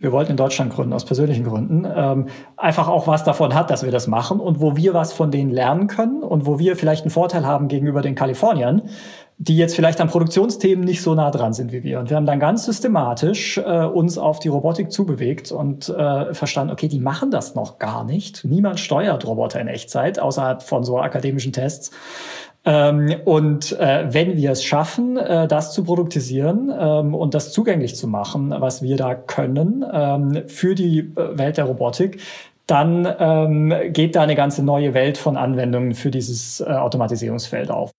wir 0.00 0.12
wollten 0.12 0.32
in 0.32 0.36
Deutschland 0.36 0.72
gründen, 0.72 0.92
aus 0.92 1.04
persönlichen 1.04 1.44
Gründen, 1.44 1.84
ähm, 1.92 2.26
einfach 2.56 2.86
auch 2.86 3.08
was 3.08 3.24
davon 3.24 3.54
hat, 3.54 3.70
dass 3.70 3.82
wir 3.82 3.90
das 3.90 4.06
machen 4.06 4.38
und 4.38 4.60
wo 4.60 4.76
wir 4.76 4.94
was 4.94 5.12
von 5.12 5.30
denen 5.30 5.50
lernen 5.50 5.88
können 5.88 6.22
und 6.22 6.46
wo 6.46 6.58
wir 6.58 6.76
vielleicht 6.76 7.02
einen 7.02 7.10
Vorteil 7.10 7.44
haben 7.44 7.66
gegenüber 7.66 8.00
den 8.00 8.14
Kaliforniern, 8.14 8.82
die 9.38 9.56
jetzt 9.56 9.74
vielleicht 9.74 10.00
an 10.00 10.08
Produktionsthemen 10.08 10.84
nicht 10.84 11.02
so 11.02 11.14
nah 11.14 11.30
dran 11.30 11.52
sind 11.52 11.72
wie 11.72 11.82
wir. 11.82 11.98
Und 11.98 12.10
wir 12.10 12.16
haben 12.16 12.26
dann 12.26 12.40
ganz 12.40 12.64
systematisch 12.64 13.58
äh, 13.58 13.84
uns 13.84 14.18
auf 14.18 14.38
die 14.38 14.48
Robotik 14.48 14.92
zubewegt 14.92 15.50
und 15.50 15.88
äh, 15.88 16.32
verstanden, 16.32 16.72
okay, 16.72 16.88
die 16.88 17.00
machen 17.00 17.30
das 17.30 17.54
noch 17.54 17.78
gar 17.78 18.04
nicht. 18.04 18.44
Niemand 18.44 18.78
steuert 18.80 19.26
Roboter 19.26 19.60
in 19.60 19.68
Echtzeit, 19.68 20.18
außerhalb 20.18 20.62
von 20.62 20.84
so 20.84 20.98
akademischen 20.98 21.52
Tests. 21.52 21.92
Ähm, 22.68 23.14
und 23.24 23.72
äh, 23.80 24.12
wenn 24.12 24.36
wir 24.36 24.50
es 24.50 24.62
schaffen, 24.62 25.16
äh, 25.16 25.48
das 25.48 25.72
zu 25.72 25.84
produktisieren 25.84 26.70
ähm, 26.78 27.14
und 27.14 27.32
das 27.32 27.50
zugänglich 27.50 27.96
zu 27.96 28.06
machen, 28.06 28.54
was 28.58 28.82
wir 28.82 28.98
da 28.98 29.14
können 29.14 29.82
ähm, 29.90 30.42
für 30.48 30.74
die 30.74 30.98
äh, 30.98 31.38
Welt 31.38 31.56
der 31.56 31.64
Robotik, 31.64 32.20
dann 32.66 33.04
geht 33.94 34.14
da 34.14 34.20
eine 34.20 34.34
ganze 34.34 34.62
neue 34.62 34.92
Welt 34.92 35.16
von 35.16 35.38
Anwendungen 35.38 35.94
für 35.94 36.10
dieses 36.10 36.60
Automatisierungsfeld 36.60 37.70
auf. 37.70 37.92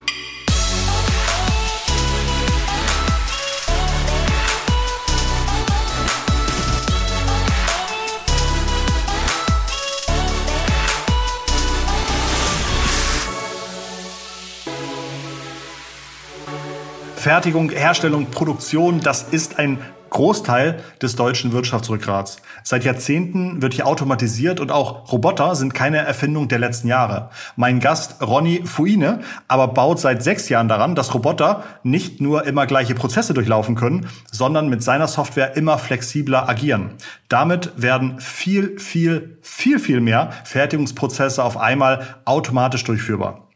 Fertigung, 17.20 17.70
Herstellung, 17.70 18.28
Produktion, 18.28 19.02
das 19.02 19.23
ist 19.23 19.59
ein 19.59 19.80
Großteil 20.09 20.82
des 21.02 21.18
deutschen 21.18 21.52
Wirtschaftsrückgrats. 21.52 22.38
Seit 22.64 22.86
Jahrzehnten 22.86 23.62
wird 23.62 23.73
hier 23.73 23.88
automatisiert 23.88 24.62
und 24.62 24.72
auch 24.72 25.12
Roboter 25.12 25.54
sind 25.55 25.73
keine 25.73 25.98
Erfindung 25.98 26.48
der 26.48 26.59
letzten 26.59 26.88
Jahre. 26.88 27.30
Mein 27.58 27.81
Gast 27.81 28.22
Ronny 28.22 28.61
Fuine 28.64 29.20
aber 29.50 29.67
baut 29.67 30.00
seit 30.00 30.23
sechs 30.23 30.48
Jahren 30.48 30.70
daran, 30.70 30.95
dass 30.95 31.14
Roboter 31.14 31.66
nicht 31.84 32.22
nur 32.22 32.45
immer 32.45 32.66
gleiche 32.66 32.95
Prozesse 32.95 33.33
durchlaufen 33.33 33.76
können, 33.76 34.08
sondern 34.31 34.70
mit 34.70 34.81
seiner 34.81 35.09
Software 35.09 35.58
immer 35.58 35.78
flexibler 35.78 36.48
agieren. 36.48 36.92
Damit 37.28 37.73
werden 37.76 38.22
viel, 38.22 38.80
viel, 38.80 39.38
viel, 39.42 39.78
viel 39.80 40.00
mehr 40.00 40.30
Fertigungsprozesse 40.45 41.44
auf 41.44 41.58
einmal 41.58 42.16
automatisch 42.23 42.86
durchführbar. 42.86 43.48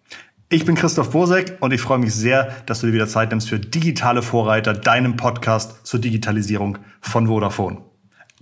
Ich 0.50 0.66
bin 0.66 0.76
Christoph 0.76 1.12
Bosek 1.12 1.58
und 1.62 1.74
ich 1.74 1.82
freue 1.82 1.98
mich 1.98 2.14
sehr, 2.14 2.56
dass 2.66 2.82
du 2.82 2.88
dir 2.88 2.94
wieder 2.94 3.08
Zeit 3.08 3.32
nimmst 3.32 3.50
für 3.50 3.60
Digitale 3.60 4.22
Vorreiter, 4.22 4.74
deinem 4.74 5.16
Podcast 5.16 5.86
zur 5.88 6.00
Digitalisierung 6.00 6.78
von 7.02 7.28
Vodafone. 7.28 7.93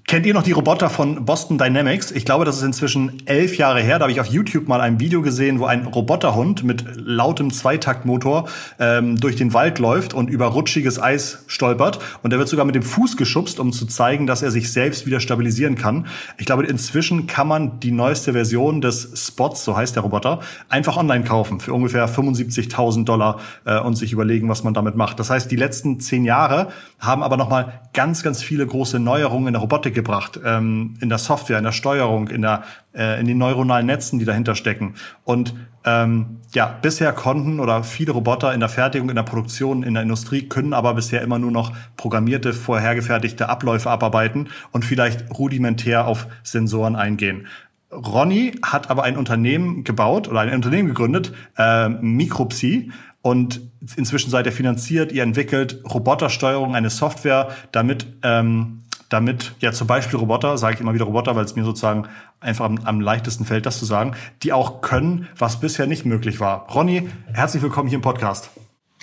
Kennt 0.07 0.25
ihr 0.25 0.33
noch 0.33 0.43
die 0.43 0.51
Roboter 0.51 0.89
von 0.89 1.23
Boston 1.23 1.57
Dynamics? 1.57 2.11
Ich 2.11 2.25
glaube, 2.25 2.43
das 2.43 2.57
ist 2.57 2.63
inzwischen 2.63 3.25
elf 3.27 3.57
Jahre 3.57 3.81
her. 3.81 3.97
Da 3.97 4.03
habe 4.03 4.11
ich 4.11 4.19
auf 4.19 4.27
YouTube 4.27 4.67
mal 4.67 4.81
ein 4.81 4.99
Video 4.99 5.21
gesehen, 5.21 5.59
wo 5.59 5.65
ein 5.65 5.85
Roboterhund 5.85 6.63
mit 6.63 6.83
lautem 6.97 7.51
Zweitaktmotor 7.51 8.49
ähm, 8.77 9.17
durch 9.17 9.37
den 9.37 9.53
Wald 9.53 9.79
läuft 9.79 10.13
und 10.13 10.29
über 10.29 10.47
rutschiges 10.47 11.01
Eis 11.01 11.45
stolpert. 11.47 11.99
Und 12.23 12.33
er 12.33 12.39
wird 12.39 12.49
sogar 12.49 12.65
mit 12.65 12.75
dem 12.75 12.83
Fuß 12.83 13.15
geschubst, 13.15 13.57
um 13.59 13.71
zu 13.71 13.85
zeigen, 13.85 14.27
dass 14.27 14.41
er 14.41 14.51
sich 14.51 14.71
selbst 14.73 15.05
wieder 15.05 15.21
stabilisieren 15.21 15.75
kann. 15.75 16.07
Ich 16.37 16.45
glaube, 16.45 16.65
inzwischen 16.65 17.27
kann 17.27 17.47
man 17.47 17.79
die 17.79 17.91
neueste 17.91 18.33
Version 18.33 18.81
des 18.81 19.13
Spots, 19.15 19.63
so 19.63 19.77
heißt 19.77 19.95
der 19.95 20.03
Roboter, 20.03 20.41
einfach 20.67 20.97
online 20.97 21.23
kaufen 21.23 21.61
für 21.61 21.73
ungefähr 21.73 22.09
75.000 22.09 23.05
Dollar 23.05 23.39
äh, 23.63 23.79
und 23.79 23.95
sich 23.95 24.11
überlegen, 24.11 24.49
was 24.49 24.63
man 24.65 24.73
damit 24.73 24.97
macht. 24.97 25.19
Das 25.19 25.29
heißt, 25.29 25.49
die 25.49 25.55
letzten 25.55 26.01
zehn 26.01 26.25
Jahre 26.25 26.67
haben 26.99 27.23
aber 27.23 27.37
nochmal 27.37 27.81
ganz, 27.93 28.23
ganz 28.23 28.43
viele 28.43 28.65
große 28.65 28.99
Neuerungen 28.99 29.47
in 29.47 29.53
der 29.53 29.61
Robotik 29.61 30.00
gebracht, 30.01 30.39
ähm, 30.43 30.95
in 31.01 31.09
der 31.09 31.17
Software, 31.17 31.57
in 31.57 31.63
der 31.63 31.71
Steuerung, 31.71 32.27
in, 32.27 32.41
der, 32.41 32.63
äh, 32.93 33.19
in 33.19 33.27
den 33.27 33.37
neuronalen 33.37 33.85
Netzen, 33.85 34.19
die 34.19 34.25
dahinter 34.25 34.55
stecken. 34.55 34.95
Und 35.23 35.53
ähm, 35.83 36.41
ja, 36.53 36.77
bisher 36.81 37.11
konnten 37.13 37.59
oder 37.59 37.83
viele 37.83 38.11
Roboter 38.11 38.53
in 38.53 38.59
der 38.59 38.69
Fertigung, 38.69 39.09
in 39.09 39.15
der 39.15 39.23
Produktion, 39.23 39.83
in 39.83 39.93
der 39.93 40.03
Industrie 40.03 40.43
können 40.43 40.73
aber 40.73 40.93
bisher 40.93 41.21
immer 41.21 41.39
nur 41.39 41.51
noch 41.51 41.71
programmierte, 41.97 42.53
vorhergefertigte 42.53 43.49
Abläufe 43.49 43.89
abarbeiten 43.89 44.49
und 44.71 44.85
vielleicht 44.85 45.31
rudimentär 45.31 46.05
auf 46.05 46.27
Sensoren 46.43 46.95
eingehen. 46.95 47.47
Ronny 47.91 48.53
hat 48.63 48.89
aber 48.89 49.03
ein 49.03 49.17
Unternehmen 49.17 49.83
gebaut 49.83 50.27
oder 50.27 50.41
ein 50.41 50.53
Unternehmen 50.53 50.87
gegründet, 50.87 51.33
äh, 51.57 51.89
Micropsy, 51.89 52.91
und 53.21 53.61
inzwischen 53.95 54.31
seid 54.31 54.47
ihr 54.47 54.51
finanziert, 54.51 55.11
ihr 55.11 55.23
entwickelt 55.23 55.83
Robotersteuerung, 55.85 56.75
eine 56.75 56.89
Software, 56.89 57.49
damit 57.71 58.07
ähm, 58.23 58.80
damit 59.11 59.55
ja 59.59 59.73
zum 59.73 59.87
Beispiel 59.87 60.17
Roboter, 60.17 60.57
sage 60.57 60.75
ich 60.75 60.81
immer 60.81 60.93
wieder 60.93 61.05
Roboter, 61.05 61.35
weil 61.35 61.43
es 61.43 61.55
mir 61.55 61.65
sozusagen 61.65 62.07
einfach 62.39 62.65
am, 62.65 62.79
am, 62.85 63.01
leichtesten 63.01 63.43
fällt, 63.43 63.65
das 63.65 63.77
zu 63.77 63.85
sagen, 63.85 64.15
die 64.41 64.53
auch 64.53 64.81
können, 64.81 65.27
was 65.37 65.59
bisher 65.59 65.85
nicht 65.85 66.05
möglich 66.05 66.39
war. 66.39 66.67
Ronny, 66.73 67.09
herzlich 67.33 67.61
willkommen 67.61 67.89
hier 67.89 67.97
im 67.97 68.01
Podcast. 68.01 68.49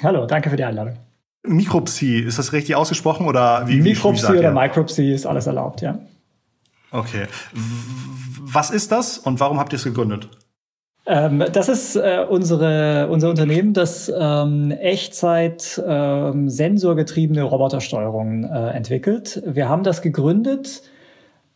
Hallo, 0.02 0.26
danke 0.26 0.48
für 0.48 0.56
die 0.56 0.64
Einladung. 0.64 0.94
Micropsy, 1.46 2.20
ist 2.20 2.38
das 2.38 2.52
richtig 2.54 2.74
ausgesprochen 2.74 3.26
oder 3.26 3.68
wie? 3.68 3.82
Micropsy 3.82 4.32
oder 4.32 4.50
Micropsy 4.50 5.12
ist 5.12 5.26
alles 5.26 5.46
erlaubt, 5.46 5.82
ja. 5.82 5.98
Okay. 6.90 7.26
Was 8.40 8.70
ist 8.70 8.90
das 8.90 9.18
und 9.18 9.40
warum 9.40 9.58
habt 9.58 9.74
ihr 9.74 9.76
es 9.76 9.84
gegründet? 9.84 10.30
Ähm, 11.08 11.42
das 11.52 11.70
ist 11.70 11.96
äh, 11.96 12.26
unsere, 12.28 13.08
unser 13.08 13.30
Unternehmen, 13.30 13.72
das 13.72 14.12
ähm, 14.14 14.70
Echtzeit 14.70 15.82
ähm, 15.86 16.50
sensorgetriebene 16.50 17.42
Robotersteuerung 17.42 18.44
äh, 18.44 18.70
entwickelt. 18.70 19.42
Wir 19.46 19.70
haben 19.70 19.84
das 19.84 20.02
gegründet 20.02 20.82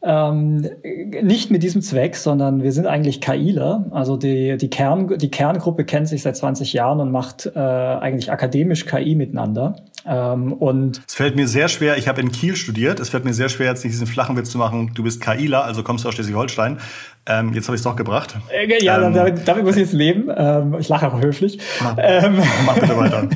ähm, 0.05 0.69
nicht 0.83 1.51
mit 1.51 1.63
diesem 1.63 1.81
Zweck, 1.81 2.17
sondern 2.17 2.63
wir 2.63 2.73
sind 2.73 2.87
eigentlich 2.87 3.21
KIler. 3.21 3.87
Also 3.93 4.17
die, 4.17 4.57
die, 4.57 4.69
Kern, 4.69 5.17
die 5.17 5.31
Kerngruppe 5.31 5.85
kennt 5.85 6.09
sich 6.09 6.23
seit 6.23 6.37
20 6.37 6.73
Jahren 6.73 6.99
und 7.01 7.13
macht 7.13 7.47
äh, 7.55 7.59
eigentlich 7.59 8.33
akademisch 8.33 8.85
KI 8.85 9.15
miteinander. 9.15 9.77
Ähm, 10.05 10.53
und 10.55 11.03
es 11.07 11.15
fällt 11.15 11.37
mir 11.37 11.47
sehr 11.47 11.69
schwer, 11.69 11.99
ich 11.99 12.09
habe 12.09 12.21
in 12.21 12.33
Kiel 12.33 12.57
studiert, 12.57 12.99
es 12.99 13.11
fällt 13.11 13.25
mir 13.25 13.35
sehr 13.35 13.49
schwer, 13.49 13.69
jetzt 13.69 13.85
nicht 13.85 13.93
diesen 13.93 14.09
flachen 14.09 14.37
Witz 14.37 14.51
zu 14.51 14.59
machen, 14.59 14.91
du 14.95 15.05
bist 15.05 15.21
KIler, 15.21 15.65
also 15.65 15.85
kommst 15.85 16.05
du 16.05 16.09
aus 16.09 16.15
Schleswig-Holstein. 16.15 16.79
Ähm, 17.25 17.53
jetzt 17.55 17.69
habe 17.69 17.77
ich 17.77 17.81
es 17.81 17.85
doch 17.85 17.95
gebracht. 17.95 18.37
Äh, 18.51 18.83
ja, 18.83 19.01
ähm, 19.01 19.15
damit, 19.15 19.47
damit, 19.47 19.65
muss 19.65 19.77
ich 19.77 19.83
jetzt 19.83 19.93
leben. 19.93 20.29
Ähm, 20.35 20.77
ich 20.81 20.89
lache 20.89 21.07
auch 21.07 21.21
höflich. 21.21 21.59
Mach, 21.81 21.97
ähm, 21.99 22.41
mach 22.67 22.75
bitte 22.75 22.97
weiter. 22.97 23.29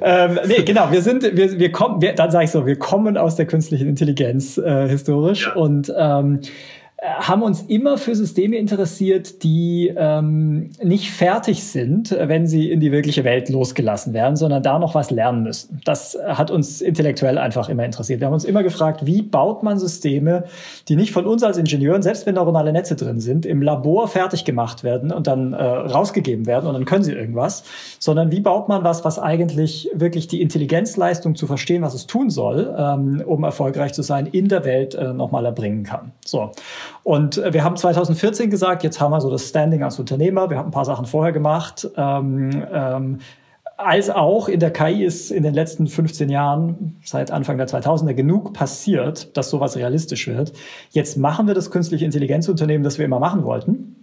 ähm, 0.00 0.38
nee, 0.46 0.62
genau, 0.62 0.90
wir 0.90 1.02
sind, 1.02 1.22
wir, 1.22 1.58
wir 1.58 1.70
kommen, 1.70 2.00
wir, 2.00 2.14
dann 2.14 2.30
sage 2.30 2.44
ich 2.44 2.50
so, 2.50 2.64
wir 2.64 2.78
kommen 2.78 3.18
aus 3.18 3.36
der 3.36 3.46
künstlichen 3.46 3.88
Intelligenz 3.88 4.56
äh, 4.56 4.88
historisch 4.88 5.48
ja. 5.48 5.52
und 5.60 5.92
ähm, 5.94 6.40
haben 7.02 7.42
uns 7.42 7.62
immer 7.62 7.96
für 7.96 8.14
Systeme 8.14 8.56
interessiert, 8.56 9.42
die 9.42 9.90
ähm, 9.96 10.70
nicht 10.82 11.10
fertig 11.10 11.64
sind, 11.64 12.10
wenn 12.10 12.46
sie 12.46 12.70
in 12.70 12.80
die 12.80 12.92
wirkliche 12.92 13.24
Welt 13.24 13.48
losgelassen 13.48 14.12
werden, 14.12 14.36
sondern 14.36 14.62
da 14.62 14.78
noch 14.78 14.94
was 14.94 15.10
lernen 15.10 15.42
müssen. 15.42 15.80
Das 15.84 16.18
hat 16.26 16.50
uns 16.50 16.82
intellektuell 16.82 17.38
einfach 17.38 17.70
immer 17.70 17.86
interessiert. 17.86 18.20
Wir 18.20 18.26
haben 18.26 18.34
uns 18.34 18.44
immer 18.44 18.62
gefragt, 18.62 19.06
wie 19.06 19.22
baut 19.22 19.62
man 19.62 19.78
Systeme, 19.78 20.44
die 20.88 20.96
nicht 20.96 21.12
von 21.12 21.26
uns 21.26 21.42
als 21.42 21.56
Ingenieuren, 21.56 22.02
selbst 22.02 22.26
wenn 22.26 22.34
neuronale 22.34 22.70
Netze 22.70 22.96
drin 22.96 23.18
sind, 23.18 23.46
im 23.46 23.62
Labor 23.62 24.06
fertig 24.06 24.44
gemacht 24.44 24.84
werden 24.84 25.10
und 25.10 25.26
dann 25.26 25.54
äh, 25.54 25.62
rausgegeben 25.62 26.44
werden 26.44 26.66
und 26.66 26.74
dann 26.74 26.84
können 26.84 27.04
sie 27.04 27.12
irgendwas, 27.12 27.64
sondern 27.98 28.30
wie 28.30 28.40
baut 28.40 28.68
man 28.68 28.84
was, 28.84 29.06
was 29.06 29.18
eigentlich 29.18 29.88
wirklich 29.94 30.28
die 30.28 30.42
Intelligenzleistung 30.42 31.34
zu 31.34 31.46
verstehen, 31.46 31.80
was 31.80 31.94
es 31.94 32.06
tun 32.06 32.28
soll, 32.28 32.74
ähm, 32.76 33.22
um 33.24 33.42
erfolgreich 33.42 33.94
zu 33.94 34.02
sein, 34.02 34.26
in 34.26 34.48
der 34.48 34.66
Welt 34.66 34.94
äh, 34.94 35.14
nochmal 35.14 35.46
erbringen 35.46 35.84
kann. 35.84 36.12
So. 36.26 36.50
Und 37.02 37.38
äh, 37.38 37.52
wir 37.52 37.64
haben 37.64 37.76
2014 37.76 38.50
gesagt, 38.50 38.82
jetzt 38.82 39.00
haben 39.00 39.12
wir 39.12 39.20
so 39.20 39.30
das 39.30 39.48
Standing 39.48 39.82
als 39.82 39.98
Unternehmer. 39.98 40.50
Wir 40.50 40.58
haben 40.58 40.68
ein 40.68 40.72
paar 40.72 40.84
Sachen 40.84 41.06
vorher 41.06 41.32
gemacht. 41.32 41.88
Ähm, 41.96 42.64
ähm, 42.72 43.18
als 43.76 44.10
auch 44.10 44.48
in 44.48 44.60
der 44.60 44.72
KI 44.72 45.04
ist 45.04 45.30
in 45.30 45.42
den 45.42 45.54
letzten 45.54 45.86
15 45.86 46.28
Jahren, 46.28 46.96
seit 47.02 47.30
Anfang 47.30 47.56
der 47.56 47.66
2000er, 47.66 48.12
genug 48.12 48.52
passiert, 48.52 49.34
dass 49.36 49.48
sowas 49.48 49.76
realistisch 49.76 50.28
wird. 50.28 50.52
Jetzt 50.90 51.16
machen 51.16 51.46
wir 51.46 51.54
das 51.54 51.70
künstliche 51.70 52.04
Intelligenzunternehmen, 52.04 52.84
das 52.84 52.98
wir 52.98 53.06
immer 53.06 53.18
machen 53.18 53.44
wollten. 53.44 53.96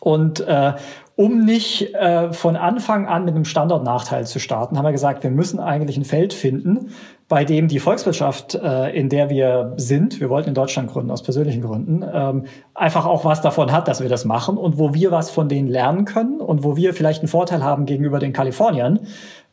Und 0.00 0.40
äh, 0.40 0.72
um 1.20 1.44
nicht 1.44 1.92
äh, 1.94 2.32
von 2.32 2.56
Anfang 2.56 3.06
an 3.06 3.26
mit 3.26 3.34
einem 3.34 3.44
Standortnachteil 3.44 4.26
zu 4.26 4.38
starten, 4.38 4.78
haben 4.78 4.86
wir 4.86 4.92
gesagt, 4.92 5.22
wir 5.22 5.30
müssen 5.30 5.60
eigentlich 5.60 5.98
ein 5.98 6.06
Feld 6.06 6.32
finden, 6.32 6.92
bei 7.28 7.44
dem 7.44 7.68
die 7.68 7.78
Volkswirtschaft, 7.78 8.54
äh, 8.54 8.88
in 8.98 9.10
der 9.10 9.28
wir 9.28 9.74
sind, 9.76 10.18
wir 10.18 10.30
wollten 10.30 10.48
in 10.48 10.54
Deutschland 10.54 10.90
gründen, 10.90 11.10
aus 11.10 11.22
persönlichen 11.22 11.60
Gründen, 11.60 12.02
ähm, 12.10 12.44
einfach 12.74 13.04
auch 13.04 13.26
was 13.26 13.42
davon 13.42 13.70
hat, 13.70 13.86
dass 13.86 14.00
wir 14.00 14.08
das 14.08 14.24
machen 14.24 14.56
und 14.56 14.78
wo 14.78 14.94
wir 14.94 15.12
was 15.12 15.30
von 15.30 15.50
denen 15.50 15.68
lernen 15.68 16.06
können 16.06 16.40
und 16.40 16.64
wo 16.64 16.74
wir 16.74 16.94
vielleicht 16.94 17.20
einen 17.20 17.28
Vorteil 17.28 17.62
haben 17.62 17.84
gegenüber 17.84 18.18
den 18.18 18.32
Kaliforniern, 18.32 19.00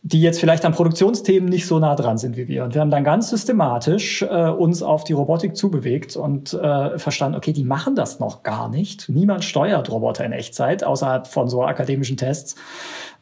die 0.04 0.22
jetzt 0.22 0.40
vielleicht 0.40 0.64
an 0.64 0.72
Produktionsthemen 0.72 1.50
nicht 1.50 1.68
so 1.68 1.80
nah 1.80 1.96
dran 1.96 2.18
sind 2.18 2.38
wie 2.38 2.48
wir. 2.48 2.64
Und 2.64 2.74
wir 2.74 2.82
haben 2.82 2.92
dann 2.92 3.04
ganz 3.04 3.30
systematisch 3.30 4.22
äh, 4.22 4.50
uns 4.50 4.82
auf 4.82 5.04
die 5.04 5.14
Robotik 5.14 5.58
zubewegt 5.58 6.16
und 6.16 6.54
äh, 6.54 6.98
verstanden, 6.98 7.36
okay, 7.36 7.52
die 7.52 7.66
machen 7.66 7.96
das 7.96 8.20
noch 8.20 8.44
gar 8.44 8.70
nicht. 8.70 9.10
Niemand 9.10 9.44
steuert 9.44 9.92
Roboter 9.92 10.24
in 10.24 10.32
Echtzeit, 10.32 10.84
außerhalb 10.84 11.28
von 11.28 11.50
so 11.50 11.57
akademischen 11.66 12.18
Tests. 12.18 12.56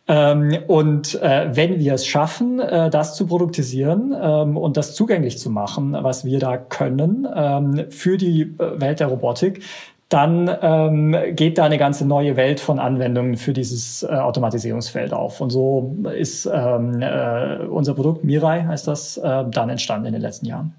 Ähm, 0.08 0.56
und 0.68 1.20
äh, 1.22 1.56
wenn 1.56 1.80
wir 1.80 1.94
es 1.94 2.06
schaffen, 2.06 2.60
äh, 2.60 2.90
das 2.90 3.16
zu 3.16 3.26
produktisieren 3.26 4.16
ähm, 4.20 4.56
und 4.56 4.78
das 4.78 4.94
zugänglich 4.94 5.40
zu 5.40 5.50
machen, 5.50 5.98
was 6.00 6.26
wir 6.26 6.40
da 6.40 6.58
können 6.58 7.28
ähm, 7.34 7.86
für 7.90 8.18
die 8.18 8.42
äh, 8.42 8.80
Welt 8.80 9.00
der 9.00 9.08
Robotik, 9.08 9.64
dann 10.10 10.56
ähm, 10.62 11.16
geht 11.32 11.58
da 11.58 11.66
eine 11.66 11.80
ganze 11.80 12.06
neue 12.06 12.36
Welt 12.36 12.60
von 12.60 12.78
Anwendungen 12.78 13.38
für 13.38 13.54
dieses 13.54 14.04
äh, 14.04 14.08
Automatisierungsfeld 14.08 15.14
auf. 15.14 15.42
Und 15.42 15.50
so 15.50 15.96
ist 16.16 16.46
ähm, 16.46 17.02
äh, 17.02 17.66
unser 17.66 17.96
Produkt 17.96 18.24
Mirai, 18.24 18.64
heißt 18.66 18.88
das, 18.88 19.18
äh, 19.18 19.46
dann 19.50 19.70
entstanden 19.70 20.06
in 20.06 20.14
den 20.14 20.22
letzten 20.22 20.46
Jahren. 20.46 20.76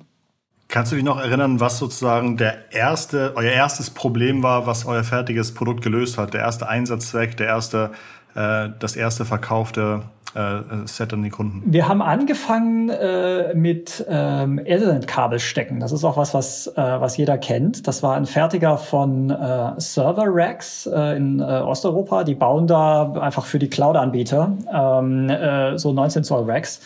Kannst 0.68 0.90
du 0.90 0.96
dich 0.96 1.04
noch 1.04 1.20
erinnern, 1.20 1.60
was 1.60 1.78
sozusagen 1.78 2.36
der 2.36 2.72
erste, 2.72 3.32
euer 3.36 3.52
erstes 3.52 3.90
Problem 3.90 4.42
war, 4.42 4.66
was 4.66 4.84
euer 4.84 5.04
fertiges 5.04 5.54
Produkt 5.54 5.82
gelöst 5.82 6.18
hat? 6.18 6.34
Der 6.34 6.40
erste 6.40 6.68
Einsatzzweck, 6.68 7.36
der 7.36 7.46
erste, 7.46 7.90
äh, 8.34 8.70
das 8.78 8.96
erste 8.96 9.24
verkaufte 9.24 10.02
äh, 10.36 10.86
Set 10.86 11.12
an 11.12 11.22
die 11.22 11.30
Kunden? 11.30 11.62
Wir 11.64 11.88
haben 11.88 12.02
angefangen 12.02 12.90
äh, 12.90 13.54
mit 13.54 14.04
ähm, 14.08 14.58
Ethernet-Kabelstecken. 14.58 15.80
Das 15.80 15.92
ist 15.92 16.04
auch 16.04 16.16
was, 16.16 16.34
was, 16.34 16.66
äh, 16.66 16.72
was 16.76 17.16
jeder 17.16 17.38
kennt. 17.38 17.86
Das 17.86 18.02
war 18.02 18.16
ein 18.16 18.26
Fertiger 18.26 18.76
von 18.76 19.30
äh, 19.30 19.72
Server-Racks 19.80 20.86
äh, 20.86 21.16
in 21.16 21.40
äh, 21.40 21.42
Osteuropa. 21.42 22.24
Die 22.24 22.34
bauen 22.34 22.66
da 22.66 23.12
einfach 23.12 23.46
für 23.46 23.58
die 23.58 23.70
Cloud-Anbieter 23.70 24.52
ähm, 24.72 25.30
äh, 25.30 25.78
so 25.78 25.92
19 25.92 26.24
Zoll 26.24 26.50
Racks. 26.50 26.80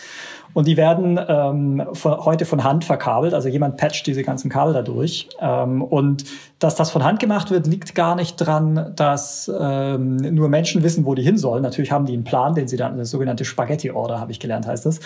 Und 0.53 0.67
die 0.67 0.77
werden 0.77 1.19
ähm, 1.29 1.87
von, 1.93 2.25
heute 2.25 2.45
von 2.45 2.65
Hand 2.65 2.85
verkabelt. 2.85 3.35
Also 3.35 3.49
jemand 3.49 3.77
patcht 3.77 4.07
diese 4.07 4.23
ganzen 4.23 4.51
Kabel 4.51 4.75
dadurch. 4.75 5.29
Ähm, 5.41 5.83
und 5.83 6.25
dass 6.59 6.75
das 6.75 6.91
von 6.91 7.05
Hand 7.05 7.21
gemacht 7.21 7.51
wird, 7.51 7.67
liegt 7.67 7.95
gar 7.95 8.17
nicht 8.17 8.37
dran, 8.37 8.93
dass 8.97 9.51
ähm, 9.59 10.17
nur 10.17 10.49
Menschen 10.49 10.83
wissen, 10.83 11.07
wo 11.07 11.15
die 11.15 11.23
hin 11.23 11.39
sollen. 11.39 11.63
Natürlich 11.63 11.93
haben 11.93 12.07
die 12.07 12.13
einen 12.13 12.25
Plan, 12.25 12.55
den 12.55 12.69
sie 12.69 12.77
dann, 12.77 12.99
das 12.99 13.11
sogenannte 13.11 13.45
Spaghetti-Order, 13.45 14.21
habe 14.21 14.33
ich 14.33 14.41
gelernt, 14.41 14.67
heißt 14.67 14.87
das, 14.87 15.01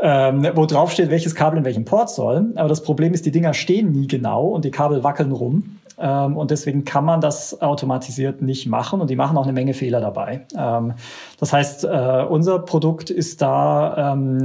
ähm, 0.00 0.48
wo 0.54 0.66
drauf 0.66 0.92
steht, 0.92 1.10
welches 1.10 1.34
Kabel 1.34 1.58
in 1.58 1.64
welchem 1.64 1.84
Port 1.84 2.10
soll. 2.10 2.52
Aber 2.54 2.68
das 2.68 2.82
Problem 2.82 3.12
ist, 3.12 3.26
die 3.26 3.30
Dinger 3.30 3.54
stehen 3.54 3.92
nie 3.92 4.06
genau 4.06 4.46
und 4.46 4.64
die 4.64 4.70
Kabel 4.70 5.04
wackeln 5.04 5.32
rum. 5.32 5.78
Ähm, 5.98 6.36
und 6.36 6.50
deswegen 6.50 6.84
kann 6.84 7.04
man 7.04 7.20
das 7.20 7.60
automatisiert 7.60 8.42
nicht 8.42 8.66
machen 8.66 9.00
und 9.00 9.10
die 9.10 9.16
machen 9.16 9.36
auch 9.36 9.44
eine 9.44 9.52
Menge 9.52 9.74
Fehler 9.74 10.00
dabei. 10.00 10.46
Ähm, 10.56 10.94
das 11.38 11.52
heißt, 11.52 11.84
äh, 11.84 12.26
unser 12.28 12.58
Produkt 12.60 13.10
ist 13.10 13.42
da 13.42 14.12
ähm, 14.12 14.44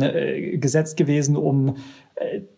gesetzt 0.59 0.97
gewesen, 0.97 1.35
um 1.37 1.75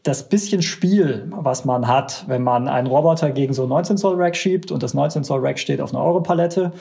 das 0.02 0.28
bisschen 0.28 0.64
Spiel, 0.64 1.28
was 1.30 1.66
man 1.66 1.88
hat, 1.88 2.26
wenn 2.28 2.42
man 2.42 2.68
einen 2.68 2.88
Roboter 2.88 3.30
gegen 3.30 3.54
so 3.54 3.68
19 3.68 3.98
Zoll 3.98 4.16
Rack 4.16 4.36
schiebt 4.36 4.72
und 4.72 4.82
das 4.82 4.96
19 4.96 5.24
Zoll 5.24 5.42
Rack 5.42 5.60
steht 5.60 5.82
auf 5.82 5.94
einer 5.94 6.04
Europalette 6.04 6.72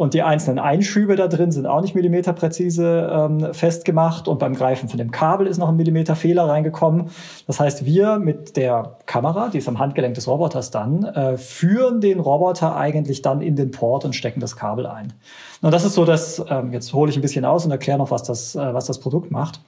und 0.00 0.14
die 0.14 0.22
einzelnen 0.22 0.58
Einschübe 0.58 1.14
da 1.14 1.28
drin 1.28 1.52
sind 1.52 1.66
auch 1.66 1.82
nicht 1.82 1.94
millimeterpräzise 1.94 3.10
ähm, 3.12 3.52
festgemacht 3.52 4.28
und 4.28 4.38
beim 4.38 4.54
Greifen 4.54 4.88
von 4.88 4.96
dem 4.96 5.10
Kabel 5.10 5.46
ist 5.46 5.58
noch 5.58 5.68
ein 5.68 5.76
Millimeter 5.76 6.16
Fehler 6.16 6.48
reingekommen. 6.48 7.10
Das 7.46 7.60
heißt, 7.60 7.84
wir 7.84 8.18
mit 8.18 8.56
der 8.56 8.96
Kamera, 9.04 9.50
die 9.50 9.58
ist 9.58 9.68
am 9.68 9.78
Handgelenk 9.78 10.14
des 10.14 10.26
Roboters 10.26 10.70
dann, 10.70 11.04
äh, 11.04 11.36
führen 11.36 12.00
den 12.00 12.18
Roboter 12.18 12.76
eigentlich 12.76 13.20
dann 13.20 13.42
in 13.42 13.56
den 13.56 13.72
Port 13.72 14.06
und 14.06 14.14
stecken 14.14 14.40
das 14.40 14.56
Kabel 14.56 14.86
ein. 14.86 15.12
Und 15.60 15.70
das 15.70 15.84
ist 15.84 15.92
so, 15.92 16.06
dass 16.06 16.42
ähm, 16.48 16.72
jetzt 16.72 16.94
hole 16.94 17.10
ich 17.10 17.18
ein 17.18 17.22
bisschen 17.22 17.44
aus 17.44 17.66
und 17.66 17.70
erkläre 17.70 17.98
noch, 17.98 18.10
was 18.10 18.22
das, 18.22 18.54
äh, 18.54 18.72
was 18.72 18.86
das 18.86 19.00
Produkt 19.00 19.30
macht. 19.30 19.60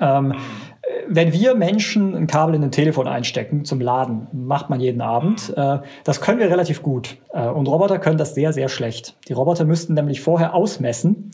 Ähm, 0.00 0.34
wenn 1.08 1.32
wir 1.32 1.54
Menschen 1.54 2.14
ein 2.14 2.26
Kabel 2.26 2.54
in 2.54 2.62
ein 2.62 2.70
Telefon 2.70 3.06
einstecken 3.06 3.64
zum 3.64 3.80
Laden, 3.80 4.26
macht 4.32 4.70
man 4.70 4.80
jeden 4.80 5.00
Abend, 5.00 5.52
äh, 5.56 5.78
das 6.04 6.20
können 6.20 6.38
wir 6.38 6.50
relativ 6.50 6.82
gut. 6.82 7.16
Äh, 7.32 7.46
und 7.48 7.66
Roboter 7.66 7.98
können 7.98 8.18
das 8.18 8.34
sehr, 8.34 8.52
sehr 8.52 8.68
schlecht. 8.68 9.16
Die 9.28 9.32
Roboter 9.32 9.64
müssten 9.64 9.94
nämlich 9.94 10.20
vorher 10.20 10.54
ausmessen, 10.54 11.30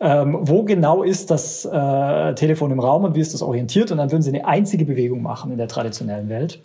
ähm, 0.00 0.38
wo 0.40 0.62
genau 0.64 1.02
ist 1.02 1.30
das 1.30 1.64
äh, 1.64 2.34
Telefon 2.34 2.70
im 2.70 2.80
Raum 2.80 3.04
und 3.04 3.14
wie 3.14 3.20
ist 3.20 3.34
das 3.34 3.42
orientiert. 3.42 3.90
Und 3.90 3.98
dann 3.98 4.10
würden 4.10 4.22
sie 4.22 4.30
eine 4.30 4.46
einzige 4.46 4.84
Bewegung 4.84 5.22
machen 5.22 5.52
in 5.52 5.58
der 5.58 5.68
traditionellen 5.68 6.28
Welt. 6.28 6.62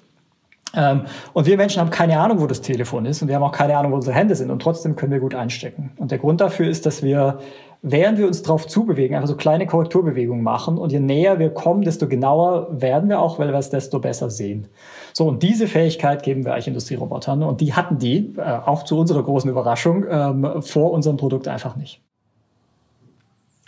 Ähm, 0.75 1.06
und 1.33 1.45
wir 1.45 1.57
Menschen 1.57 1.80
haben 1.80 1.89
keine 1.89 2.19
Ahnung, 2.19 2.39
wo 2.42 2.48
das 2.48 2.62
Telefon 2.62 3.06
ist 3.06 3.22
und 3.22 3.27
wir 3.27 3.36
haben 3.36 3.44
auch 3.44 3.51
keine 3.51 3.77
Ahnung, 3.77 3.92
wo 3.92 3.95
unsere 3.95 4.16
Hände 4.16 4.36
sind 4.36 4.51
und 4.51 4.62
trotzdem 4.62 4.95
können 4.95 5.12
wir 5.12 5.19
gut 5.19 5.36
einstecken. 5.36 5.92
Und 5.98 6.12
der 6.12 6.18
Grund 6.18 6.42
dafür 6.42 6.68
ist, 6.68 6.86
dass 6.86 7.04
wir 7.04 7.39
während 7.88 8.18
wir 8.18 8.25
uns 8.25 8.42
darauf 8.42 8.68
zubewegen, 8.68 9.16
einfach 9.16 9.27
so 9.27 9.36
kleine 9.36 9.68
Korrekturbewegungen 9.68 10.44
machen. 10.44 10.77
Und 10.77 10.92
je 10.92 11.00
näher 11.00 11.38
wir 11.38 11.51
kommen, 11.51 11.83
desto 11.83 12.07
genauer 12.07 12.81
werden 12.81 13.10
wir 13.10 13.19
auch, 13.19 13.38
weil 13.38 13.50
wir 13.50 13.60
es 13.60 13.69
desto 13.69 14.00
besser 14.00 14.31
sehen. 14.31 14.68
So, 15.13 15.27
und 15.27 15.44
diese 15.44 15.68
Fähigkeit 15.68 16.24
geben 16.24 16.44
wir 16.45 16.54
eigentlich 16.54 16.68
Industrierobotern. 16.68 17.44
Und 17.44 17.62
die 17.62 17.74
hatten 17.74 18.00
die, 18.00 18.33
äh, 18.38 18.42
auch 18.42 18.83
zu 18.83 18.98
unserer 18.98 19.22
großen 19.22 19.50
Überraschung, 19.50 20.04
ähm, 20.10 20.62
vor 20.62 20.92
unserem 20.92 21.18
Produkt 21.18 21.48
einfach 21.48 21.75
nicht. 21.75 22.01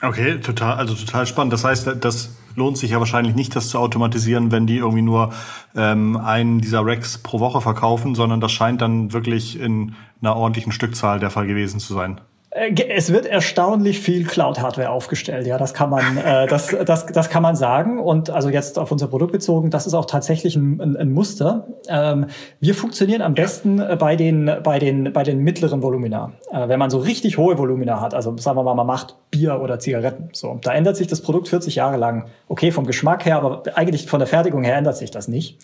Okay, 0.01 0.39
total, 0.39 0.77
also 0.77 0.95
total 0.95 1.27
spannend. 1.27 1.53
Das 1.53 1.63
heißt, 1.63 1.97
das 2.01 2.31
lohnt 2.57 2.77
sich 2.77 2.91
ja 2.91 2.99
wahrscheinlich 2.99 3.35
nicht, 3.35 3.55
das 3.55 3.69
zu 3.69 3.77
automatisieren, 3.77 4.51
wenn 4.51 4.65
die 4.65 4.77
irgendwie 4.77 5.03
nur 5.03 5.31
ähm, 5.75 6.17
einen 6.17 6.59
dieser 6.59 6.83
Racks 6.83 7.19
pro 7.19 7.39
Woche 7.39 7.61
verkaufen, 7.61 8.15
sondern 8.15 8.41
das 8.41 8.51
scheint 8.51 8.81
dann 8.81 9.13
wirklich 9.13 9.59
in 9.59 9.95
einer 10.21 10.35
ordentlichen 10.35 10.71
Stückzahl 10.71 11.19
der 11.19 11.29
Fall 11.29 11.45
gewesen 11.45 11.79
zu 11.79 11.93
sein. 11.93 12.19
Äh, 12.57 12.73
es 12.89 13.11
wird 13.11 13.25
erstaunlich 13.25 13.99
viel 13.99 14.25
Cloud-Hardware 14.25 14.89
aufgestellt, 14.89 15.47
ja, 15.47 15.57
das 15.57 15.73
kann 15.73 15.89
man, 15.89 16.17
äh, 16.17 16.47
das, 16.47 16.75
das, 16.85 17.05
das 17.05 17.29
kann 17.29 17.43
man 17.43 17.55
sagen. 17.55 17.99
Und 17.99 18.29
also 18.29 18.49
jetzt 18.49 18.79
auf 18.79 18.91
unser 18.91 19.07
Produkt 19.07 19.31
bezogen, 19.31 19.69
das 19.69 19.85
ist 19.87 19.93
auch 19.93 20.05
tatsächlich 20.05 20.55
ein, 20.55 20.81
ein, 20.81 20.97
ein 20.97 21.11
Muster. 21.11 21.67
Ähm, 21.87 22.27
wir 22.59 22.73
funktionieren 22.73 23.21
am 23.21 23.33
besten 23.33 23.79
äh, 23.79 23.95
bei 23.99 24.15
den, 24.15 24.51
bei 24.63 24.79
den, 24.79 25.13
bei 25.13 25.23
den 25.23 25.39
mittleren 25.39 25.83
Volumina. 25.83 26.33
Äh, 26.51 26.67
wenn 26.67 26.79
man 26.79 26.89
so 26.89 26.97
richtig 26.97 27.37
hohe 27.37 27.57
Volumina 27.57 28.01
hat, 28.01 28.13
also 28.13 28.35
sagen 28.37 28.57
wir 28.57 28.63
mal, 28.63 28.73
man 28.73 28.87
macht 28.87 29.15
Bier 29.29 29.61
oder 29.61 29.79
Zigaretten, 29.79 30.29
so, 30.33 30.57
da 30.61 30.73
ändert 30.73 30.97
sich 30.97 31.07
das 31.07 31.21
Produkt 31.21 31.47
40 31.49 31.75
Jahre 31.75 31.97
lang. 31.97 32.25
Okay, 32.47 32.71
vom 32.71 32.85
Geschmack 32.85 33.25
her, 33.25 33.37
aber 33.37 33.63
eigentlich 33.75 34.07
von 34.07 34.19
der 34.19 34.27
Fertigung 34.27 34.63
her 34.63 34.75
ändert 34.75 34.97
sich 34.97 35.11
das 35.11 35.27
nicht. 35.27 35.59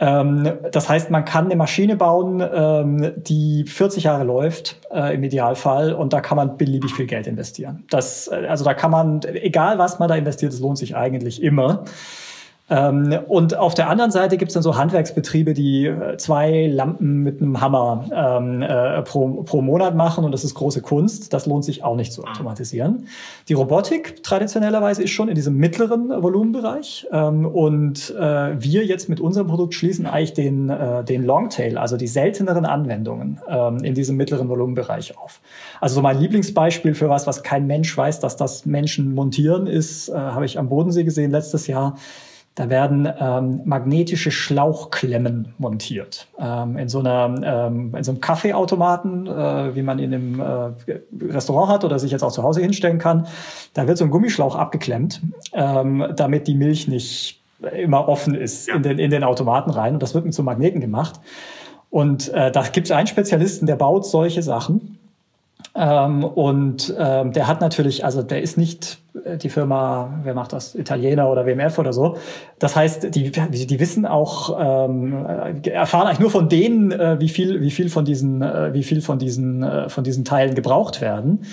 Ähm, 0.00 0.48
das 0.70 0.88
heißt, 0.88 1.10
man 1.10 1.24
kann 1.24 1.46
eine 1.46 1.56
Maschine 1.56 1.96
bauen, 1.96 2.40
ähm, 2.40 3.12
die 3.16 3.64
40 3.64 4.04
Jahre 4.04 4.24
läuft 4.24 4.76
äh, 4.92 5.14
im 5.14 5.24
Idealfall 5.24 5.92
und 5.92 6.12
da 6.12 6.20
kann 6.20 6.36
man 6.36 6.56
beliebig 6.56 6.94
viel 6.94 7.06
Geld 7.06 7.26
investieren. 7.26 7.84
Das, 7.90 8.28
äh, 8.28 8.46
also 8.48 8.64
da 8.64 8.74
kann 8.74 8.90
man, 8.90 9.20
egal 9.24 9.78
was 9.78 9.98
man 9.98 10.08
da 10.08 10.14
investiert, 10.14 10.52
es 10.52 10.60
lohnt 10.60 10.78
sich 10.78 10.96
eigentlich 10.96 11.42
immer. 11.42 11.84
Ähm, 12.70 13.18
und 13.28 13.56
auf 13.56 13.74
der 13.74 13.88
anderen 13.88 14.10
Seite 14.10 14.36
gibt 14.36 14.50
es 14.50 14.54
dann 14.54 14.62
so 14.62 14.76
Handwerksbetriebe, 14.76 15.54
die 15.54 15.86
äh, 15.86 16.16
zwei 16.18 16.66
Lampen 16.66 17.22
mit 17.22 17.40
einem 17.40 17.60
Hammer 17.60 18.04
ähm, 18.12 18.62
äh, 18.62 19.02
pro, 19.02 19.42
pro 19.42 19.62
Monat 19.62 19.94
machen 19.94 20.24
und 20.24 20.32
das 20.32 20.44
ist 20.44 20.54
große 20.54 20.82
Kunst. 20.82 21.32
Das 21.32 21.46
lohnt 21.46 21.64
sich 21.64 21.82
auch 21.82 21.96
nicht 21.96 22.12
zu 22.12 22.24
automatisieren. 22.24 23.06
Die 23.48 23.54
Robotik 23.54 24.22
traditionellerweise 24.22 25.02
ist 25.02 25.10
schon 25.10 25.28
in 25.28 25.34
diesem 25.34 25.56
mittleren 25.56 26.10
Volumenbereich 26.10 27.06
ähm, 27.10 27.46
und 27.46 28.14
äh, 28.18 28.62
wir 28.62 28.84
jetzt 28.84 29.08
mit 29.08 29.20
unserem 29.20 29.46
Produkt 29.46 29.74
schließen 29.74 30.06
eigentlich 30.06 30.34
den, 30.34 30.68
äh, 30.68 31.04
den 31.04 31.24
Longtail, 31.24 31.78
also 31.78 31.96
die 31.96 32.06
selteneren 32.06 32.66
Anwendungen 32.66 33.40
ähm, 33.48 33.78
in 33.78 33.94
diesem 33.94 34.16
mittleren 34.16 34.48
Volumenbereich 34.48 35.16
auf. 35.16 35.40
Also 35.80 35.94
so 35.96 36.02
mein 36.02 36.18
Lieblingsbeispiel 36.18 36.94
für 36.94 37.08
was, 37.08 37.26
was 37.26 37.42
kein 37.42 37.66
Mensch 37.66 37.96
weiß, 37.96 38.20
dass 38.20 38.36
das 38.36 38.66
Menschen 38.66 39.14
montieren, 39.14 39.66
ist, 39.66 40.10
äh, 40.10 40.12
habe 40.12 40.44
ich 40.44 40.58
am 40.58 40.68
Bodensee 40.68 41.04
gesehen 41.04 41.30
letztes 41.30 41.66
Jahr 41.66 41.96
da 42.58 42.68
werden 42.68 43.08
ähm, 43.20 43.60
magnetische 43.64 44.32
Schlauchklemmen 44.32 45.54
montiert. 45.58 46.26
Ähm, 46.40 46.76
in, 46.76 46.88
so 46.88 46.98
einer, 46.98 47.32
ähm, 47.44 47.94
in 47.96 48.02
so 48.02 48.10
einem 48.10 48.20
Kaffeeautomaten, 48.20 49.28
äh, 49.28 49.76
wie 49.76 49.82
man 49.82 50.00
in 50.00 50.12
einem 50.12 50.40
äh, 50.40 51.00
Restaurant 51.32 51.70
hat 51.70 51.84
oder 51.84 52.00
sich 52.00 52.10
jetzt 52.10 52.24
auch 52.24 52.32
zu 52.32 52.42
Hause 52.42 52.60
hinstellen 52.60 52.98
kann. 52.98 53.28
Da 53.74 53.86
wird 53.86 53.96
so 53.96 54.04
ein 54.04 54.10
Gummischlauch 54.10 54.56
abgeklemmt, 54.56 55.22
ähm, 55.52 56.04
damit 56.16 56.48
die 56.48 56.56
Milch 56.56 56.88
nicht 56.88 57.40
immer 57.76 58.08
offen 58.08 58.34
ist 58.34 58.68
in, 58.68 58.82
den, 58.82 58.98
in 58.98 59.12
den 59.12 59.22
Automaten 59.22 59.70
rein. 59.70 59.94
Und 59.94 60.02
das 60.02 60.14
wird 60.14 60.24
mit 60.24 60.34
so 60.34 60.42
Magneten 60.42 60.80
gemacht. 60.80 61.20
Und 61.90 62.28
äh, 62.34 62.50
da 62.50 62.62
gibt 62.62 62.88
es 62.88 62.90
einen 62.90 63.06
Spezialisten, 63.06 63.66
der 63.66 63.76
baut 63.76 64.04
solche 64.04 64.42
Sachen. 64.42 64.98
Ähm, 65.78 66.24
und 66.24 66.92
ähm, 66.98 67.32
der 67.32 67.46
hat 67.46 67.60
natürlich, 67.60 68.04
also 68.04 68.22
der 68.22 68.42
ist 68.42 68.58
nicht 68.58 68.98
äh, 69.24 69.36
die 69.36 69.48
Firma, 69.48 70.20
wer 70.24 70.34
macht 70.34 70.52
das, 70.52 70.74
Italiener 70.74 71.30
oder 71.30 71.46
WMF 71.46 71.78
oder 71.78 71.92
so. 71.92 72.16
Das 72.58 72.74
heißt, 72.74 73.14
die, 73.14 73.30
die 73.30 73.80
wissen 73.80 74.04
auch, 74.04 74.58
ähm, 74.60 75.24
äh, 75.64 75.70
erfahren 75.70 76.08
eigentlich 76.08 76.18
nur 76.18 76.30
von 76.32 76.48
denen, 76.48 76.90
äh, 76.90 77.20
wie 77.20 77.28
viel, 77.28 77.60
wie 77.60 77.70
viel 77.70 77.90
von 77.90 78.04
diesen, 78.04 78.42
äh, 78.42 78.74
wie 78.74 78.82
viel 78.82 79.00
von 79.00 79.20
diesen, 79.20 79.62
äh, 79.62 79.88
von 79.88 80.02
diesen 80.02 80.24
Teilen 80.24 80.56
gebraucht 80.56 81.00
werden. 81.00 81.44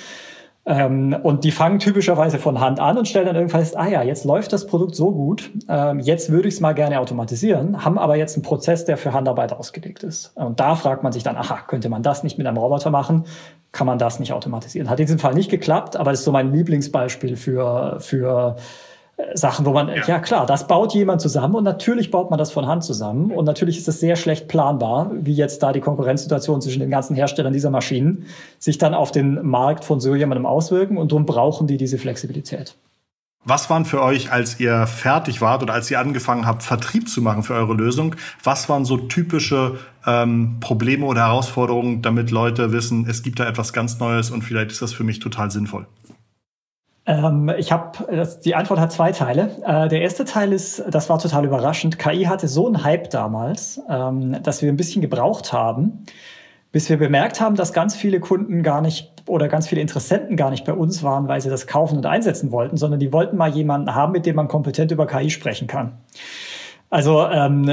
Ähm, 0.67 1.15
und 1.21 1.43
die 1.43 1.51
fangen 1.51 1.77
typischerweise 1.77 2.39
von 2.39 2.59
Hand 2.59 2.79
an 2.79 2.97
und 2.97 3.07
stellen 3.07 3.27
dann 3.27 3.35
irgendwann 3.35 3.61
fest, 3.61 3.77
ah 3.77 3.87
ja, 3.87 4.01
jetzt 4.01 4.25
läuft 4.25 4.51
das 4.51 4.65
Produkt 4.65 4.95
so 4.95 5.11
gut, 5.11 5.51
ähm, 5.69 5.99
jetzt 5.99 6.31
würde 6.31 6.47
ich 6.47 6.55
es 6.55 6.59
mal 6.59 6.73
gerne 6.73 6.99
automatisieren, 6.99 7.85
haben 7.85 7.99
aber 7.99 8.15
jetzt 8.15 8.35
einen 8.35 8.41
Prozess, 8.41 8.83
der 8.83 8.97
für 8.97 9.13
Handarbeit 9.13 9.53
ausgelegt 9.53 10.01
ist. 10.01 10.31
Und 10.35 10.59
da 10.59 10.75
fragt 10.75 11.03
man 11.03 11.11
sich 11.11 11.21
dann, 11.21 11.37
aha, 11.37 11.59
könnte 11.67 11.89
man 11.89 12.01
das 12.01 12.23
nicht 12.23 12.39
mit 12.39 12.47
einem 12.47 12.57
Roboter 12.57 12.89
machen? 12.89 13.25
Kann 13.75 13.87
man 13.87 13.99
das 13.99 14.21
nicht 14.21 14.31
automatisieren? 14.31 14.89
Hat 14.89 15.01
in 15.01 15.05
diesem 15.05 15.19
Fall 15.19 15.33
nicht 15.33 15.51
geklappt, 15.51 15.97
aber 15.97 16.11
das 16.11 16.21
ist 16.21 16.25
so 16.25 16.31
mein 16.31 16.53
Lieblingsbeispiel 16.53 17.35
für, 17.35 17.97
für 17.99 18.55
Sachen, 19.33 19.65
wo 19.65 19.71
man, 19.71 19.89
ja. 19.89 20.01
ja. 20.07 20.19
klar, 20.19 20.45
das 20.45 20.65
baut 20.65 20.93
jemand 20.93 21.19
zusammen 21.19 21.55
und 21.55 21.65
natürlich 21.65 22.09
baut 22.09 22.29
man 22.29 22.39
das 22.39 22.53
von 22.53 22.67
Hand 22.67 22.85
zusammen 22.85 23.31
und 23.31 23.43
natürlich 23.43 23.77
ist 23.77 23.89
es 23.89 23.99
sehr 23.99 24.15
schlecht 24.15 24.47
planbar, 24.47 25.11
wie 25.13 25.33
jetzt 25.33 25.61
da 25.61 25.73
die 25.73 25.81
Konkurrenzsituation 25.81 26.61
zwischen 26.61 26.79
den 26.79 26.89
ganzen 26.89 27.17
Herstellern 27.17 27.51
dieser 27.51 27.69
Maschinen 27.69 28.27
sich 28.59 28.77
dann 28.77 28.93
auf 28.93 29.11
den 29.11 29.45
Markt 29.45 29.83
von 29.83 29.99
so 29.99 30.15
jemandem 30.15 30.45
auswirken 30.45 30.95
und 30.95 31.11
darum 31.11 31.25
brauchen 31.25 31.67
die 31.67 31.75
diese 31.75 31.97
Flexibilität. 31.97 32.75
Was 33.47 33.69
waren 33.69 33.85
für 33.85 34.01
euch, 34.01 34.31
als 34.31 34.59
ihr 34.59 34.87
fertig 34.87 35.39
wart 35.39 35.61
oder 35.61 35.73
als 35.73 35.91
ihr 35.91 35.99
angefangen 35.99 36.47
habt, 36.47 36.63
Vertrieb 36.63 37.07
zu 37.07 37.21
machen 37.21 37.43
für 37.43 37.53
eure 37.53 37.75
Lösung, 37.75 38.15
was 38.43 38.69
waren 38.69 38.85
so 38.85 38.97
typische 38.97 39.77
ähm, 40.07 40.57
Probleme 40.59 41.05
oder 41.05 41.21
Herausforderungen, 41.21 42.01
damit 42.01 42.31
Leute 42.31 42.71
wissen, 42.71 43.05
es 43.07 43.21
gibt 43.21 43.39
da 43.39 43.47
etwas 43.47 43.71
ganz 43.71 43.99
Neues 43.99 44.31
und 44.31 44.41
vielleicht 44.41 44.71
ist 44.71 44.81
das 44.81 44.93
für 44.93 45.03
mich 45.03 45.19
total 45.19 45.51
sinnvoll? 45.51 45.85
Ähm, 47.05 47.51
ich 47.55 47.71
habe, 47.71 48.27
die 48.43 48.55
Antwort 48.55 48.79
hat 48.79 48.91
zwei 48.91 49.11
Teile. 49.11 49.51
Äh, 49.63 49.89
der 49.89 50.01
erste 50.01 50.25
Teil 50.25 50.51
ist, 50.51 50.83
das 50.89 51.07
war 51.09 51.19
total 51.19 51.45
überraschend. 51.45 51.99
KI 51.99 52.23
hatte 52.23 52.47
so 52.47 52.65
einen 52.65 52.83
Hype 52.83 53.11
damals, 53.11 53.79
ähm, 53.87 54.41
dass 54.41 54.63
wir 54.63 54.69
ein 54.69 54.77
bisschen 54.77 55.03
gebraucht 55.03 55.53
haben, 55.53 56.05
bis 56.71 56.89
wir 56.89 56.97
bemerkt 56.97 57.39
haben, 57.39 57.55
dass 57.55 57.73
ganz 57.73 57.95
viele 57.95 58.19
Kunden 58.19 58.63
gar 58.63 58.81
nicht 58.81 59.14
oder 59.27 59.47
ganz 59.47 59.67
viele 59.67 59.81
Interessenten 59.81 60.37
gar 60.37 60.51
nicht 60.51 60.65
bei 60.65 60.73
uns 60.73 61.03
waren, 61.03 61.27
weil 61.27 61.41
sie 61.41 61.49
das 61.49 61.67
kaufen 61.67 61.97
und 61.97 62.05
einsetzen 62.05 62.51
wollten, 62.51 62.77
sondern 62.77 62.99
die 62.99 63.11
wollten 63.11 63.37
mal 63.37 63.49
jemanden 63.49 63.95
haben, 63.95 64.11
mit 64.11 64.25
dem 64.25 64.35
man 64.35 64.47
kompetent 64.47 64.91
über 64.91 65.07
KI 65.07 65.29
sprechen 65.29 65.67
kann. 65.67 65.93
Also 66.89 67.27
ähm, 67.27 67.69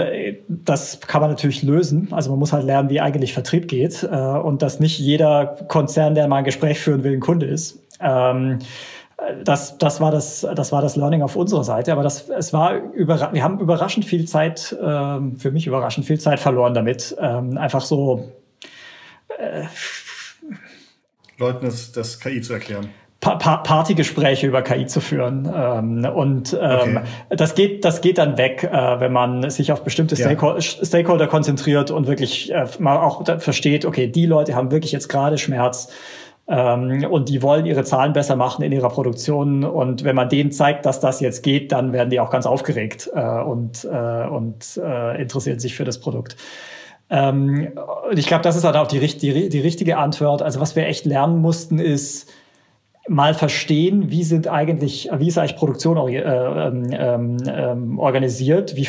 das 0.49 1.01
kann 1.01 1.21
man 1.21 1.31
natürlich 1.31 1.63
lösen. 1.63 2.09
Also 2.11 2.31
man 2.31 2.39
muss 2.39 2.53
halt 2.53 2.65
lernen, 2.65 2.89
wie 2.89 3.01
eigentlich 3.01 3.35
Vertrieb 3.35 3.69
geht 3.69 4.03
äh, 4.03 4.17
und 4.17 4.63
dass 4.63 4.81
nicht 4.81 4.99
jeder 4.99 5.47
Konzern, 5.69 6.15
der 6.15 6.27
mal 6.29 6.39
ein 6.39 6.45
Gespräch 6.45 6.81
führen 6.81 7.05
will, 7.05 7.13
ein 7.13 7.21
Kunde 7.21 7.47
ist. 7.47 7.79
Ähm, 8.01 8.59
das, 9.45 9.79
das, 9.79 10.01
war 10.01 10.11
das, 10.11 10.47
das 10.55 10.73
war 10.73 10.83
das 10.83 10.97
Learning 10.97 11.23
auf 11.23 11.37
unserer 11.37 11.63
Seite, 11.63 11.93
aber 11.93 12.03
das, 12.03 12.29
es 12.31 12.53
war 12.53 12.77
über, 12.95 13.33
wir 13.33 13.45
haben 13.45 13.61
überraschend 13.61 14.05
viel 14.05 14.25
Zeit, 14.25 14.77
ähm, 14.83 15.37
für 15.37 15.51
mich 15.51 15.67
überraschend 15.67 16.07
viel 16.07 16.19
Zeit 16.19 16.41
verloren 16.41 16.75
damit, 16.75 17.17
ähm, 17.21 17.57
einfach 17.59 17.83
so 17.83 18.33
äh, 19.39 19.65
Leuten 21.43 21.67
das, 21.67 21.93
das 21.93 22.21
KI 22.21 22.41
zu 22.41 22.55
erklären. 22.55 22.89
Pa 23.21 23.37
pa 23.37 23.59
Partygespräche 23.59 24.49
über 24.49 24.63
KI 24.63 24.87
zu 24.87 25.01
führen. 25.01 25.49
Ähm, 25.55 26.05
und 26.05 26.59
ähm, 26.61 26.97
okay. 26.97 27.01
das 27.31 27.55
geht, 27.55 27.85
das 27.85 28.01
geht 28.01 28.19
dann 28.19 28.37
weg, 28.37 28.65
äh, 28.65 29.01
wenn 29.01 29.13
man 29.13 29.49
sich 29.49 29.71
auf 29.71 29.85
bestimmte 29.85 30.17
ja. 30.17 30.25
Stakeholder, 30.25 30.61
Stakeholder 30.61 31.27
konzentriert 31.29 31.93
und 31.93 32.09
wirklich 32.09 32.53
äh, 32.53 32.67
mal 32.81 32.97
auch 32.97 33.25
versteht, 33.39 33.85
okay, 33.85 34.09
die 34.09 34.27
Leute 34.27 34.57
haben 34.57 34.73
wirklich 34.73 34.91
jetzt 34.91 35.09
gerade 35.09 35.39
Schmerz 35.39 35.93
ähm, 36.49 37.05
und 37.09 37.29
die 37.29 37.43
wollen 37.43 37.65
ihre 37.65 37.85
Zahlen 37.85 38.13
besser 38.13 38.35
machen 38.35 38.65
in 38.65 38.73
ihrer 38.73 38.89
Produktion. 38.89 39.63
Und 39.63 40.03
wenn 40.03 40.17
man 40.17 40.29
denen 40.29 40.51
zeigt, 40.51 40.85
dass 40.85 40.99
das 40.99 41.21
jetzt 41.21 41.43
geht, 41.43 41.71
dann 41.71 41.93
werden 41.93 42.11
die 42.11 42.19
auch 42.19 42.31
ganz 42.31 42.47
aufgeregt 42.47 43.09
äh, 43.15 43.21
und, 43.21 43.85
äh, 43.85 44.27
und 44.27 44.81
äh, 44.83 45.23
interessieren 45.23 45.61
sich 45.61 45.77
für 45.77 45.85
das 45.85 46.01
Produkt. 46.01 46.37
Ähm, 47.13 47.69
und 48.11 48.19
ich 48.19 48.27
glaube, 48.27 48.43
das 48.43 48.57
ist 48.57 48.65
halt 48.65 48.75
auch 48.75 48.89
die, 48.89 48.99
die, 48.99 49.49
die 49.49 49.61
richtige 49.61 49.99
Antwort. 49.99 50.43
Also 50.43 50.59
was 50.61 50.75
wir 50.75 50.87
echt 50.87 51.05
lernen 51.05 51.41
mussten, 51.41 51.79
ist, 51.79 52.29
mal 53.09 53.35
verstehen, 53.35 54.11
wie 54.11 54.25
sind 54.25 54.49
eigentlich, 54.49 55.11
wie 55.17 55.29
ist 55.29 55.39
eigentlich 55.39 55.57
Produktion 55.57 55.97
äh, 56.09 56.19
ähm, 56.19 56.87
ähm, 56.93 57.37
ähm, 57.47 57.99
organisiert, 57.99 58.77
wie, 58.77 58.89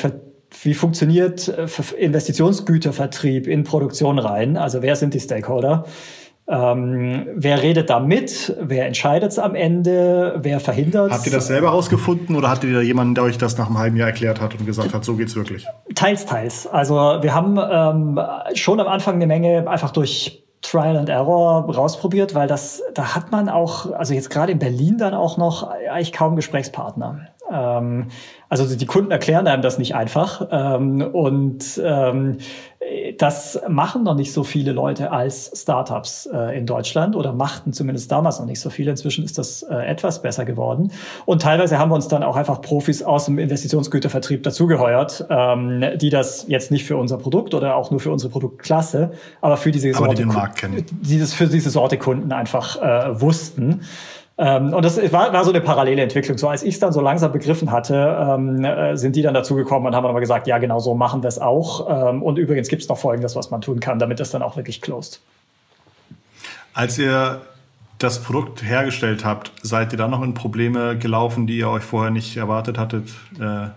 wie 0.64 0.74
funktioniert 0.74 1.48
äh, 1.48 1.68
Investitionsgütervertrieb 1.98 3.48
in 3.48 3.64
Produktion 3.64 4.20
rein, 4.20 4.56
also 4.56 4.82
wer 4.82 4.96
sind 4.96 5.14
die 5.14 5.20
Stakeholder 5.20 5.86
ähm, 6.54 7.26
wer 7.34 7.64
redet 7.64 7.90
da 7.90 8.00
mit? 8.00 8.56
Wer 8.62 8.86
entscheidet 8.86 9.32
es 9.32 9.40
am 9.40 9.56
Ende? 9.56 10.40
Wer 10.42 10.60
verhindert 10.60 11.12
Habt 11.12 11.26
ihr 11.26 11.32
das 11.32 11.48
selber 11.48 11.70
rausgefunden 11.70 12.36
oder 12.36 12.50
hattet 12.50 12.66
ihr 12.66 12.76
da 12.76 12.82
jemanden, 12.82 13.16
der 13.16 13.24
euch 13.24 13.40
das 13.40 13.58
nach 13.58 13.68
einem 13.68 13.80
halben 13.80 13.98
Jahr 13.98 14.10
erklärt 14.10 14.40
hat 14.40 14.54
und 14.54 14.66
gesagt 14.66 14.94
hat, 14.94 15.04
so 15.04 15.16
geht's 15.16 15.36
wirklich? 15.36 15.66
Teils, 15.96 16.28
teils. 16.28 16.68
Also 16.68 16.96
wir 16.96 17.34
haben 17.34 17.58
ähm, 17.58 18.20
schon 18.54 18.80
am 18.80 18.88
Anfang 18.88 19.16
eine 19.16 19.26
Menge 19.26 19.68
einfach 19.68 19.90
durch 19.90 20.44
Trial 20.62 20.96
and 20.96 21.10
Error 21.10 21.66
rausprobiert, 21.74 22.36
weil 22.36 22.48
das, 22.48 22.84
da 22.94 23.16
hat 23.16 23.32
man 23.32 23.50
auch, 23.50 23.92
also 23.92 24.14
jetzt 24.14 24.30
gerade 24.30 24.52
in 24.52 24.60
Berlin 24.60 24.98
dann 24.98 25.14
auch 25.14 25.38
noch 25.38 25.68
eigentlich 25.68 26.14
kaum 26.14 26.36
Gesprächspartner. 26.36 27.28
Ähm, 27.52 28.08
also 28.50 28.76
die 28.76 28.86
Kunden 28.86 29.12
erklären 29.12 29.48
einem 29.48 29.62
das 29.62 29.78
nicht 29.78 29.96
einfach. 29.96 30.48
Ähm, 30.52 31.02
und 31.02 31.82
ähm, 31.84 32.38
das 33.18 33.60
machen 33.68 34.04
noch 34.04 34.16
nicht 34.16 34.34
so 34.34 34.44
viele 34.44 34.72
Leute 34.72 35.12
als 35.12 35.52
Startups 35.56 36.28
äh, 36.32 36.58
in 36.58 36.66
Deutschland 36.66 37.16
oder 37.16 37.34
machten 37.34 37.74
zumindest 37.74 38.12
damals 38.12 38.40
noch 38.40 38.46
nicht 38.46 38.60
so 38.60 38.70
viele. 38.70 38.92
Inzwischen 38.92 39.24
ist 39.24 39.38
das 39.38 39.64
äh, 39.64 39.76
etwas 39.76 40.22
besser 40.22 40.46
geworden. 40.46 40.92
Und 41.26 41.42
teilweise 41.42 41.80
haben 41.80 41.92
wir 41.92 41.96
uns 41.96 42.08
dann 42.08 42.24
auch 42.24 42.36
einfach 42.36 42.62
Profis 42.62 43.04
aus 43.04 43.26
dem 43.26 43.40
Investitionsgütervertrieb 43.40 44.44
dazugeheuert, 44.44 45.26
ähm, 45.30 45.84
die 45.96 46.10
das 46.10 46.46
jetzt 46.48 46.72
nicht 46.72 46.86
für 46.86 46.98
unser 46.98 47.18
Produkt 47.18 47.54
oder 47.54 47.76
auch 47.76 47.92
nur 47.92 48.00
für 48.00 48.12
unsere 48.12 48.32
Produktklasse, 48.32 49.12
aber 49.42 49.58
für 49.58 49.72
diese 49.72 49.90
aber 49.90 50.08
Sorte, 50.08 50.16
die 50.16 50.22
den 50.24 50.34
Markt 50.34 50.58
kennen. 50.58 50.86
Dieses, 51.02 51.34
für 51.34 51.48
diese 51.48 51.70
Sorte 51.70 51.98
Kunden 51.98 52.32
einfach 52.32 52.82
äh, 52.82 53.22
wussten. 53.22 53.82
Ähm, 54.38 54.74
und 54.74 54.84
das 54.84 54.98
war, 55.12 55.32
war 55.32 55.44
so 55.44 55.52
eine 55.52 55.62
parallele 55.62 56.02
Entwicklung. 56.02 56.38
So 56.38 56.48
als 56.48 56.64
ich 56.64 56.76
es 56.76 56.80
dann 56.80 56.92
so 56.92 57.02
langsam 57.02 57.32
begriffen 57.32 57.72
hatte, 57.72 58.18
ähm, 58.20 58.64
äh, 58.66 58.98
sind 58.98 59.16
die 59.16 59.22
dann 59.22 59.34
dazugekommen 59.34 59.88
und 59.88 59.96
haben 59.96 60.06
aber 60.06 60.20
gesagt, 60.20 60.48
ja, 60.48 60.58
genau 60.58 60.80
so 60.80 60.96
machen 60.96 61.22
wir 61.22 61.28
es 61.28 61.40
auch. 61.40 62.10
Ähm, 62.10 62.24
und 62.24 62.38
übrigens 62.38 62.68
gibt 62.68 62.82
es 62.82 62.90
noch 62.90 62.98
Folgendes, 62.98 63.36
was 63.36 63.52
man 63.52 63.62
tun 63.62 63.80
kann, 63.80 64.00
damit 64.00 64.20
das 64.20 64.32
dann 64.32 64.42
auch 64.42 64.58
wirklich 64.58 64.82
closed. 64.82 65.22
Als 66.74 66.98
ihr 66.98 67.42
das 68.00 68.24
Produkt 68.24 68.64
hergestellt 68.64 69.24
habt, 69.24 69.52
seid 69.62 69.92
ihr 69.92 69.98
dann 69.98 70.10
noch 70.12 70.24
in 70.24 70.34
Probleme 70.34 70.98
gelaufen, 70.98 71.46
die 71.46 71.58
ihr 71.58 71.70
euch 71.70 71.84
vorher 71.84 72.12
nicht 72.12 72.36
erwartet 72.36 72.80
hattet, 72.80 73.10
äh, 73.40 73.68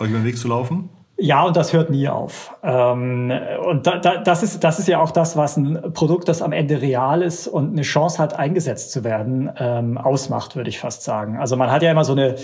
euch 0.00 0.10
über 0.10 0.18
den 0.18 0.24
Weg 0.24 0.38
zu 0.38 0.46
laufen? 0.46 0.88
Ja, 1.24 1.44
und 1.44 1.56
das 1.56 1.72
hört 1.72 1.88
nie 1.88 2.06
auf. 2.06 2.54
Ähm, 2.62 3.32
und 3.66 3.86
da, 3.86 3.96
da, 3.96 4.18
das, 4.18 4.42
ist, 4.42 4.62
das 4.62 4.78
ist 4.78 4.88
ja 4.88 5.00
auch 5.00 5.10
das, 5.10 5.38
was 5.38 5.56
ein 5.56 5.94
Produkt, 5.94 6.28
das 6.28 6.42
am 6.42 6.52
Ende 6.52 6.82
real 6.82 7.22
ist 7.22 7.48
und 7.48 7.72
eine 7.72 7.80
Chance 7.80 8.18
hat, 8.18 8.38
eingesetzt 8.38 8.92
zu 8.92 9.04
werden, 9.04 9.50
ähm, 9.58 9.96
ausmacht, 9.96 10.54
würde 10.54 10.68
ich 10.68 10.78
fast 10.78 11.02
sagen. 11.02 11.38
Also 11.38 11.56
man 11.56 11.70
hat 11.70 11.82
ja 11.82 11.90
immer 11.90 12.04
so 12.04 12.12
eine 12.12 12.34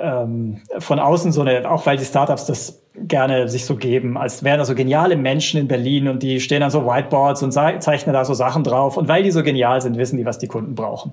ähm, 0.00 0.62
von 0.78 0.98
außen 0.98 1.30
so 1.32 1.42
eine, 1.42 1.70
auch 1.70 1.84
weil 1.84 1.98
die 1.98 2.04
Startups 2.06 2.46
das 2.46 2.82
gerne 2.94 3.48
sich 3.48 3.66
so 3.66 3.76
geben, 3.76 4.16
als 4.16 4.42
wären 4.42 4.58
da 4.58 4.64
so 4.64 4.74
geniale 4.74 5.16
Menschen 5.16 5.60
in 5.60 5.68
Berlin 5.68 6.08
und 6.08 6.22
die 6.22 6.40
stehen 6.40 6.62
an 6.62 6.70
so 6.70 6.86
Whiteboards 6.86 7.42
und 7.42 7.52
zeichnen 7.52 8.14
da 8.14 8.24
so 8.24 8.32
Sachen 8.32 8.64
drauf. 8.64 8.96
Und 8.96 9.08
weil 9.08 9.22
die 9.22 9.30
so 9.30 9.42
genial 9.42 9.82
sind, 9.82 9.98
wissen 9.98 10.16
die, 10.16 10.24
was 10.24 10.38
die 10.38 10.46
Kunden 10.46 10.74
brauchen. 10.74 11.12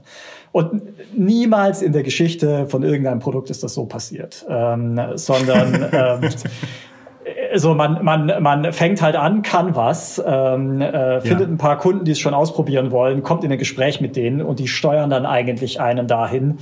Und 0.54 0.84
niemals 1.18 1.82
in 1.82 1.92
der 1.92 2.04
Geschichte 2.04 2.68
von 2.68 2.84
irgendeinem 2.84 3.20
Produkt 3.20 3.50
ist 3.50 3.64
das 3.64 3.74
so 3.74 3.86
passiert, 3.86 4.46
ähm, 4.48 5.00
sondern 5.16 5.90
ähm, 5.92 6.30
so 7.56 7.74
man, 7.74 8.04
man, 8.04 8.32
man 8.42 8.74
fängt 8.74 9.02
halt 9.02 9.16
an, 9.16 9.42
kann 9.42 9.76
was, 9.76 10.22
ähm, 10.26 10.82
äh, 10.82 11.22
findet 11.22 11.48
ja. 11.48 11.54
ein 11.54 11.58
paar 11.58 11.78
Kunden, 11.78 12.06
die 12.06 12.12
es 12.12 12.20
schon 12.20 12.34
ausprobieren 12.34 12.92
wollen, 12.92 13.24
kommt 13.24 13.44
in 13.44 13.52
ein 13.52 13.58
Gespräch 13.58 14.02
mit 14.02 14.16
denen 14.16 14.42
und 14.42 14.60
die 14.60 14.68
steuern 14.68 15.10
dann 15.10 15.26
eigentlich 15.26 15.80
einen 15.80 16.08
dahin, 16.08 16.58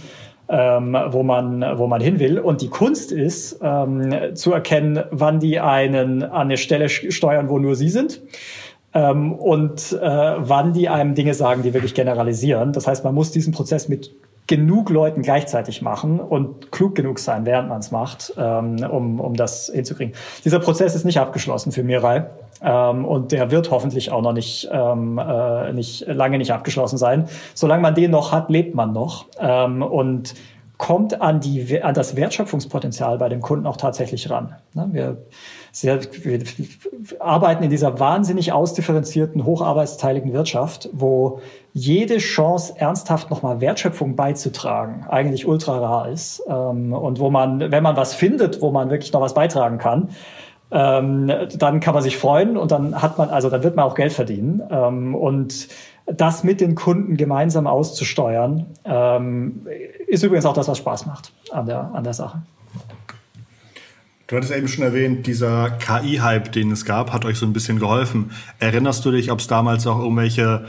ähm, 0.50 0.98
wo, 1.10 1.24
man, 1.24 1.66
wo 1.78 1.88
man 1.88 2.02
hin 2.02 2.20
will. 2.20 2.40
Und 2.40 2.62
die 2.62 2.70
Kunst 2.70 3.12
ist, 3.12 3.60
ähm, 3.62 4.36
zu 4.36 4.52
erkennen, 4.52 5.04
wann 5.12 5.40
die 5.40 5.60
einen 5.60 6.24
an 6.24 6.42
eine 6.42 6.58
Stelle 6.58 6.90
steuern, 6.90 7.50
wo 7.50 7.60
nur 7.60 7.76
sie 7.76 7.90
sind. 7.90 8.22
Ähm, 8.94 9.32
und 9.32 9.94
äh, 9.94 10.00
wann 10.02 10.74
die 10.74 10.90
einem 10.90 11.16
Dinge 11.16 11.34
sagen, 11.34 11.64
die 11.64 11.74
wirklich 11.74 11.94
generalisieren. 11.94 12.74
Das 12.74 12.88
heißt, 12.88 13.06
man 13.06 13.16
muss 13.16 13.32
diesen 13.32 13.54
Prozess 13.54 13.88
mit 13.88 14.14
genug 14.52 14.90
Leuten 14.90 15.22
gleichzeitig 15.22 15.82
machen 15.82 16.20
und 16.20 16.74
klug 16.74 16.94
genug 16.94 17.20
sein, 17.20 17.46
während 17.46 17.70
man 17.70 17.80
es 17.80 17.90
macht, 17.90 18.34
ähm, 18.38 18.84
um, 18.84 19.22
um 19.22 19.34
das 19.34 19.72
hinzukriegen. 19.74 20.14
Dieser 20.44 20.60
Prozess 20.60 20.94
ist 20.94 21.06
nicht 21.06 21.22
abgeschlossen 21.22 21.72
für 21.72 21.84
Mirai. 21.84 22.26
Ähm, 22.62 23.06
und 23.06 23.32
der 23.32 23.50
wird 23.50 23.72
hoffentlich 23.72 24.12
auch 24.12 24.22
noch 24.22 24.34
nicht, 24.34 24.68
ähm, 24.70 25.18
äh, 25.18 25.72
nicht 25.72 26.06
lange 26.06 26.38
nicht 26.38 26.52
abgeschlossen 26.52 26.98
sein. 26.98 27.30
Solange 27.54 27.82
man 27.82 27.96
den 27.96 28.12
noch 28.12 28.34
hat, 28.34 28.50
lebt 28.50 28.76
man 28.76 28.92
noch 28.92 29.28
ähm, 29.40 29.82
und 29.82 30.34
kommt 30.82 31.22
an, 31.22 31.40
die, 31.40 31.84
an 31.84 31.94
das 31.94 32.16
Wertschöpfungspotenzial 32.16 33.20
bei 33.20 33.30
dem 33.30 33.40
Kunden 33.40 33.68
auch 33.68 33.78
tatsächlich 33.78 34.32
ran. 34.32 34.56
Ne? 34.74 34.90
Wir, 34.92 35.18
sehr, 35.72 36.00
wir 36.02 36.42
arbeiten 37.20 37.64
in 37.64 37.70
dieser 37.70 38.00
wahnsinnig 38.00 38.52
ausdifferenzierten, 38.52 39.46
hocharbeitsteiligen 39.46 40.34
Wirtschaft, 40.34 40.90
wo 40.92 41.40
jede 41.72 42.18
Chance, 42.18 42.74
ernsthaft 42.78 43.30
nochmal 43.30 43.62
Wertschöpfung 43.62 44.16
beizutragen, 44.16 45.06
eigentlich 45.08 45.48
ultra 45.48 45.78
rar 45.78 46.10
ist. 46.10 46.42
Ähm, 46.50 46.94
und 46.94 47.20
wo 47.20 47.30
man, 47.30 47.72
wenn 47.72 47.84
man 47.84 47.96
was 47.96 48.16
findet, 48.16 48.60
wo 48.64 48.72
man 48.72 48.90
wirklich 48.90 49.14
noch 49.14 49.22
was 49.22 49.36
beitragen 49.36 49.78
kann, 49.78 50.10
ähm, 50.72 51.32
dann 51.58 51.80
kann 51.80 51.94
man 51.94 52.04
sich 52.04 52.18
freuen 52.18 52.58
und 52.58 52.72
dann 52.72 53.02
hat 53.02 53.18
man, 53.18 53.30
also 53.30 53.50
dann 53.50 53.64
wird 53.64 53.76
man 53.76 53.86
auch 53.86 53.96
Geld 53.96 54.14
verdienen. 54.14 54.62
Ähm, 54.70 55.16
und 55.16 55.68
das 56.06 56.44
mit 56.44 56.62
den 56.62 56.76
Kunden 56.76 57.18
gemeinsam 57.18 57.68
auszusteuern, 57.68 58.66
ähm, 58.86 59.68
ist 60.08 60.24
übrigens 60.24 60.46
auch 60.46 60.54
das, 60.54 60.68
was 60.68 60.78
Spaß 60.78 61.06
macht 61.06 61.34
an 61.52 61.66
der, 61.66 61.92
an 61.94 62.04
der 62.04 62.14
Sache. 62.14 62.42
Du 64.28 64.38
hattest 64.38 64.54
eben 64.54 64.70
schon 64.70 64.86
erwähnt, 64.86 65.28
dieser 65.28 65.72
KI-Hype, 65.72 66.54
den 66.54 66.72
es 66.72 66.86
gab, 66.86 67.12
hat 67.12 67.26
euch 67.26 67.38
so 67.38 67.46
ein 67.46 67.52
bisschen 67.52 67.80
geholfen. 67.80 68.32
Erinnerst 68.60 69.04
du 69.04 69.12
dich, 69.12 69.30
ob 69.30 69.40
es 69.40 69.48
damals 69.48 69.86
auch 69.88 70.00
irgendwelche 70.00 70.66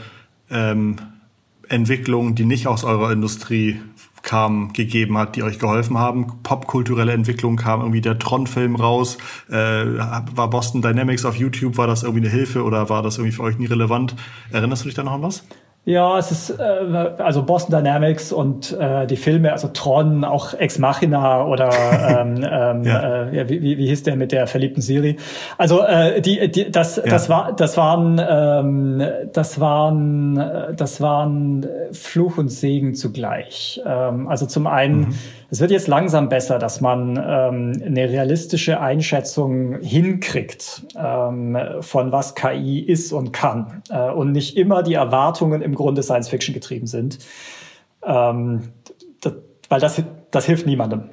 ähm, 0.51 0.97
Entwicklungen, 1.69 2.35
die 2.35 2.43
nicht 2.43 2.67
aus 2.67 2.83
eurer 2.83 3.13
Industrie 3.13 3.79
kam, 4.23 4.73
gegeben 4.73 5.17
hat, 5.17 5.35
die 5.35 5.43
euch 5.43 5.59
geholfen 5.59 5.97
haben. 5.97 6.41
Popkulturelle 6.41 7.11
Entwicklung 7.11 7.57
kam 7.57 7.81
irgendwie 7.81 8.01
der 8.01 8.17
Tron-Film 8.17 8.75
raus. 8.75 9.17
Äh, 9.49 9.53
war 9.53 10.49
Boston 10.49 10.81
Dynamics 10.81 11.25
auf 11.25 11.35
YouTube, 11.35 11.77
war 11.77 11.87
das 11.87 12.03
irgendwie 12.03 12.25
eine 12.25 12.29
Hilfe 12.29 12.63
oder 12.63 12.89
war 12.89 13.03
das 13.03 13.17
irgendwie 13.17 13.35
für 13.35 13.43
euch 13.43 13.59
nie 13.59 13.67
relevant? 13.67 14.15
Erinnerst 14.51 14.83
du 14.83 14.87
dich 14.87 14.95
da 14.95 15.03
noch 15.03 15.13
an 15.13 15.21
was? 15.21 15.43
Ja, 15.85 16.17
es 16.17 16.31
ist 16.31 16.49
äh, 16.51 16.63
also 17.17 17.43
Boston 17.43 17.75
Dynamics 17.75 18.31
und 18.31 18.71
äh, 18.71 19.05
die 19.05 19.17
Filme, 19.17 19.51
also 19.51 19.67
Tron, 19.67 20.23
auch 20.23 20.53
Ex 20.53 20.79
Machina 20.79 21.45
oder 21.45 21.71
ähm, 22.21 22.37
ähm, 22.37 22.83
ja. 22.83 23.25
äh, 23.25 23.49
wie, 23.49 23.61
wie, 23.61 23.77
wie 23.77 23.87
hieß 23.87 24.03
der 24.03 24.15
mit 24.15 24.31
der 24.31 24.47
verliebten 24.47 24.81
Siri? 24.81 25.17
Also 25.57 25.81
äh, 25.81 26.21
die, 26.21 26.49
die 26.49 26.71
das 26.71 26.95
ja. 26.95 27.03
das 27.03 27.27
war 27.27 27.53
das 27.53 27.75
waren 27.75 28.21
ähm, 28.25 29.03
das 29.33 29.59
waren 29.59 30.73
das 30.73 31.01
waren 31.01 31.67
Fluch 31.91 32.37
und 32.37 32.47
Segen 32.49 32.95
zugleich. 32.95 33.81
Ähm, 33.85 34.29
also 34.29 34.45
zum 34.45 34.67
einen 34.67 34.99
mhm 34.99 35.15
es 35.53 35.59
wird 35.59 35.69
jetzt 35.69 35.87
langsam 35.87 36.29
besser, 36.29 36.57
dass 36.57 36.81
man 36.81 37.15
ähm, 37.15 37.79
eine 37.85 38.09
realistische 38.09 38.79
Einschätzung 38.79 39.79
hinkriegt 39.81 40.81
ähm, 40.97 41.55
von 41.81 42.11
was 42.11 42.33
KI 42.33 42.79
ist 42.79 43.11
und 43.11 43.33
kann 43.33 43.83
äh, 43.91 44.09
und 44.09 44.31
nicht 44.31 44.57
immer 44.57 44.81
die 44.81 44.95
Erwartungen 44.95 45.61
im 45.61 45.75
Grunde 45.75 46.01
Science 46.01 46.29
Fiction 46.29 46.55
getrieben 46.55 46.87
sind, 46.87 47.19
ähm, 48.03 48.69
das, 49.21 49.33
weil 49.69 49.79
das, 49.79 50.01
das 50.31 50.45
hilft 50.47 50.65
niemandem. 50.65 51.03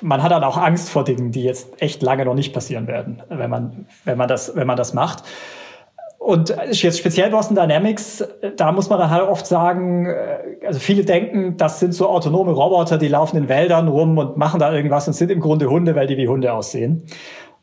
Man 0.00 0.22
hat 0.22 0.30
dann 0.30 0.44
auch 0.44 0.56
Angst 0.56 0.88
vor 0.88 1.02
Dingen, 1.02 1.32
die 1.32 1.42
jetzt 1.42 1.82
echt 1.82 2.02
lange 2.02 2.24
noch 2.24 2.34
nicht 2.34 2.52
passieren 2.54 2.86
werden, 2.86 3.20
wenn 3.28 3.50
man, 3.50 3.86
wenn 4.04 4.16
man, 4.16 4.28
das, 4.28 4.54
wenn 4.54 4.68
man 4.68 4.76
das 4.76 4.94
macht. 4.94 5.24
Und 6.28 6.54
jetzt 6.72 6.98
speziell 6.98 7.30
Boston 7.30 7.56
Dynamics, 7.56 8.22
da 8.58 8.70
muss 8.70 8.90
man 8.90 8.98
dann 8.98 9.08
halt 9.08 9.26
oft 9.26 9.46
sagen, 9.46 10.04
äh, 10.04 10.66
also 10.66 10.78
viele 10.78 11.02
denken, 11.02 11.56
das 11.56 11.80
sind 11.80 11.94
so 11.94 12.06
autonome 12.06 12.52
Roboter, 12.52 12.98
die 12.98 13.08
laufen 13.08 13.38
in 13.38 13.48
Wäldern 13.48 13.88
rum 13.88 14.18
und 14.18 14.36
machen 14.36 14.60
da 14.60 14.70
irgendwas 14.70 15.08
und 15.08 15.14
sind 15.14 15.30
im 15.30 15.40
Grunde 15.40 15.70
Hunde, 15.70 15.96
weil 15.96 16.06
die 16.06 16.18
wie 16.18 16.28
Hunde 16.28 16.52
aussehen. 16.52 17.04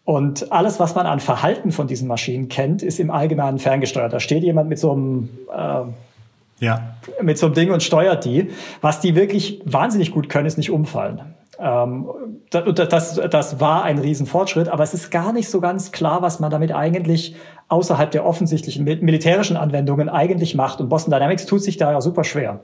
Und 0.03 0.51
alles, 0.51 0.79
was 0.79 0.95
man 0.95 1.05
an 1.05 1.19
Verhalten 1.19 1.71
von 1.71 1.85
diesen 1.85 2.07
Maschinen 2.07 2.49
kennt, 2.49 2.81
ist 2.81 2.99
im 2.99 3.11
Allgemeinen 3.11 3.59
ferngesteuert. 3.59 4.11
Da 4.11 4.19
steht 4.19 4.41
jemand 4.41 4.67
mit 4.67 4.79
so 4.79 4.93
einem 4.93 5.29
äh, 5.55 6.65
ja. 6.65 6.95
mit 7.21 7.37
so 7.37 7.45
einem 7.45 7.53
Ding 7.53 7.69
und 7.69 7.83
steuert 7.83 8.25
die. 8.25 8.49
Was 8.81 8.99
die 8.99 9.15
wirklich 9.15 9.61
wahnsinnig 9.65 10.11
gut 10.11 10.27
können, 10.27 10.47
ist 10.47 10.57
nicht 10.57 10.71
umfallen. 10.71 11.21
Ähm, 11.59 12.07
das, 12.49 13.21
das 13.29 13.59
war 13.59 13.83
ein 13.83 13.97
Riesenfortschritt, 13.97 14.67
aber 14.69 14.83
es 14.83 14.93
ist 14.93 15.09
gar 15.11 15.33
nicht 15.33 15.49
so 15.49 15.61
ganz 15.61 15.91
klar, 15.91 16.21
was 16.21 16.39
man 16.39 16.51
damit 16.51 16.73
eigentlich 16.73 17.35
außerhalb 17.67 18.11
der 18.11 18.25
offensichtlichen 18.25 18.83
militärischen 18.83 19.57
Anwendungen 19.57 20.07
eigentlich 20.09 20.55
macht. 20.55 20.79
Und 20.81 20.89
Boston 20.89 21.11
Dynamics 21.11 21.45
tut 21.45 21.63
sich 21.63 21.77
da 21.77 21.91
ja 21.91 22.01
super 22.01 22.23
schwer. 22.23 22.61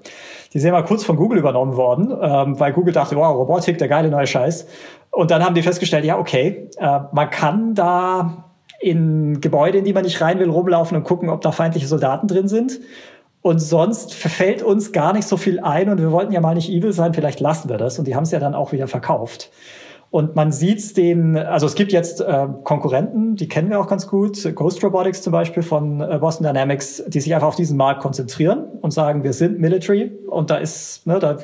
Die 0.54 0.60
sind 0.60 0.72
mal 0.72 0.84
kurz 0.84 1.04
von 1.04 1.16
Google 1.16 1.40
übernommen 1.40 1.76
worden, 1.76 2.12
ähm, 2.22 2.60
weil 2.60 2.74
Google 2.74 2.94
dachte, 2.94 3.16
wow, 3.16 3.36
Robotik, 3.36 3.78
der 3.78 3.88
geile 3.88 4.10
neue 4.10 4.28
Scheiß. 4.28 4.68
Und 5.10 5.32
dann 5.32 5.44
haben 5.44 5.56
die 5.56 5.64
festgestellt, 5.64 6.06
ja, 6.06 6.18
okay, 6.18 6.70
äh, 6.78 7.00
man 7.12 7.30
kann 7.30 7.74
da 7.74 8.46
in 8.80 9.42
Gebäude, 9.42 9.78
in 9.78 9.86
die 9.86 9.94
man 9.94 10.04
nicht 10.04 10.22
rein 10.22 10.40
will, 10.40 10.50
rumlaufen 10.50 10.98
und 10.98 11.04
gucken, 11.04 11.30
ob 11.30 11.42
da 11.42 11.52
feindliche 11.52 11.88
Soldaten 11.88 12.28
drin 12.28 12.48
sind. 12.48 12.80
Und 13.42 13.60
sonst 13.60 14.14
verfällt 14.14 14.62
uns 14.62 14.92
gar 14.92 15.14
nicht 15.14 15.28
so 15.28 15.36
viel 15.36 15.60
ein 15.60 15.90
und 15.90 15.98
wir 16.00 16.12
wollten 16.12 16.32
ja 16.32 16.42
mal 16.42 16.54
nicht 16.54 16.70
evil 16.70 16.94
sein, 16.94 17.14
vielleicht 17.14 17.40
lassen 17.40 17.70
wir 17.70 17.78
das. 17.78 17.98
Und 17.98 18.08
die 18.08 18.16
haben 18.16 18.24
es 18.24 18.32
ja 18.32 18.40
dann 18.40 18.54
auch 18.54 18.72
wieder 18.72 18.88
verkauft. 18.88 19.50
Und 20.12 20.36
man 20.36 20.52
sieht's 20.52 20.94
den, 20.94 21.38
also 21.38 21.66
es 21.66 21.74
gibt 21.74 21.94
jetzt 21.94 22.20
äh, 22.20 22.48
Konkurrenten, 22.66 23.38
die 23.38 23.48
kennen 23.48 23.70
wir 23.70 23.80
auch 23.80 23.88
ganz 23.88 24.08
gut, 24.08 24.44
Ghost 24.56 24.84
Robotics 24.84 25.22
zum 25.22 25.32
Beispiel 25.32 25.64
von 25.64 26.02
äh, 26.02 26.18
Boston 26.20 26.46
Dynamics, 26.46 27.02
die 27.08 27.22
sich 27.22 27.34
einfach 27.34 27.48
auf 27.48 27.56
diesen 27.56 27.78
Markt 27.78 28.02
konzentrieren 28.02 28.66
und 28.82 28.92
sagen, 28.92 29.24
wir 29.24 29.32
sind 29.32 29.60
Military 29.60 30.12
und 30.28 30.50
da 30.50 30.58
ist, 30.58 31.08
ne, 31.08 31.18
da 31.20 31.38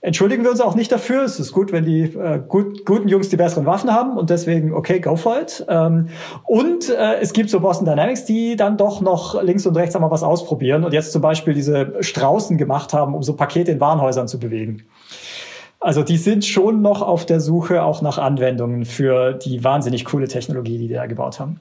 entschuldigen 0.00 0.44
wir 0.44 0.50
uns 0.50 0.60
auch 0.60 0.74
nicht 0.74 0.92
dafür. 0.92 1.22
Es 1.24 1.40
ist 1.40 1.52
gut, 1.52 1.72
wenn 1.72 1.84
die 1.84 2.02
äh, 2.02 2.40
gut, 2.46 2.84
guten 2.84 3.08
Jungs 3.08 3.28
die 3.28 3.36
besseren 3.36 3.66
Waffen 3.66 3.92
haben 3.92 4.16
und 4.16 4.30
deswegen, 4.30 4.72
okay, 4.72 5.00
go 5.00 5.16
for 5.16 5.40
it. 5.40 5.64
Ähm, 5.68 6.08
und 6.44 6.88
äh, 6.88 7.20
es 7.20 7.32
gibt 7.32 7.50
so 7.50 7.60
Boston 7.60 7.86
Dynamics, 7.86 8.24
die 8.24 8.56
dann 8.56 8.76
doch 8.76 9.00
noch 9.00 9.42
links 9.42 9.66
und 9.66 9.76
rechts 9.76 9.94
einmal 9.94 10.10
was 10.10 10.22
ausprobieren 10.22 10.84
und 10.84 10.92
jetzt 10.92 11.12
zum 11.12 11.22
Beispiel 11.22 11.54
diese 11.54 11.94
Straußen 12.00 12.58
gemacht 12.58 12.92
haben, 12.92 13.14
um 13.14 13.22
so 13.22 13.34
Pakete 13.34 13.72
in 13.72 13.80
Warenhäusern 13.80 14.28
zu 14.28 14.38
bewegen. 14.38 14.84
Also 15.80 16.02
die 16.02 16.16
sind 16.16 16.44
schon 16.44 16.82
noch 16.82 17.02
auf 17.02 17.24
der 17.24 17.40
Suche 17.40 17.82
auch 17.82 18.02
nach 18.02 18.18
Anwendungen 18.18 18.84
für 18.84 19.32
die 19.32 19.62
wahnsinnig 19.62 20.04
coole 20.04 20.26
Technologie, 20.26 20.78
die 20.78 20.88
die 20.88 20.94
da 20.94 21.06
gebaut 21.06 21.38
haben. 21.38 21.60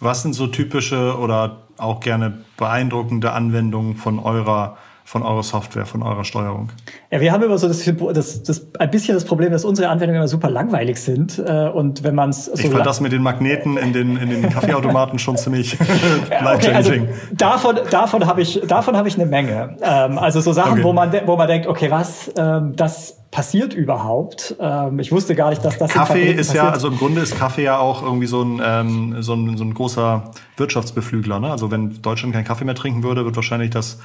Was 0.00 0.22
sind 0.22 0.34
so 0.34 0.46
typische 0.46 1.16
oder 1.18 1.58
auch 1.76 2.00
gerne 2.00 2.38
beeindruckende 2.56 3.32
Anwendungen 3.32 3.96
von 3.96 4.18
eurer 4.18 4.76
von 5.08 5.22
eurer 5.22 5.42
Software, 5.42 5.86
von 5.86 6.02
eurer 6.02 6.22
Steuerung? 6.22 6.68
Ja, 7.10 7.18
wir 7.22 7.32
haben 7.32 7.42
immer 7.42 7.56
so 7.56 7.66
das, 7.66 7.82
das, 7.82 8.42
das 8.42 8.66
ein 8.78 8.90
bisschen 8.90 9.14
das 9.14 9.24
Problem, 9.24 9.50
dass 9.50 9.64
unsere 9.64 9.88
Anwendungen 9.88 10.20
immer 10.20 10.28
super 10.28 10.50
langweilig 10.50 11.00
sind. 11.00 11.38
Äh, 11.38 11.70
und 11.70 12.04
wenn 12.04 12.14
man 12.14 12.28
es 12.28 12.44
so 12.44 12.52
Ich 12.52 12.68
fand 12.68 12.84
das 12.84 13.00
mit 13.00 13.12
den 13.12 13.22
Magneten 13.22 13.78
in 13.78 13.94
den, 13.94 14.18
in 14.18 14.28
den 14.28 14.50
Kaffeeautomaten 14.50 15.18
schon 15.18 15.38
ziemlich 15.38 15.78
life-changing. 16.42 16.74
Also 16.74 16.92
davon 17.32 17.76
davon 17.90 18.26
habe 18.26 18.42
ich, 18.42 18.60
davon 18.68 18.98
habe 18.98 19.08
ich 19.08 19.14
eine 19.14 19.24
Menge. 19.24 19.78
Ähm, 19.80 20.18
also 20.18 20.42
so 20.42 20.52
Sachen, 20.52 20.72
okay. 20.72 20.84
wo, 20.84 20.92
man, 20.92 21.10
wo 21.24 21.36
man 21.36 21.48
denkt, 21.48 21.66
okay, 21.66 21.90
was, 21.90 22.30
ähm, 22.36 22.76
das 22.76 23.16
passiert 23.30 23.72
überhaupt? 23.72 24.56
Ähm, 24.60 24.98
ich 24.98 25.12
wusste 25.12 25.34
gar 25.34 25.50
nicht, 25.50 25.64
dass 25.64 25.78
das 25.78 25.90
Kaffee 25.90 26.32
ist 26.32 26.48
passiert. 26.48 26.64
ja, 26.64 26.70
also 26.70 26.88
im 26.88 26.98
Grunde 26.98 27.20
ist 27.20 27.36
Kaffee 27.36 27.64
ja 27.64 27.78
auch 27.78 28.02
irgendwie 28.02 28.26
so 28.26 28.42
ein, 28.42 28.60
ähm, 28.62 29.22
so 29.22 29.34
ein, 29.34 29.56
so 29.56 29.64
ein 29.64 29.74
großer 29.74 30.24
Wirtschaftsbeflügler. 30.56 31.40
Ne? 31.40 31.50
Also 31.50 31.70
wenn 31.70 32.00
Deutschland 32.02 32.34
keinen 32.34 32.44
Kaffee 32.44 32.64
mehr 32.64 32.74
trinken 32.74 33.02
würde, 33.02 33.24
wird 33.24 33.36
wahrscheinlich 33.36 33.70
das 33.70 33.98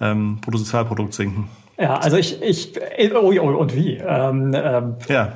ähm, 0.00 0.38
Bruttosozialprodukt 0.40 1.14
sinken. 1.14 1.48
Ja, 1.78 1.96
also 1.96 2.16
ich, 2.16 2.42
ich 2.42 2.72
oh, 3.14 3.32
oh, 3.40 3.56
und 3.56 3.74
wie? 3.74 3.96
Ähm, 3.96 4.54
ähm, 4.54 4.94
ja. 5.08 5.32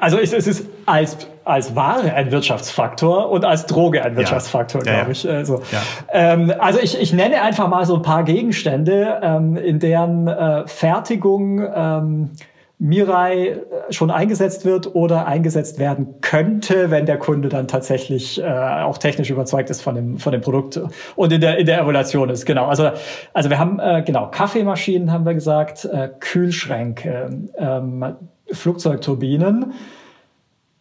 Also 0.00 0.18
es, 0.18 0.32
es 0.32 0.48
ist 0.48 0.66
als, 0.84 1.16
als 1.44 1.76
Ware 1.76 2.12
ein 2.12 2.32
Wirtschaftsfaktor 2.32 3.30
und 3.30 3.44
als 3.44 3.66
Droge 3.66 4.04
ein 4.04 4.16
Wirtschaftsfaktor, 4.16 4.84
ja. 4.84 4.94
glaube 4.94 5.12
ich. 5.12 5.28
Also, 5.28 5.62
ja. 5.70 5.80
ähm, 6.12 6.52
also 6.58 6.80
ich, 6.80 7.00
ich 7.00 7.12
nenne 7.12 7.40
einfach 7.40 7.68
mal 7.68 7.86
so 7.86 7.96
ein 7.96 8.02
paar 8.02 8.24
Gegenstände, 8.24 9.20
ähm, 9.22 9.56
in 9.56 9.78
deren 9.78 10.26
äh, 10.26 10.66
Fertigung 10.66 11.64
ähm, 11.72 12.30
Mirai 12.78 13.48
äh, 13.48 13.58
schon 13.90 14.10
eingesetzt 14.10 14.64
wird 14.64 14.94
oder 14.94 15.26
eingesetzt 15.26 15.78
werden 15.78 16.20
könnte, 16.20 16.90
wenn 16.90 17.06
der 17.06 17.18
Kunde 17.18 17.48
dann 17.48 17.68
tatsächlich 17.68 18.42
äh, 18.42 18.46
auch 18.46 18.98
technisch 18.98 19.30
überzeugt 19.30 19.70
ist 19.70 19.80
von 19.80 19.94
dem, 19.94 20.18
von 20.18 20.32
dem 20.32 20.40
Produkt 20.40 20.80
und 21.14 21.32
in 21.32 21.40
der, 21.40 21.58
in 21.58 21.66
der 21.66 21.80
Evaluation 21.80 22.30
ist. 22.30 22.46
Genau. 22.46 22.66
Also, 22.66 22.90
also 23.32 23.50
wir 23.50 23.58
haben, 23.58 23.78
äh, 23.78 24.02
genau, 24.04 24.28
Kaffeemaschinen 24.30 25.12
haben 25.12 25.24
wir 25.24 25.34
gesagt, 25.34 25.84
äh, 25.84 26.10
Kühlschränke, 26.18 27.48
ähm, 27.56 28.16
Flugzeugturbinen, 28.50 29.72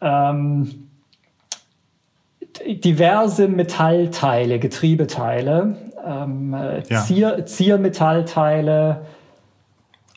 ähm, 0.01 0.89
diverse 2.67 3.47
Metallteile, 3.47 4.59
Getriebeteile, 4.59 5.75
ähm, 6.05 6.55
ja. 6.89 7.01
Zier, 7.01 7.45
Ziermetallteile, 7.45 9.01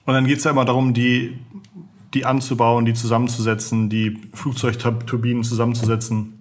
und 0.07 0.15
dann 0.15 0.27
geht 0.27 0.39
es 0.39 0.45
ja 0.45 0.53
immer 0.53 0.65
darum, 0.65 0.95
die, 0.95 1.37
die 2.17 2.25
anzubauen, 2.25 2.87
die 2.87 2.95
zusammenzusetzen, 2.95 3.91
die 3.91 4.19
Flugzeugturbinen 4.33 5.45
zusammenzusetzen. 5.45 6.33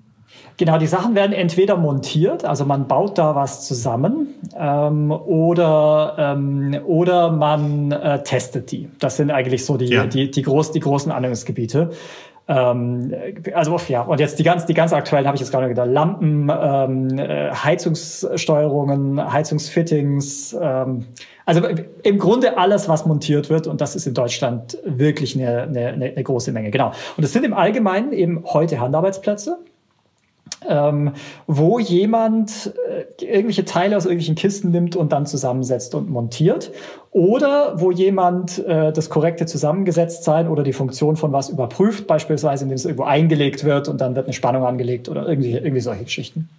Genau, 0.57 0.77
die 0.77 0.87
Sachen 0.87 1.15
werden 1.15 1.33
entweder 1.33 1.75
montiert, 1.75 2.45
also 2.45 2.65
man 2.65 2.87
baut 2.87 3.17
da 3.17 3.35
was 3.35 3.67
zusammen, 3.67 4.27
ähm, 4.57 5.11
oder, 5.11 6.15
ähm, 6.17 6.79
oder 6.85 7.29
man 7.31 7.91
äh, 7.91 8.23
testet 8.23 8.71
die. 8.71 8.89
Das 8.99 9.17
sind 9.17 9.31
eigentlich 9.31 9.65
so 9.65 9.75
die, 9.75 9.87
ja. 9.87 10.05
die, 10.05 10.31
die, 10.31 10.41
groß, 10.41 10.71
die 10.71 10.79
großen 10.79 11.11
Anwendungsgebiete. 11.11 11.89
Ähm, 12.47 13.13
also 13.53 13.79
ja, 13.87 14.01
und 14.01 14.19
jetzt 14.19 14.37
die 14.37 14.43
ganz, 14.43 14.65
die 14.65 14.73
ganz 14.73 14.93
aktuellen 14.93 15.25
habe 15.25 15.35
ich 15.35 15.41
jetzt 15.41 15.51
gerade 15.51 15.67
gedacht. 15.67 15.87
Lampen, 15.89 16.51
ähm, 16.51 17.17
äh, 17.17 17.51
Heizungssteuerungen, 17.51 19.31
Heizungsfittings, 19.31 20.55
ähm, 20.59 21.05
also 21.45 21.61
im 22.03 22.17
Grunde 22.17 22.57
alles, 22.57 22.87
was 22.87 23.05
montiert 23.05 23.49
wird, 23.49 23.67
und 23.67 23.81
das 23.81 23.95
ist 23.95 24.05
in 24.07 24.13
Deutschland 24.13 24.77
wirklich 24.83 25.35
eine, 25.35 25.63
eine, 25.63 25.87
eine 25.89 26.23
große 26.23 26.51
Menge. 26.51 26.71
Genau. 26.71 26.91
Und 27.17 27.23
es 27.23 27.33
sind 27.33 27.45
im 27.45 27.53
Allgemeinen 27.53 28.13
eben 28.13 28.43
heute 28.45 28.79
Handarbeitsplätze. 28.79 29.57
Ähm, 30.67 31.13
wo 31.47 31.79
jemand 31.79 32.73
äh, 33.19 33.25
irgendwelche 33.25 33.65
Teile 33.65 33.97
aus 33.97 34.05
irgendwelchen 34.05 34.35
Kisten 34.35 34.71
nimmt 34.71 34.95
und 34.95 35.11
dann 35.11 35.25
zusammensetzt 35.25 35.95
und 35.95 36.09
montiert. 36.09 36.71
Oder 37.11 37.79
wo 37.79 37.91
jemand 37.91 38.65
äh, 38.65 38.91
das 38.91 39.09
korrekte 39.09 39.45
Zusammengesetztsein 39.45 40.47
oder 40.47 40.63
die 40.63 40.73
Funktion 40.73 41.15
von 41.15 41.31
was 41.31 41.49
überprüft, 41.49 42.07
beispielsweise 42.07 42.63
indem 42.65 42.75
es 42.75 42.85
irgendwo 42.85 43.03
eingelegt 43.03 43.63
wird 43.63 43.87
und 43.87 44.01
dann 44.01 44.15
wird 44.15 44.25
eine 44.25 44.33
Spannung 44.33 44.65
angelegt 44.65 45.07
oder 45.07 45.27
irgendwie, 45.27 45.53
irgendwie 45.53 45.81
solche 45.81 46.03
Geschichten. 46.03 46.49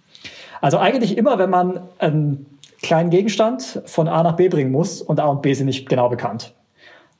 Also 0.61 0.77
eigentlich 0.77 1.17
immer, 1.17 1.37
wenn 1.37 1.49
man 1.49 1.81
einen 1.99 2.45
kleinen 2.81 3.09
Gegenstand 3.09 3.81
von 3.85 4.07
A 4.07 4.23
nach 4.23 4.35
B 4.35 4.49
bringen 4.49 4.71
muss 4.71 5.01
und 5.01 5.19
A 5.19 5.27
und 5.27 5.41
B 5.41 5.53
sind 5.53 5.65
nicht 5.67 5.89
genau 5.89 6.09
bekannt. 6.09 6.53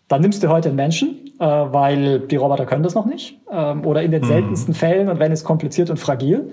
Dann 0.08 0.22
nimmst 0.22 0.42
du 0.42 0.48
heute 0.50 0.70
einen 0.70 0.78
Menschen, 0.78 1.32
äh, 1.40 1.46
weil 1.46 2.20
die 2.20 2.38
Roboter 2.38 2.66
können 2.66 2.84
das 2.84 2.96
noch 2.96 3.06
nicht. 3.06 3.38
Ähm, 3.52 3.86
oder 3.86 4.02
in 4.04 4.12
den 4.12 4.24
mhm. 4.24 4.28
seltensten 4.28 4.74
Fällen 4.74 5.10
und 5.10 5.20
wenn 5.20 5.32
es 5.32 5.44
kompliziert 5.44 5.90
und 5.90 5.98
fragil. 5.98 6.52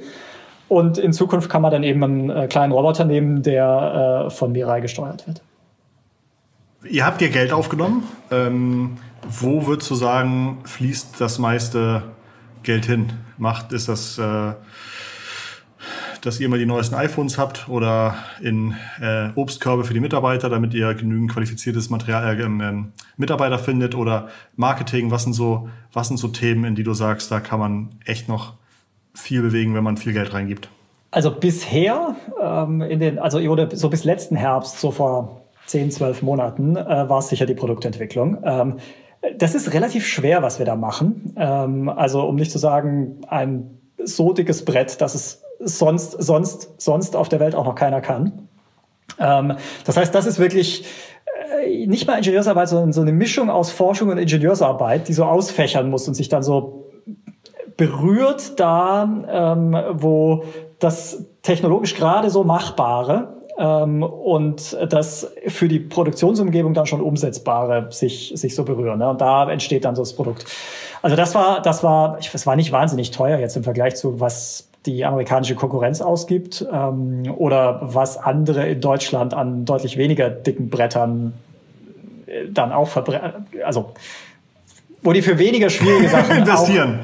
Und 0.69 0.99
in 0.99 1.13
Zukunft 1.13 1.51
kann 1.51 1.63
man 1.63 1.71
dann 1.71 1.83
eben 1.83 2.03
einen 2.03 2.31
äh, 2.31 2.47
kleinen 2.49 2.73
Roboter 2.73 3.05
nehmen, 3.05 3.43
der 3.43 4.27
äh, 4.27 4.31
von 4.31 4.53
Mirai 4.53 4.81
gesteuert 4.81 5.27
wird. 5.27 5.43
Ihr 6.89 7.07
habt 7.07 7.23
ja 7.23 7.29
Geld 7.29 7.53
aufgenommen. 7.53 8.05
Ähm, 8.31 8.97
wo 9.29 9.67
würdest 9.67 9.91
du 9.91 9.95
sagen, 9.95 10.59
fließt 10.65 11.21
das 11.21 11.39
meiste 11.39 12.03
Geld 12.63 12.87
hin? 12.87 13.13
Macht, 13.39 13.73
ist 13.73 13.89
das, 13.89 14.19
äh, 14.19 14.53
dass 16.25 16.41
ihr 16.41 16.47
immer 16.47 16.59
die 16.59 16.67
neuesten 16.67 16.95
iPhones 16.95 17.37
habt 17.37 17.69
oder 17.69 18.15
in 18.41 18.75
äh, 19.01 19.29
Obstkörbe 19.35 19.85
für 19.85 19.93
die 19.93 20.01
Mitarbeiter, 20.01 20.49
damit 20.49 20.73
ihr 20.73 20.95
genügend 20.95 21.31
qualifiziertes 21.31 21.91
Material, 21.91 22.41
äh, 22.41 22.43
äh, 22.43 22.85
Mitarbeiter 23.17 23.59
findet 23.59 23.95
oder 23.95 24.29
Marketing? 24.57 25.11
Was 25.11 25.25
sind 25.25 25.35
so, 25.35 25.69
was 25.93 26.09
sind 26.09 26.17
so 26.17 26.29
Themen, 26.29 26.65
in 26.65 26.75
die 26.75 26.83
du 26.83 26.95
sagst, 26.95 27.31
da 27.31 27.41
kann 27.41 27.59
man 27.59 27.91
echt 28.07 28.29
noch 28.29 28.55
viel 29.13 29.43
bewegen, 29.43 29.75
wenn 29.75 29.85
man 29.85 29.97
viel 29.97 30.15
Geld 30.15 30.33
reingibt? 30.33 30.69
Also 31.11 31.31
bisher, 31.31 32.17
ähm, 32.43 32.81
in 32.81 33.01
den, 33.01 33.19
also 33.19 33.39
oder 33.39 33.75
so 33.77 33.91
bis 33.91 34.05
letzten 34.05 34.35
Herbst, 34.35 34.81
so 34.81 34.91
vor 34.91 35.43
10, 35.67 35.91
12 35.91 36.23
Monaten, 36.23 36.77
äh, 36.77 37.09
war 37.09 37.19
es 37.19 37.29
sicher 37.29 37.47
die 37.47 37.55
Produktentwicklung. 37.55 38.39
Ähm, 38.45 38.77
das 39.39 39.55
ist 39.55 39.73
relativ 39.73 40.07
schwer, 40.07 40.43
was 40.43 40.59
wir 40.59 40.67
da 40.67 40.75
machen. 40.75 41.35
Ähm, 41.37 41.89
also 41.89 42.23
um 42.23 42.37
nicht 42.37 42.51
zu 42.51 42.59
sagen, 42.59 43.21
ein 43.29 43.79
so 44.03 44.33
dickes 44.33 44.65
Brett, 44.65 45.01
dass 45.01 45.15
es 45.15 45.44
sonst, 45.65 46.13
sonst, 46.13 46.81
sonst 46.81 47.17
auf 47.17 47.29
der 47.29 47.41
Welt 47.41 47.55
auch 47.55 47.65
noch 47.65 47.75
keiner 47.75 48.01
kann. 48.01 48.49
Ähm, 49.19 49.55
das 49.85 49.97
heißt, 49.97 50.15
das 50.15 50.27
ist 50.27 50.39
wirklich 50.39 50.85
äh, 51.63 51.87
nicht 51.87 52.07
mal 52.07 52.17
Ingenieursarbeit, 52.17 52.69
sondern 52.69 52.93
so 52.93 53.01
eine 53.01 53.13
Mischung 53.13 53.51
aus 53.51 53.71
Forschung 53.71 54.09
und 54.11 54.19
Ingenieursarbeit, 54.19 55.09
die 55.09 55.13
so 55.13 55.25
ausfächern 55.25 55.91
muss 55.91 56.09
und 56.09 56.15
sich 56.15 56.29
dann 56.29 56.43
so 56.43 56.91
berührt 57.77 58.59
da, 58.61 59.09
ähm, 59.29 59.77
wo 59.93 60.45
das 60.79 61.27
technologisch 61.43 61.95
gerade 61.95 62.31
so 62.31 62.45
Machbare 62.45 63.35
ähm, 63.59 64.03
und 64.03 64.77
das 64.89 65.33
für 65.49 65.69
die 65.69 65.81
Produktionsumgebung 65.81 66.75
dann 66.75 66.87
schon 66.87 67.01
umsetzbare 67.01 67.89
sich, 67.91 68.33
sich 68.35 68.55
so 68.55 68.65
berühren. 68.65 68.99
Ne? 68.99 69.09
Und 69.09 69.21
da 69.21 69.51
entsteht 69.51 69.85
dann 69.85 69.97
so 69.97 70.03
das 70.03 70.15
Produkt. 70.15 70.45
Also 71.03 71.17
das 71.17 71.35
war, 71.35 71.63
das 71.63 71.83
war, 71.83 72.19
das 72.33 72.47
war 72.47 72.57
nicht 72.57 72.73
wahnsinnig 72.73 73.11
teuer 73.11 73.39
jetzt 73.39 73.57
im 73.57 73.65
Vergleich 73.65 73.97
zu 73.97 74.21
was 74.21 74.69
die 74.87 75.05
amerikanische 75.05 75.55
Konkurrenz 75.55 76.01
ausgibt 76.01 76.67
ähm, 76.71 77.33
oder 77.37 77.81
was 77.83 78.17
andere 78.17 78.69
in 78.69 78.81
Deutschland 78.81 79.35
an 79.35 79.65
deutlich 79.65 79.97
weniger 79.97 80.31
dicken 80.31 80.69
Brettern 80.69 81.33
äh, 82.27 82.47
dann 82.51 82.73
auch 82.73 82.89
verbrennen. 82.89 83.47
Also 83.65 83.93
wo 85.03 85.13
die 85.13 85.23
für 85.23 85.39
weniger 85.39 85.71
schwierige 85.71 86.09
Sachen 86.09 86.37
investieren. 86.39 87.01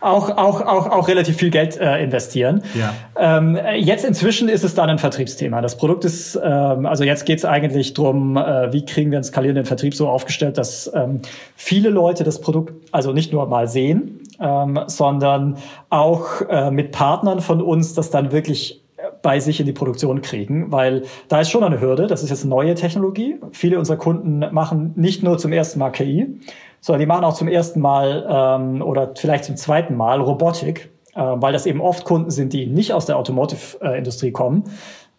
Auch, 0.00 0.30
auch, 0.30 0.60
auch, 0.60 0.90
auch, 0.90 1.08
relativ 1.08 1.36
viel 1.36 1.50
Geld 1.50 1.78
äh, 1.78 2.02
investieren. 2.02 2.62
Ja. 2.74 2.92
Ähm, 3.18 3.58
jetzt 3.78 4.04
inzwischen 4.04 4.48
ist 4.48 4.62
es 4.62 4.74
dann 4.74 4.90
ein 4.90 4.98
Vertriebsthema. 4.98 5.62
Das 5.62 5.76
Produkt 5.78 6.04
ist, 6.04 6.38
ähm, 6.42 6.84
also 6.86 7.02
jetzt 7.02 7.24
geht 7.24 7.38
es 7.38 7.44
eigentlich 7.44 7.94
drum, 7.94 8.36
äh, 8.36 8.72
wie 8.72 8.84
kriegen 8.84 9.10
wir 9.10 9.18
einen 9.18 9.24
skalierenden 9.24 9.64
Vertrieb 9.64 9.94
so 9.94 10.08
aufgestellt, 10.08 10.58
dass 10.58 10.90
ähm, 10.94 11.20
viele 11.56 11.88
Leute 11.88 12.24
das 12.24 12.40
Produkt 12.40 12.74
also 12.92 13.12
nicht 13.12 13.32
nur 13.32 13.46
mal 13.46 13.68
sehen, 13.68 14.20
ähm, 14.38 14.80
sondern 14.86 15.56
auch 15.88 16.42
äh, 16.42 16.70
mit 16.70 16.92
Partnern 16.92 17.40
von 17.40 17.62
uns 17.62 17.94
das 17.94 18.10
dann 18.10 18.32
wirklich 18.32 18.82
bei 19.22 19.40
sich 19.40 19.60
in 19.60 19.66
die 19.66 19.72
Produktion 19.72 20.22
kriegen, 20.22 20.70
weil 20.72 21.02
da 21.28 21.40
ist 21.40 21.50
schon 21.50 21.64
eine 21.64 21.80
Hürde. 21.80 22.06
Das 22.06 22.22
ist 22.22 22.30
jetzt 22.30 22.44
neue 22.44 22.74
Technologie. 22.74 23.36
Viele 23.52 23.78
unserer 23.78 23.96
Kunden 23.96 24.44
machen 24.52 24.92
nicht 24.96 25.22
nur 25.22 25.38
zum 25.38 25.52
ersten 25.52 25.78
Mal 25.78 25.90
KI, 25.90 26.40
sondern 26.86 27.00
die 27.00 27.06
machen 27.06 27.24
auch 27.24 27.34
zum 27.34 27.48
ersten 27.48 27.80
Mal 27.80 28.24
ähm, 28.30 28.80
oder 28.80 29.10
vielleicht 29.16 29.44
zum 29.44 29.56
zweiten 29.56 29.96
Mal 29.96 30.20
Robotik, 30.20 30.88
äh, 31.16 31.20
weil 31.20 31.52
das 31.52 31.66
eben 31.66 31.80
oft 31.80 32.04
Kunden 32.04 32.30
sind, 32.30 32.52
die 32.52 32.68
nicht 32.68 32.92
aus 32.92 33.06
der 33.06 33.16
Automotive-Industrie 33.16 34.30
kommen, 34.30 34.62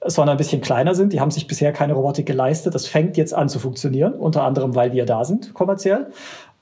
sondern 0.06 0.36
ein 0.36 0.38
bisschen 0.38 0.62
kleiner 0.62 0.96
sind. 0.96 1.12
Die 1.12 1.20
haben 1.20 1.30
sich 1.30 1.46
bisher 1.46 1.74
keine 1.74 1.92
Robotik 1.92 2.26
geleistet. 2.26 2.74
Das 2.74 2.88
fängt 2.88 3.18
jetzt 3.18 3.34
an 3.34 3.50
zu 3.50 3.60
funktionieren, 3.60 4.14
unter 4.14 4.44
anderem, 4.44 4.76
weil 4.76 4.94
wir 4.94 5.06
da 5.06 5.26
sind, 5.26 5.54
kommerziell. 5.54 6.08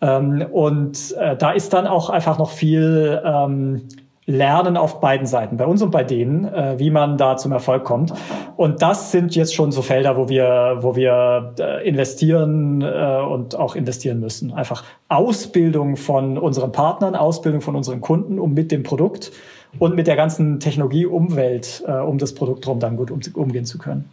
Ähm, 0.02 0.44
und 0.52 1.16
äh, 1.20 1.38
da 1.38 1.52
ist 1.52 1.74
dann 1.74 1.86
auch 1.86 2.10
einfach 2.10 2.40
noch 2.40 2.50
viel 2.50 3.22
ähm, 3.24 3.88
lernen 4.28 4.76
auf 4.76 5.00
beiden 5.00 5.28
Seiten, 5.28 5.58
bei 5.58 5.66
uns 5.66 5.82
und 5.82 5.92
bei 5.92 6.04
denen, 6.04 6.46
äh, 6.46 6.80
wie 6.80 6.90
man 6.90 7.18
da 7.18 7.38
zum 7.38 7.52
Erfolg 7.52 7.84
kommt. 7.84 8.14
Und 8.58 8.82
das 8.82 9.12
sind 9.12 9.36
jetzt 9.36 9.54
schon 9.54 9.72
so 9.72 9.82
Felder, 9.82 10.18
wo 10.18 10.30
wir, 10.30 10.78
wo 10.80 10.96
wir 10.96 11.54
äh, 11.60 11.88
investieren 11.88 12.82
äh, 12.82 13.22
und 13.22 13.56
auch 13.56 13.76
investieren 13.76 14.20
müssen. 14.20 14.54
Einfach 14.54 14.84
Ausbildung 15.10 15.96
von 15.96 16.38
unseren 16.38 16.72
Partnern, 16.72 17.16
Ausbildung 17.16 17.62
von 17.62 17.76
unseren 17.76 18.02
Kunden, 18.02 18.40
um 18.40 18.54
mit 18.54 18.72
dem 18.72 18.84
Produkt 18.84 19.32
und 19.78 19.96
mit 19.96 20.08
der 20.08 20.16
ganzen 20.16 20.60
Technologieumwelt 20.60 21.84
äh, 21.88 21.92
um 21.92 22.18
das 22.18 22.34
Produkt 22.34 22.66
drum 22.66 22.80
dann 22.80 22.98
gut 22.98 23.12
um, 23.12 23.20
umgehen 23.36 23.66
zu 23.66 23.78
können. 23.78 24.10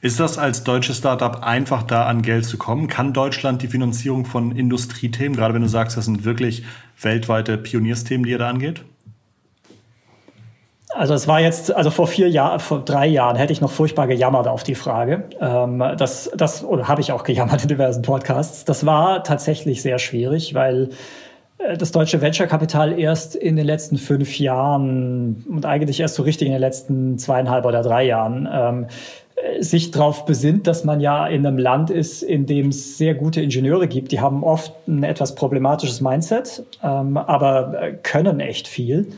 Ist 0.00 0.20
das 0.20 0.38
als 0.38 0.64
deutsches 0.64 0.98
Startup 0.98 1.42
einfach 1.42 1.82
da 1.82 2.06
an 2.06 2.22
Geld 2.22 2.44
zu 2.44 2.58
kommen? 2.58 2.88
Kann 2.88 3.12
Deutschland 3.12 3.62
die 3.62 3.68
Finanzierung 3.68 4.26
von 4.26 4.54
Industriethemen, 4.54 5.36
gerade 5.36 5.54
wenn 5.54 5.62
du 5.62 5.68
sagst, 5.68 5.96
das 5.96 6.04
sind 6.04 6.24
wirklich 6.24 6.64
weltweite 7.00 7.56
Pioniersthemen, 7.56 8.24
die 8.24 8.32
ihr 8.32 8.38
da 8.38 8.48
angeht? 8.48 8.84
Also 10.94 11.14
es 11.14 11.26
war 11.26 11.40
jetzt, 11.40 11.74
also 11.74 11.90
vor 11.90 12.06
vier 12.06 12.28
Jahren, 12.28 12.60
vor 12.60 12.84
drei 12.84 13.06
Jahren 13.06 13.36
hätte 13.36 13.52
ich 13.52 13.60
noch 13.60 13.70
furchtbar 13.70 14.06
gejammert 14.06 14.46
auf 14.46 14.62
die 14.62 14.76
Frage. 14.76 15.24
Ähm, 15.40 15.82
das, 15.98 16.30
das, 16.36 16.64
oder 16.64 16.86
habe 16.86 17.00
ich 17.00 17.10
auch 17.10 17.24
gejammert 17.24 17.62
in 17.62 17.68
diversen 17.68 18.02
Podcasts. 18.02 18.64
Das 18.64 18.86
war 18.86 19.24
tatsächlich 19.24 19.82
sehr 19.82 19.98
schwierig, 19.98 20.54
weil 20.54 20.90
äh, 21.58 21.76
das 21.76 21.90
deutsche 21.90 22.20
Venture-Kapital 22.20 22.98
erst 22.98 23.34
in 23.34 23.56
den 23.56 23.66
letzten 23.66 23.98
fünf 23.98 24.38
Jahren 24.38 25.44
und 25.48 25.66
eigentlich 25.66 25.98
erst 25.98 26.14
so 26.14 26.22
richtig 26.22 26.46
in 26.46 26.52
den 26.52 26.60
letzten 26.60 27.18
zweieinhalb 27.18 27.64
oder 27.64 27.82
drei 27.82 28.04
Jahren 28.04 28.48
ähm, 28.52 28.86
sich 29.60 29.90
darauf 29.90 30.24
besinnt, 30.24 30.66
dass 30.66 30.84
man 30.84 31.00
ja 31.00 31.26
in 31.26 31.46
einem 31.46 31.58
Land 31.58 31.90
ist, 31.90 32.22
in 32.22 32.46
dem 32.46 32.68
es 32.68 32.98
sehr 32.98 33.14
gute 33.14 33.40
Ingenieure 33.40 33.88
gibt. 33.88 34.12
Die 34.12 34.20
haben 34.20 34.44
oft 34.44 34.72
ein 34.86 35.02
etwas 35.02 35.34
problematisches 35.34 36.00
Mindset, 36.00 36.64
ähm, 36.82 37.16
aber 37.16 37.82
äh, 37.82 37.92
können 37.94 38.40
echt 38.40 38.68
viel. 38.68 39.08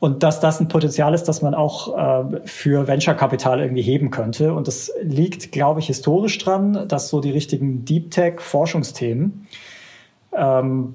Und 0.00 0.22
dass 0.22 0.40
das 0.40 0.60
ein 0.60 0.68
Potenzial 0.68 1.14
ist, 1.14 1.24
das 1.24 1.40
man 1.40 1.54
auch 1.54 1.96
äh, 1.96 2.40
für 2.44 2.86
Venture-Kapital 2.86 3.60
irgendwie 3.60 3.82
heben 3.82 4.10
könnte. 4.10 4.52
Und 4.52 4.66
das 4.66 4.92
liegt, 5.02 5.52
glaube 5.52 5.80
ich, 5.80 5.86
historisch 5.86 6.36
dran, 6.38 6.86
dass 6.88 7.08
so 7.08 7.20
die 7.20 7.30
richtigen 7.30 7.84
Deep 7.84 8.10
Tech-Forschungsthemen 8.10 9.46
ähm, 10.36 10.94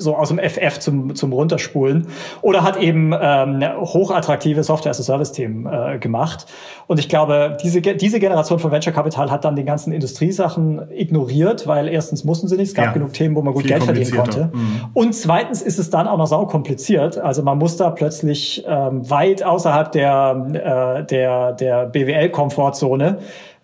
so 0.00 0.16
aus 0.16 0.28
dem 0.28 0.38
FF 0.38 0.78
zum, 0.78 1.14
zum 1.14 1.32
Runterspulen 1.32 2.08
oder 2.42 2.62
hat 2.62 2.76
eben 2.76 3.14
ähm, 3.20 3.62
hochattraktive 3.80 4.62
Software-as-a-Service-Themen 4.62 5.66
äh, 5.66 5.98
gemacht. 5.98 6.46
Und 6.86 6.98
ich 6.98 7.08
glaube, 7.08 7.56
diese, 7.62 7.80
diese 7.80 8.18
Generation 8.18 8.58
von 8.58 8.72
Venture 8.72 8.92
Capital 8.92 9.30
hat 9.30 9.44
dann 9.44 9.56
die 9.56 9.64
ganzen 9.64 9.92
Industriesachen 9.92 10.90
ignoriert, 10.90 11.66
weil 11.66 11.88
erstens 11.88 12.24
mussten 12.24 12.48
sie 12.48 12.56
nicht, 12.56 12.68
es 12.68 12.74
gab 12.74 12.86
ja, 12.86 12.92
genug 12.92 13.12
Themen, 13.12 13.36
wo 13.36 13.42
man 13.42 13.54
gut 13.54 13.64
Geld 13.64 13.84
verdienen 13.84 14.10
konnte. 14.10 14.50
Mhm. 14.52 14.86
Und 14.94 15.14
zweitens 15.14 15.62
ist 15.62 15.78
es 15.78 15.90
dann 15.90 16.08
auch 16.08 16.18
noch 16.18 16.26
sau 16.26 16.46
kompliziert. 16.46 17.18
Also 17.18 17.42
man 17.42 17.58
muss 17.58 17.76
da 17.76 17.90
plötzlich 17.90 18.64
ähm, 18.66 19.08
weit 19.08 19.42
außerhalb 19.42 19.92
der, 19.92 21.00
äh, 21.00 21.06
der, 21.06 21.52
der 21.52 21.86
BWL-Komfortzone 21.86 23.18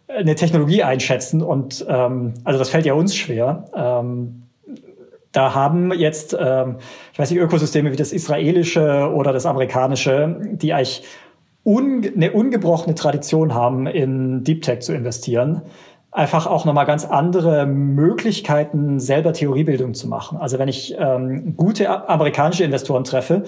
eine 0.09 0.35
Technologie 0.35 0.83
einschätzen 0.83 1.43
und 1.43 1.85
ähm, 1.89 2.35
also 2.45 2.59
das 2.59 2.71
fällt 2.71 2.87
ja 2.87 2.95
uns 2.95 3.17
schwer. 3.17 3.65
Ähm, 3.75 4.46
da 5.37 5.55
haben 5.55 5.93
jetzt, 5.93 6.35
ähm, 6.39 6.77
ich 7.13 7.19
weiß 7.19 7.31
nicht, 7.31 7.41
Ökosysteme 7.41 7.93
wie 7.93 7.97
das 7.97 8.13
israelische 8.13 9.13
oder 9.13 9.35
das 9.35 9.45
amerikanische, 9.45 10.41
die 10.53 10.73
eigentlich 10.73 11.03
un 11.63 12.11
eine 12.15 12.33
ungebrochene 12.33 12.95
Tradition 12.95 13.53
haben, 13.53 13.87
in 13.87 14.45
Deep 14.45 14.63
Tech 14.63 14.81
zu 14.81 14.95
investieren, 14.95 15.61
einfach 16.11 16.47
auch 16.47 16.65
nochmal 16.65 16.87
ganz 16.87 17.05
andere 17.05 17.67
Möglichkeiten, 17.67 18.99
selber 18.99 19.35
Theoriebildung 19.35 19.93
zu 19.93 20.09
machen. 20.09 20.39
Also 20.39 20.59
wenn 20.59 20.69
ich 20.69 20.97
ähm, 20.99 21.55
gute 21.55 22.09
amerikanische 22.09 22.65
Investoren 22.65 23.05
treffe, 23.05 23.45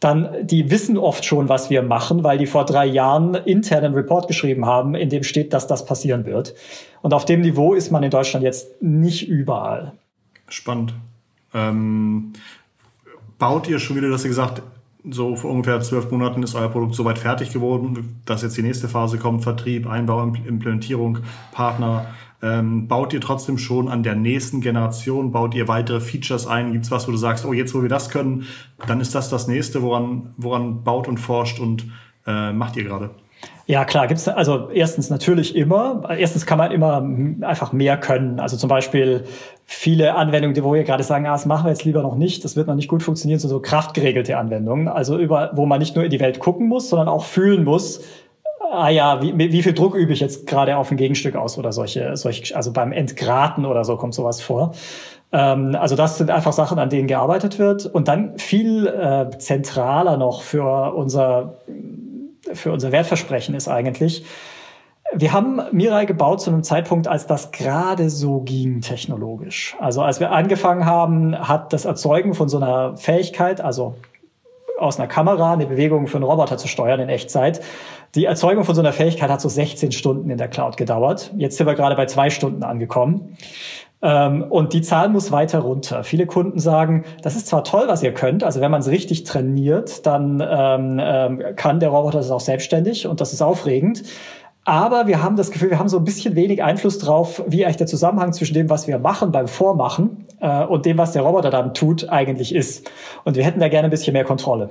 dann 0.00 0.28
die 0.42 0.72
wissen 0.72 0.98
oft 0.98 1.24
schon, 1.24 1.48
was 1.48 1.70
wir 1.70 1.82
machen, 1.82 2.24
weil 2.24 2.38
die 2.38 2.46
vor 2.46 2.64
drei 2.64 2.86
Jahren 2.86 3.34
intern 3.34 3.84
einen 3.84 3.94
Report 3.94 4.26
geschrieben 4.26 4.66
haben, 4.66 4.96
in 4.96 5.08
dem 5.08 5.22
steht, 5.22 5.52
dass 5.52 5.68
das 5.68 5.84
passieren 5.84 6.24
wird. 6.26 6.54
Und 7.02 7.14
auf 7.14 7.24
dem 7.24 7.42
Niveau 7.42 7.74
ist 7.74 7.92
man 7.92 8.02
in 8.02 8.10
Deutschland 8.10 8.42
jetzt 8.42 8.82
nicht 8.82 9.28
überall. 9.28 9.92
Spannend. 10.48 10.94
Ähm, 11.54 12.32
baut 13.38 13.68
ihr 13.68 13.78
schon 13.78 13.96
wieder, 13.96 14.12
hast 14.12 14.24
ja 14.24 14.28
gesagt, 14.28 14.62
so 15.10 15.36
vor 15.36 15.50
ungefähr 15.50 15.80
zwölf 15.80 16.10
Monaten 16.10 16.42
ist 16.42 16.54
euer 16.54 16.68
Produkt 16.68 16.94
soweit 16.94 17.18
fertig 17.18 17.52
geworden, 17.52 18.20
dass 18.24 18.42
jetzt 18.42 18.56
die 18.56 18.62
nächste 18.62 18.88
Phase 18.88 19.18
kommt, 19.18 19.42
Vertrieb, 19.42 19.86
Einbau, 19.86 20.22
Implementierung, 20.22 21.18
Partner. 21.52 22.06
Ähm, 22.40 22.86
baut 22.86 23.12
ihr 23.12 23.20
trotzdem 23.20 23.58
schon 23.58 23.88
an 23.88 24.02
der 24.02 24.14
nächsten 24.14 24.60
Generation, 24.60 25.32
baut 25.32 25.54
ihr 25.54 25.66
weitere 25.66 26.00
Features 26.00 26.46
ein? 26.46 26.72
Gibt 26.72 26.84
es 26.84 26.90
was, 26.90 27.08
wo 27.08 27.12
du 27.12 27.18
sagst, 27.18 27.44
oh, 27.44 27.52
jetzt 27.52 27.74
wo 27.74 27.82
wir 27.82 27.88
das 27.88 28.10
können, 28.10 28.46
dann 28.86 29.00
ist 29.00 29.14
das 29.14 29.28
das 29.28 29.48
nächste, 29.48 29.82
woran, 29.82 30.34
woran 30.36 30.84
baut 30.84 31.08
und 31.08 31.18
forscht 31.18 31.58
und 31.58 31.86
äh, 32.26 32.52
macht 32.52 32.76
ihr 32.76 32.84
gerade? 32.84 33.10
Ja, 33.66 33.84
klar, 33.84 34.06
gibt's 34.06 34.26
also 34.26 34.70
erstens 34.70 35.10
natürlich 35.10 35.54
immer. 35.54 36.08
Erstens 36.16 36.46
kann 36.46 36.56
man 36.56 36.72
immer 36.72 37.06
einfach 37.46 37.72
mehr 37.72 37.98
können. 37.98 38.40
Also 38.40 38.56
zum 38.56 38.70
Beispiel 38.70 39.24
viele 39.66 40.14
Anwendungen, 40.14 40.56
wo 40.64 40.72
wir 40.72 40.84
gerade 40.84 41.02
sagen, 41.02 41.26
ah, 41.26 41.32
das 41.32 41.44
machen 41.44 41.66
wir 41.66 41.70
jetzt 41.70 41.84
lieber 41.84 42.00
noch 42.00 42.16
nicht, 42.16 42.44
das 42.44 42.56
wird 42.56 42.66
noch 42.66 42.74
nicht 42.74 42.88
gut 42.88 43.02
funktionieren, 43.02 43.38
sind 43.38 43.50
so 43.50 43.60
kraftgeregelte 43.60 44.38
Anwendungen. 44.38 44.88
Also 44.88 45.18
über, 45.18 45.50
wo 45.52 45.66
man 45.66 45.80
nicht 45.80 45.94
nur 45.94 46.04
in 46.04 46.10
die 46.10 46.18
Welt 46.18 46.38
gucken 46.38 46.66
muss, 46.66 46.88
sondern 46.88 47.08
auch 47.08 47.24
fühlen 47.24 47.64
muss, 47.64 48.00
ah 48.72 48.88
ja, 48.88 49.20
wie, 49.22 49.36
wie 49.36 49.62
viel 49.62 49.74
Druck 49.74 49.94
übe 49.94 50.14
ich 50.14 50.20
jetzt 50.20 50.46
gerade 50.46 50.78
auf 50.78 50.90
ein 50.90 50.96
Gegenstück 50.96 51.36
aus 51.36 51.58
oder 51.58 51.72
solche, 51.72 52.16
solche, 52.16 52.56
also 52.56 52.72
beim 52.72 52.92
Entgraten 52.92 53.66
oder 53.66 53.84
so 53.84 53.96
kommt 53.96 54.14
sowas 54.14 54.40
vor. 54.40 54.72
Ähm, 55.32 55.76
also 55.78 55.96
das 55.96 56.18
sind 56.18 56.30
einfach 56.30 56.52
Sachen, 56.52 56.78
an 56.78 56.88
denen 56.88 57.06
gearbeitet 57.06 57.58
wird. 57.58 57.86
Und 57.86 58.08
dann 58.08 58.38
viel 58.38 58.86
äh, 58.86 59.36
zentraler 59.38 60.16
noch 60.16 60.42
für 60.42 60.94
unser 60.94 61.54
für 62.54 62.72
unser 62.72 62.92
Wertversprechen 62.92 63.54
ist 63.54 63.68
eigentlich, 63.68 64.24
wir 65.14 65.32
haben 65.32 65.60
Mirai 65.72 66.04
gebaut 66.04 66.42
zu 66.42 66.50
einem 66.50 66.62
Zeitpunkt, 66.62 67.08
als 67.08 67.26
das 67.26 67.50
gerade 67.50 68.10
so 68.10 68.40
ging 68.40 68.82
technologisch. 68.82 69.74
Also 69.80 70.02
als 70.02 70.20
wir 70.20 70.32
angefangen 70.32 70.84
haben, 70.84 71.36
hat 71.48 71.72
das 71.72 71.86
Erzeugen 71.86 72.34
von 72.34 72.48
so 72.48 72.58
einer 72.58 72.96
Fähigkeit, 72.96 73.60
also 73.60 73.94
aus 74.78 74.98
einer 74.98 75.08
Kamera 75.08 75.54
eine 75.54 75.66
Bewegung 75.66 76.06
für 76.06 76.18
einen 76.18 76.24
Roboter 76.24 76.58
zu 76.58 76.68
steuern 76.68 77.00
in 77.00 77.08
Echtzeit. 77.08 77.60
Die 78.14 78.26
Erzeugung 78.26 78.64
von 78.64 78.74
so 78.74 78.80
einer 78.80 78.92
Fähigkeit 78.92 79.30
hat 79.30 79.40
so 79.40 79.48
16 79.48 79.92
Stunden 79.92 80.30
in 80.30 80.38
der 80.38 80.48
Cloud 80.48 80.76
gedauert. 80.76 81.32
Jetzt 81.36 81.56
sind 81.56 81.66
wir 81.66 81.74
gerade 81.74 81.96
bei 81.96 82.06
zwei 82.06 82.30
Stunden 82.30 82.62
angekommen. 82.62 83.36
Ähm, 84.00 84.42
und 84.42 84.72
die 84.72 84.82
Zahl 84.82 85.08
muss 85.08 85.32
weiter 85.32 85.60
runter. 85.60 86.04
Viele 86.04 86.26
Kunden 86.26 86.60
sagen, 86.60 87.04
das 87.22 87.34
ist 87.34 87.48
zwar 87.48 87.64
toll, 87.64 87.84
was 87.88 88.02
ihr 88.02 88.14
könnt, 88.14 88.44
also 88.44 88.60
wenn 88.60 88.70
man 88.70 88.80
es 88.80 88.88
richtig 88.88 89.24
trainiert, 89.24 90.06
dann 90.06 90.40
ähm, 90.46 91.00
ähm, 91.02 91.42
kann 91.56 91.80
der 91.80 91.88
Roboter 91.88 92.18
das 92.18 92.30
auch 92.30 92.40
selbstständig 92.40 93.06
und 93.06 93.20
das 93.20 93.32
ist 93.32 93.42
aufregend. 93.42 94.04
Aber 94.64 95.06
wir 95.06 95.22
haben 95.22 95.36
das 95.36 95.50
Gefühl, 95.50 95.70
wir 95.70 95.78
haben 95.78 95.88
so 95.88 95.96
ein 95.96 96.04
bisschen 96.04 96.36
wenig 96.36 96.62
Einfluss 96.62 96.98
drauf, 96.98 97.42
wie 97.46 97.64
eigentlich 97.64 97.78
der 97.78 97.86
Zusammenhang 97.86 98.34
zwischen 98.34 98.52
dem, 98.52 98.68
was 98.68 98.86
wir 98.86 98.98
machen 98.98 99.32
beim 99.32 99.48
Vormachen 99.48 100.26
äh, 100.40 100.62
und 100.64 100.84
dem, 100.84 100.98
was 100.98 101.12
der 101.12 101.22
Roboter 101.22 101.50
dann 101.50 101.72
tut, 101.72 102.08
eigentlich 102.10 102.54
ist. 102.54 102.90
Und 103.24 103.36
wir 103.36 103.44
hätten 103.44 103.60
da 103.60 103.68
gerne 103.68 103.88
ein 103.88 103.90
bisschen 103.90 104.12
mehr 104.12 104.24
Kontrolle. 104.24 104.68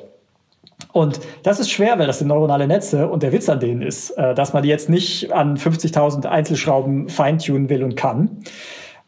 Und 0.94 1.20
das 1.44 1.60
ist 1.60 1.72
schwer, 1.72 1.98
weil 1.98 2.06
das 2.06 2.20
sind 2.20 2.28
neuronale 2.28 2.68
Netze 2.68 3.10
und 3.10 3.24
der 3.24 3.32
Witz 3.32 3.50
an 3.50 3.60
denen 3.60 3.82
ist, 3.82 4.12
äh, 4.12 4.36
dass 4.36 4.54
man 4.54 4.63
die 4.63 4.70
jetzt 4.70 4.88
nicht 4.88 5.34
an 5.34 5.58
50.000 5.58 6.28
Einzelschrauben 6.28 7.10
feintunen 7.10 7.70
will 7.70 7.84
und 7.84 7.96
kann. 7.96 8.44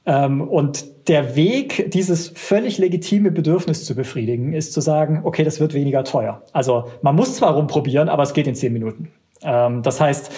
Ähm, 0.09 0.41
und 0.41 1.07
der 1.07 1.35
Weg, 1.35 1.91
dieses 1.91 2.29
völlig 2.29 2.79
legitime 2.79 3.29
Bedürfnis 3.29 3.85
zu 3.85 3.93
befriedigen, 3.93 4.53
ist 4.53 4.73
zu 4.73 4.81
sagen, 4.81 5.21
okay, 5.23 5.43
das 5.43 5.59
wird 5.59 5.75
weniger 5.75 6.03
teuer. 6.03 6.41
Also 6.51 6.85
man 7.03 7.15
muss 7.15 7.35
zwar 7.35 7.53
rumprobieren, 7.53 8.09
aber 8.09 8.23
es 8.23 8.33
geht 8.33 8.47
in 8.47 8.55
zehn 8.55 8.73
Minuten. 8.73 9.11
Ähm, 9.43 9.83
das 9.83 10.01
heißt, 10.01 10.31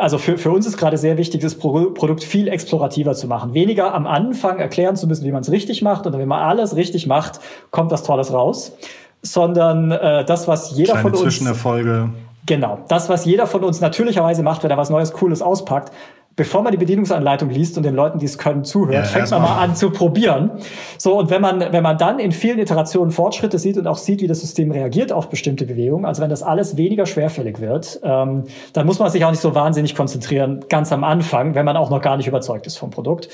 also 0.00 0.18
für, 0.18 0.36
für 0.36 0.50
uns 0.50 0.66
ist 0.66 0.76
gerade 0.76 0.98
sehr 0.98 1.16
wichtig, 1.16 1.42
das 1.42 1.54
Pro 1.54 1.90
Produkt 1.90 2.24
viel 2.24 2.48
explorativer 2.48 3.14
zu 3.14 3.28
machen. 3.28 3.54
Weniger 3.54 3.94
am 3.94 4.08
Anfang 4.08 4.58
erklären 4.58 4.96
zu 4.96 5.06
müssen, 5.06 5.24
wie 5.24 5.30
man 5.30 5.42
es 5.42 5.52
richtig 5.52 5.80
macht. 5.80 6.08
Und 6.08 6.18
wenn 6.18 6.26
man 6.26 6.42
alles 6.42 6.74
richtig 6.74 7.06
macht, 7.06 7.38
kommt 7.70 7.92
was 7.92 8.02
Tolles 8.02 8.32
raus. 8.32 8.76
Sondern 9.22 9.92
äh, 9.92 10.24
das, 10.24 10.48
was 10.48 10.76
jeder 10.76 10.94
Kleine 10.94 11.02
von 11.02 11.12
uns. 11.12 11.22
Zwischenerfolge. 11.22 12.10
Genau. 12.46 12.80
Das, 12.88 13.08
was 13.08 13.24
jeder 13.24 13.46
von 13.46 13.62
uns 13.62 13.80
natürlicherweise 13.80 14.42
macht, 14.42 14.64
wenn 14.64 14.70
er 14.70 14.76
was 14.76 14.90
Neues, 14.90 15.12
Cooles 15.12 15.40
auspackt, 15.40 15.92
bevor 16.36 16.62
man 16.62 16.72
die 16.72 16.78
Bedienungsanleitung 16.78 17.50
liest 17.50 17.76
und 17.76 17.84
den 17.84 17.94
Leuten, 17.94 18.18
die 18.18 18.26
es 18.26 18.38
können, 18.38 18.64
zuhört, 18.64 18.94
ja, 18.94 19.02
fängt 19.02 19.30
man 19.30 19.42
mal 19.42 19.58
an 19.58 19.76
zu 19.76 19.90
probieren. 19.90 20.50
So, 20.98 21.18
und 21.18 21.30
wenn 21.30 21.40
man, 21.40 21.60
wenn 21.60 21.82
man 21.82 21.96
dann 21.98 22.18
in 22.18 22.32
vielen 22.32 22.58
Iterationen 22.58 23.10
Fortschritte 23.10 23.58
sieht 23.58 23.78
und 23.78 23.86
auch 23.86 23.98
sieht, 23.98 24.20
wie 24.20 24.26
das 24.26 24.40
System 24.40 24.70
reagiert 24.70 25.12
auf 25.12 25.28
bestimmte 25.28 25.64
Bewegungen, 25.64 26.04
also 26.04 26.22
wenn 26.22 26.30
das 26.30 26.42
alles 26.42 26.76
weniger 26.76 27.06
schwerfällig 27.06 27.60
wird, 27.60 28.00
ähm, 28.02 28.44
dann 28.72 28.86
muss 28.86 28.98
man 28.98 29.10
sich 29.10 29.24
auch 29.24 29.30
nicht 29.30 29.40
so 29.40 29.54
wahnsinnig 29.54 29.94
konzentrieren, 29.94 30.64
ganz 30.68 30.92
am 30.92 31.04
Anfang, 31.04 31.54
wenn 31.54 31.64
man 31.64 31.76
auch 31.76 31.90
noch 31.90 32.00
gar 32.00 32.16
nicht 32.16 32.26
überzeugt 32.26 32.66
ist 32.66 32.76
vom 32.78 32.90
Produkt. 32.90 33.28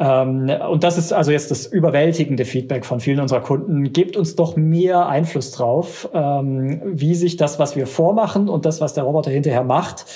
Ähm, 0.00 0.50
und 0.70 0.82
das 0.82 0.96
ist 0.96 1.12
also 1.12 1.30
jetzt 1.30 1.50
das 1.50 1.66
überwältigende 1.66 2.44
Feedback 2.44 2.86
von 2.86 3.00
vielen 3.00 3.20
unserer 3.20 3.40
Kunden. 3.40 3.92
Gebt 3.92 4.16
uns 4.16 4.34
doch 4.34 4.56
mehr 4.56 5.06
Einfluss 5.06 5.52
drauf, 5.52 6.08
ähm, 6.14 6.80
wie 6.84 7.14
sich 7.14 7.36
das, 7.36 7.58
was 7.58 7.76
wir 7.76 7.86
vormachen 7.86 8.48
und 8.48 8.64
das, 8.64 8.80
was 8.80 8.94
der 8.94 9.04
Roboter 9.04 9.30
hinterher 9.30 9.62
macht, 9.62 10.06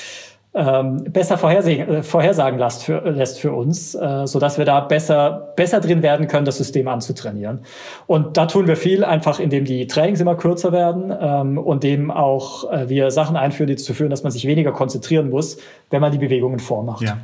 ähm, 0.55 1.05
besser 1.05 1.37
vorhersagen, 1.37 1.89
äh, 1.89 2.03
vorhersagen 2.03 2.59
lässt 2.59 2.85
für, 2.85 3.01
lässt 3.11 3.41
für 3.41 3.53
uns, 3.53 3.95
äh, 3.95 4.27
so 4.27 4.39
dass 4.39 4.57
wir 4.57 4.65
da 4.65 4.81
besser, 4.81 5.53
besser 5.57 5.81
drin 5.81 6.03
werden 6.03 6.29
können, 6.29 6.45
das 6.45 6.59
System 6.59 6.87
anzutrainieren. 6.87 7.61
Und 8.07 8.37
da 8.37 8.47
tun 8.47 8.69
wir 8.69 8.77
viel, 8.77 9.05
einfach 9.05 9.41
indem 9.41 9.65
die 9.65 9.87
Trainings 9.89 10.21
immer 10.21 10.37
kürzer 10.37 10.71
werden 10.73 11.13
ähm, 11.21 11.59
und 11.59 11.83
dem 11.83 12.11
auch 12.11 12.71
äh, 12.71 12.89
wir 12.89 13.11
Sachen 13.11 13.37
einführen, 13.37 13.67
die 13.67 13.75
dazu 13.75 13.95
führen, 13.95 14.11
dass 14.11 14.23
man 14.23 14.31
sich 14.31 14.47
weniger 14.47 14.71
konzentrieren 14.71 15.29
muss, 15.29 15.59
wenn 15.91 16.01
man 16.01 16.13
die 16.13 16.19
Bewegungen 16.19 16.61
vormacht. 16.61 17.03
Ja. 17.03 17.19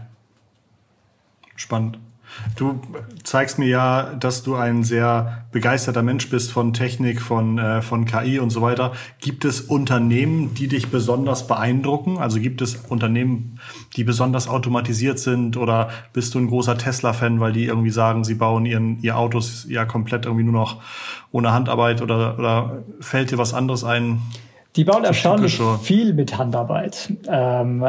Spannend. 1.55 1.99
Du 2.57 2.81
zeigst 3.25 3.59
mir 3.59 3.69
ja, 3.69 4.15
dass 4.15 4.43
du 4.43 4.55
ein 4.55 4.85
sehr 4.85 5.47
begeisterter 5.53 6.03
Mensch 6.03 6.29
bist 6.31 6.53
von 6.53 6.73
Technik, 6.73 7.21
von, 7.21 7.59
äh, 7.59 7.83
von 7.83 8.05
KI 8.05 8.39
und 8.39 8.51
so 8.51 8.63
weiter. 8.63 8.93
Gibt 9.21 9.45
es 9.45 9.61
Unternehmen, 9.61 10.55
die 10.55 10.69
dich 10.69 10.89
besonders 10.89 11.47
beeindrucken? 11.47 12.19
Also 12.19 12.41
gibt 12.41 12.63
es 12.63 12.77
Unternehmen, 12.77 13.59
die 13.97 14.05
besonders 14.05 14.49
automatisiert 14.49 15.19
sind? 15.19 15.57
Oder 15.57 15.91
bist 16.13 16.35
du 16.35 16.39
ein 16.39 16.49
großer 16.49 16.77
Tesla-Fan, 16.77 17.41
weil 17.41 17.53
die 17.53 17.65
irgendwie 17.65 17.91
sagen, 17.91 18.25
sie 18.25 18.35
bauen 18.35 18.67
ihren, 18.67 19.01
ihr 19.03 19.17
Autos 19.17 19.67
ja 19.69 19.85
komplett 19.85 20.27
irgendwie 20.27 20.45
nur 20.45 20.55
noch 20.55 20.83
ohne 21.33 21.53
Handarbeit? 21.53 22.03
Oder, 22.03 22.39
oder 22.39 22.83
fällt 23.01 23.31
dir 23.31 23.39
was 23.39 23.55
anderes 23.55 23.85
ein? 23.85 24.21
Die 24.77 24.85
bauen 24.85 25.03
erstaunlich 25.03 25.61
viel 25.83 26.15
mit 26.15 26.39
Handarbeit. 26.39 27.13
Ähm, 27.29 27.85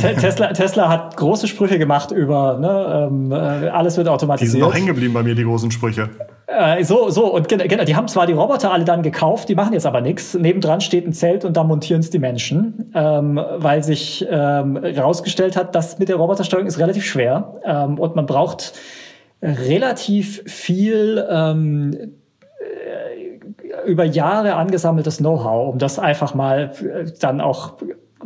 Tesla, 0.00 0.52
Tesla 0.52 0.88
hat 0.88 1.16
große 1.16 1.48
Sprüche 1.48 1.76
gemacht 1.76 2.12
über 2.12 2.56
ne, 2.58 3.08
ähm, 3.10 3.32
äh, 3.32 3.34
alles 3.68 3.96
wird 3.96 4.06
automatisiert. 4.06 4.48
Die 4.48 4.50
sind 4.52 4.60
noch 4.60 4.72
hängen 4.72 4.86
geblieben 4.86 5.12
bei 5.12 5.24
mir, 5.24 5.34
die 5.34 5.42
großen 5.42 5.72
Sprüche. 5.72 6.08
Äh, 6.46 6.84
so, 6.84 7.10
so, 7.10 7.34
und 7.34 7.48
genau, 7.48 7.84
die 7.84 7.96
haben 7.96 8.06
zwar 8.06 8.26
die 8.26 8.32
Roboter 8.32 8.72
alle 8.72 8.84
dann 8.84 9.02
gekauft, 9.02 9.48
die 9.48 9.56
machen 9.56 9.72
jetzt 9.72 9.86
aber 9.86 10.00
nichts. 10.00 10.34
Nebendran 10.34 10.80
steht 10.80 11.04
ein 11.04 11.12
Zelt 11.12 11.44
und 11.44 11.56
da 11.56 11.64
montieren 11.64 12.00
es 12.00 12.10
die 12.10 12.20
Menschen, 12.20 12.92
ähm, 12.94 13.40
weil 13.56 13.82
sich 13.82 14.24
ähm, 14.30 14.78
herausgestellt 14.82 15.56
hat, 15.56 15.74
dass 15.74 15.98
mit 15.98 16.08
der 16.08 16.16
Robotersteuerung 16.16 16.68
ist 16.68 16.78
relativ 16.78 17.04
schwer 17.04 17.60
ähm, 17.64 17.98
und 17.98 18.14
man 18.14 18.26
braucht 18.26 18.74
relativ 19.42 20.42
viel 20.46 21.26
ähm, 21.28 22.14
über 23.86 24.04
Jahre 24.04 24.54
angesammeltes 24.54 25.18
Know-how, 25.18 25.72
um 25.72 25.78
das 25.78 25.98
einfach 25.98 26.34
mal 26.34 26.72
äh, 26.82 27.10
dann 27.20 27.40
auch 27.40 27.74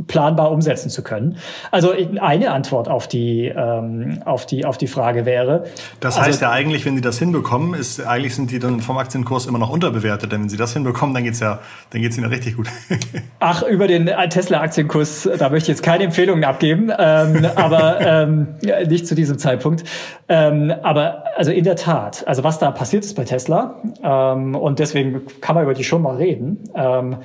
planbar 0.06 0.50
umsetzen 0.50 0.90
zu 0.90 1.02
können. 1.02 1.36
Also 1.70 1.92
eine 2.20 2.50
Antwort 2.50 2.88
auf 2.88 3.06
die 3.06 3.46
ähm, 3.46 4.22
auf 4.24 4.46
die 4.46 4.64
auf 4.64 4.76
die 4.76 4.86
Frage 4.86 5.24
wäre. 5.24 5.64
Das 6.00 6.18
heißt 6.18 6.26
also, 6.26 6.44
ja 6.46 6.50
eigentlich, 6.50 6.84
wenn 6.84 6.96
sie 6.96 7.00
das 7.00 7.18
hinbekommen, 7.18 7.74
ist 7.74 8.04
eigentlich 8.04 8.34
sind 8.34 8.50
die 8.50 8.58
dann 8.58 8.80
vom 8.80 8.98
Aktienkurs 8.98 9.46
immer 9.46 9.58
noch 9.58 9.70
unterbewertet, 9.70 10.32
denn 10.32 10.42
wenn 10.42 10.48
sie 10.48 10.56
das 10.56 10.72
hinbekommen, 10.72 11.14
dann 11.14 11.24
geht's 11.24 11.40
ja 11.40 11.60
dann 11.90 12.02
geht's 12.02 12.18
ihnen 12.18 12.26
richtig 12.26 12.56
gut. 12.56 12.68
Ach 13.38 13.62
über 13.62 13.86
den 13.86 14.10
Tesla 14.30 14.60
Aktienkurs, 14.60 15.28
da 15.38 15.48
möchte 15.48 15.70
ich 15.70 15.76
jetzt 15.76 15.82
keine 15.82 16.04
Empfehlungen 16.04 16.44
abgeben, 16.44 16.90
ähm, 16.98 17.46
aber 17.54 18.00
ähm, 18.00 18.48
nicht 18.88 19.06
zu 19.06 19.14
diesem 19.14 19.38
Zeitpunkt. 19.38 19.84
Ähm, 20.28 20.72
aber 20.82 21.24
also 21.36 21.52
in 21.52 21.64
der 21.64 21.76
Tat, 21.76 22.26
also 22.26 22.42
was 22.44 22.58
da 22.58 22.70
passiert 22.70 23.04
ist 23.04 23.14
bei 23.14 23.24
Tesla 23.24 23.76
ähm, 24.02 24.54
und 24.54 24.78
deswegen 24.78 25.22
kann 25.40 25.54
man 25.54 25.64
über 25.64 25.74
die 25.74 25.84
schon 25.84 26.02
mal 26.02 26.16
reden. 26.16 26.64
Ähm, 26.74 27.18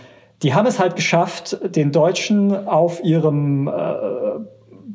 die 0.44 0.54
haben 0.54 0.68
es 0.68 0.80
halt 0.80 0.96
geschafft, 0.96 1.58
den 1.76 1.92
Deutschen 1.92 2.68
auf 2.68 3.04
ihrem 3.04 3.68
äh, 3.68 3.72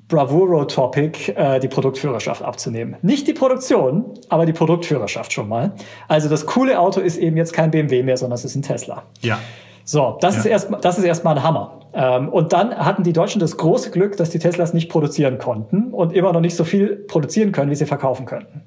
Bravuro-Topic 0.09 1.33
äh, 1.33 1.61
die 1.61 1.69
Produktführerschaft 1.69 2.43
abzunehmen. 2.43 2.97
Nicht 3.03 3.27
die 3.27 3.33
Produktion, 3.33 4.05
aber 4.29 4.47
die 4.47 4.53
Produktführerschaft 4.53 5.33
schon 5.33 5.49
mal. 5.49 5.73
Also 6.09 6.29
das 6.29 6.47
coole 6.47 6.79
Auto 6.79 7.01
ist 7.01 7.17
eben 7.17 7.37
jetzt 7.37 7.53
kein 7.53 7.71
BMW 7.71 8.03
mehr, 8.03 8.17
sondern 8.17 8.35
es 8.35 8.45
ist 8.45 8.55
ein 8.55 8.63
Tesla. 8.63 9.03
Ja. 9.21 9.39
So, 9.85 10.17
das 10.21 10.35
ja. 10.35 10.41
ist 10.41 10.47
erstmal, 10.47 10.81
das 10.81 10.99
ist 10.99 11.05
erstmal 11.05 11.37
ein 11.37 11.43
Hammer. 11.43 11.81
Ähm, 11.93 12.29
und 12.29 12.53
dann 12.53 12.75
hatten 12.77 13.03
die 13.03 13.13
Deutschen 13.13 13.41
das 13.41 13.57
große 13.57 13.91
Glück, 13.91 14.17
dass 14.17 14.31
die 14.31 14.39
Teslas 14.39 14.75
nicht 14.75 14.91
produzieren 14.91 15.39
konnten 15.39 15.93
und 15.93 16.13
immer 16.13 16.33
noch 16.33 16.41
nicht 16.41 16.57
so 16.57 16.65
viel 16.65 16.97
produzieren 16.97 17.53
können, 17.53 17.71
wie 17.71 17.75
sie 17.75 17.87
verkaufen 17.87 18.27
könnten. 18.27 18.63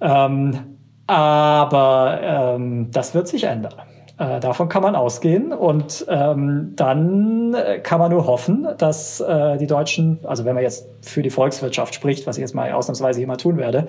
Ähm, 0.00 0.76
aber 1.06 2.18
ähm, 2.22 2.90
das 2.90 3.14
wird 3.14 3.28
sich 3.28 3.44
ändern. 3.44 3.74
Äh, 4.18 4.40
davon 4.40 4.70
kann 4.70 4.82
man 4.82 4.96
ausgehen. 4.96 5.52
Und 5.52 6.06
ähm, 6.08 6.72
dann 6.74 7.52
äh, 7.54 7.80
kann 7.80 7.98
man 7.98 8.10
nur 8.10 8.26
hoffen, 8.26 8.66
dass 8.78 9.20
äh, 9.20 9.58
die 9.58 9.66
Deutschen, 9.66 10.20
also 10.24 10.44
wenn 10.46 10.54
man 10.54 10.62
jetzt 10.62 10.88
für 11.02 11.22
die 11.22 11.28
Volkswirtschaft 11.28 11.94
spricht, 11.94 12.26
was 12.26 12.38
ich 12.38 12.40
jetzt 12.40 12.54
mal 12.54 12.72
ausnahmsweise 12.72 13.18
hier 13.18 13.26
mal 13.26 13.36
tun 13.36 13.58
werde, 13.58 13.88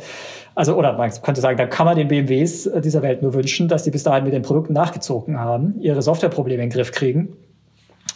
also 0.54 0.76
oder 0.76 0.98
man 0.98 1.12
könnte 1.22 1.40
sagen, 1.40 1.58
dann 1.58 1.70
kann 1.70 1.86
man 1.86 1.96
den 1.96 2.10
BMWs 2.10 2.66
äh, 2.66 2.82
dieser 2.82 3.02
Welt 3.04 3.22
nur 3.22 3.34
wünschen, 3.34 3.70
dass 3.70 3.84
die 3.84 3.92
bis 3.92 4.04
dahin 4.04 4.26
mit 4.26 4.34
den 4.34 4.42
Produkten 4.42 4.74
nachgezogen 4.74 5.40
haben, 5.40 5.80
ihre 5.80 6.02
Softwareprobleme 6.02 6.62
in 6.62 6.70
den 6.70 6.76
Griff 6.76 6.92
kriegen. 6.92 7.38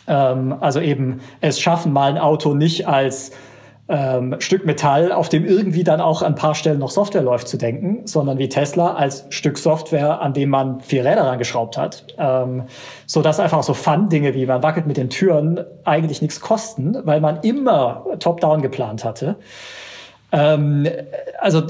Ähm, 0.08 0.56
also 0.60 0.82
eben 0.82 1.22
es 1.40 1.62
schaffen, 1.62 1.94
mal 1.94 2.12
ein 2.12 2.18
Auto 2.18 2.54
nicht 2.54 2.90
als 2.90 3.32
ähm, 3.92 4.38
Stück 4.40 4.66
Metall, 4.66 5.12
auf 5.12 5.28
dem 5.28 5.46
irgendwie 5.46 5.84
dann 5.84 6.00
auch 6.00 6.22
an 6.22 6.34
ein 6.34 6.36
paar 6.36 6.56
Stellen 6.56 6.80
noch 6.80 6.90
Software 6.90 7.22
läuft, 7.22 7.50
zu 7.50 7.58
denken, 7.58 8.08
sondern 8.08 8.38
wie 8.38 8.48
Tesla 8.48 8.94
als 8.94 9.26
Stück 9.30 9.58
Software, 9.58 10.22
an 10.22 10.34
dem 10.34 10.50
man 10.50 10.80
vier 10.80 11.04
Räder 11.04 11.26
rangeschraubt 11.26 11.78
hat. 11.78 12.06
Ähm, 12.18 12.64
so 13.06 13.22
dass 13.22 13.40
einfach 13.40 13.62
so 13.64 13.74
Fun-Dinge 13.74 14.34
wie 14.34 14.46
man 14.46 14.64
wackelt 14.64 14.88
mit 14.88 14.96
den 14.96 15.10
Türen 15.10 15.60
eigentlich 15.84 16.22
nichts 16.22 16.40
kosten, 16.40 16.98
weil 17.04 17.20
man 17.20 17.42
immer 17.42 18.06
top-down 18.20 18.62
geplant 18.62 19.04
hatte. 19.04 19.36
Ähm, 20.32 20.88
also 21.40 21.62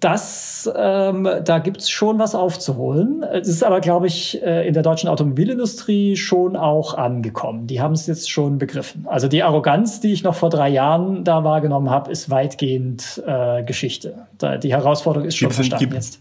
das, 0.00 0.70
ähm, 0.74 1.28
da 1.44 1.58
gibt's 1.58 1.90
schon 1.90 2.18
was 2.18 2.34
aufzuholen. 2.34 3.22
Es 3.22 3.48
ist 3.48 3.62
aber, 3.62 3.80
glaube 3.80 4.08
ich, 4.08 4.42
äh, 4.42 4.66
in 4.66 4.74
der 4.74 4.82
deutschen 4.82 5.08
Automobilindustrie 5.08 6.16
schon 6.16 6.56
auch 6.56 6.94
angekommen. 6.94 7.66
Die 7.66 7.80
haben 7.80 7.92
es 7.92 8.06
jetzt 8.06 8.30
schon 8.30 8.58
begriffen. 8.58 9.06
Also 9.08 9.28
die 9.28 9.42
Arroganz, 9.42 10.00
die 10.00 10.12
ich 10.12 10.24
noch 10.24 10.34
vor 10.34 10.50
drei 10.50 10.68
Jahren 10.68 11.22
da 11.22 11.44
wahrgenommen 11.44 11.90
habe, 11.90 12.10
ist 12.10 12.30
weitgehend 12.30 13.22
äh, 13.26 13.62
Geschichte. 13.62 14.26
Da, 14.38 14.56
die 14.56 14.72
Herausforderung 14.72 15.28
ist 15.28 15.36
schon 15.36 15.50
verstanden 15.50 15.84
gibt, 15.84 15.94
jetzt. 15.94 16.20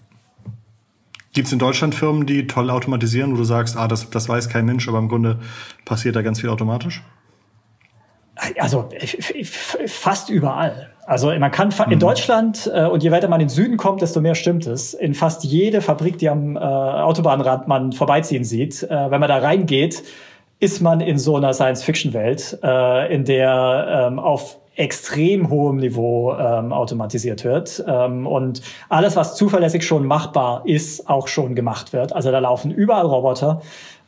Gibt 1.34 1.48
es 1.48 1.54
in 1.54 1.60
Deutschland 1.60 1.96
Firmen, 1.96 2.26
die 2.26 2.48
toll 2.48 2.70
automatisieren, 2.70 3.32
wo 3.32 3.38
du 3.38 3.44
sagst, 3.44 3.78
ah, 3.78 3.88
das, 3.88 4.10
das 4.10 4.30
weiß 4.30 4.50
kein 4.50 4.66
Mensch, 4.66 4.88
aber 4.88 5.00
im 5.00 5.08
Grunde 5.08 5.40
passiert 5.86 6.16
da 6.16 6.22
ganz 6.22 6.42
viel 6.42 6.50
automatisch? 6.50 7.04
Also 8.58 8.90
fast 9.88 10.30
überall. 10.30 10.90
Also 11.10 11.34
man 11.40 11.50
kann 11.50 11.72
in 11.88 11.96
mhm. 11.96 12.00
Deutschland 12.00 12.72
äh, 12.72 12.86
und 12.86 13.02
je 13.02 13.10
weiter 13.10 13.28
man 13.28 13.42
in 13.42 13.48
den 13.48 13.50
Süden 13.52 13.78
kommt, 13.78 14.04
desto 14.04 14.22
mehr 14.22 14.36
stimmt 14.36 14.68
es. 14.68 14.94
In 14.94 15.16
fast 15.16 15.44
jede 15.44 15.82
Fabrik, 15.82 16.20
die 16.20 16.30
am 16.30 16.56
äh, 16.56 16.60
Autobahnrand 16.60 17.68
man 17.68 17.94
vorbeiziehen 17.94 18.44
sieht, 18.44 18.84
äh, 18.84 19.10
wenn 19.10 19.20
man 19.20 19.28
da 19.28 19.40
reingeht, 19.40 20.04
ist 20.60 20.82
man 20.82 21.02
in 21.02 21.18
so 21.18 21.36
einer 21.36 21.52
Science-Fiction-Welt, 21.52 22.60
äh, 22.62 23.12
in 23.12 23.26
der 23.26 24.08
ähm, 24.12 24.20
auf 24.20 24.60
extrem 24.76 25.50
hohem 25.50 25.78
Niveau 25.78 26.36
ähm, 26.36 26.72
automatisiert 26.72 27.44
wird 27.44 27.84
ähm, 27.88 28.28
und 28.28 28.62
alles, 28.90 29.16
was 29.16 29.36
zuverlässig 29.36 29.88
schon 29.88 30.06
machbar 30.06 30.62
ist, 30.66 31.10
auch 31.10 31.28
schon 31.28 31.56
gemacht 31.56 31.92
wird. 31.92 32.14
Also 32.14 32.32
da 32.32 32.38
laufen 32.38 32.70
überall 32.70 33.08
Roboter. 33.08 33.62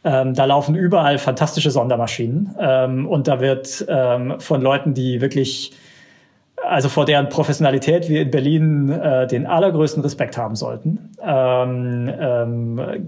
Ähm, 0.04 0.36
da 0.36 0.46
laufen 0.46 0.76
überall 0.76 1.18
fantastische 1.18 1.72
Sondermaschinen 1.72 2.56
ähm, 2.60 3.08
und 3.08 3.28
da 3.28 3.40
wird 3.40 3.86
ähm, 3.88 4.36
von 4.40 4.62
Leuten, 4.62 4.94
die 4.94 5.20
wirklich 5.20 5.74
also 6.68 6.90
vor 6.90 7.06
deren 7.06 7.30
Professionalität 7.30 8.10
wir 8.10 8.22
in 8.22 8.32
Berlin 8.32 8.90
äh, 8.90 9.28
den 9.28 9.48
allergrößten 9.48 10.04
Respekt 10.04 10.38
haben 10.38 10.56
sollten, 10.56 11.12
ähm, 11.22 12.12
ähm, 12.20 13.08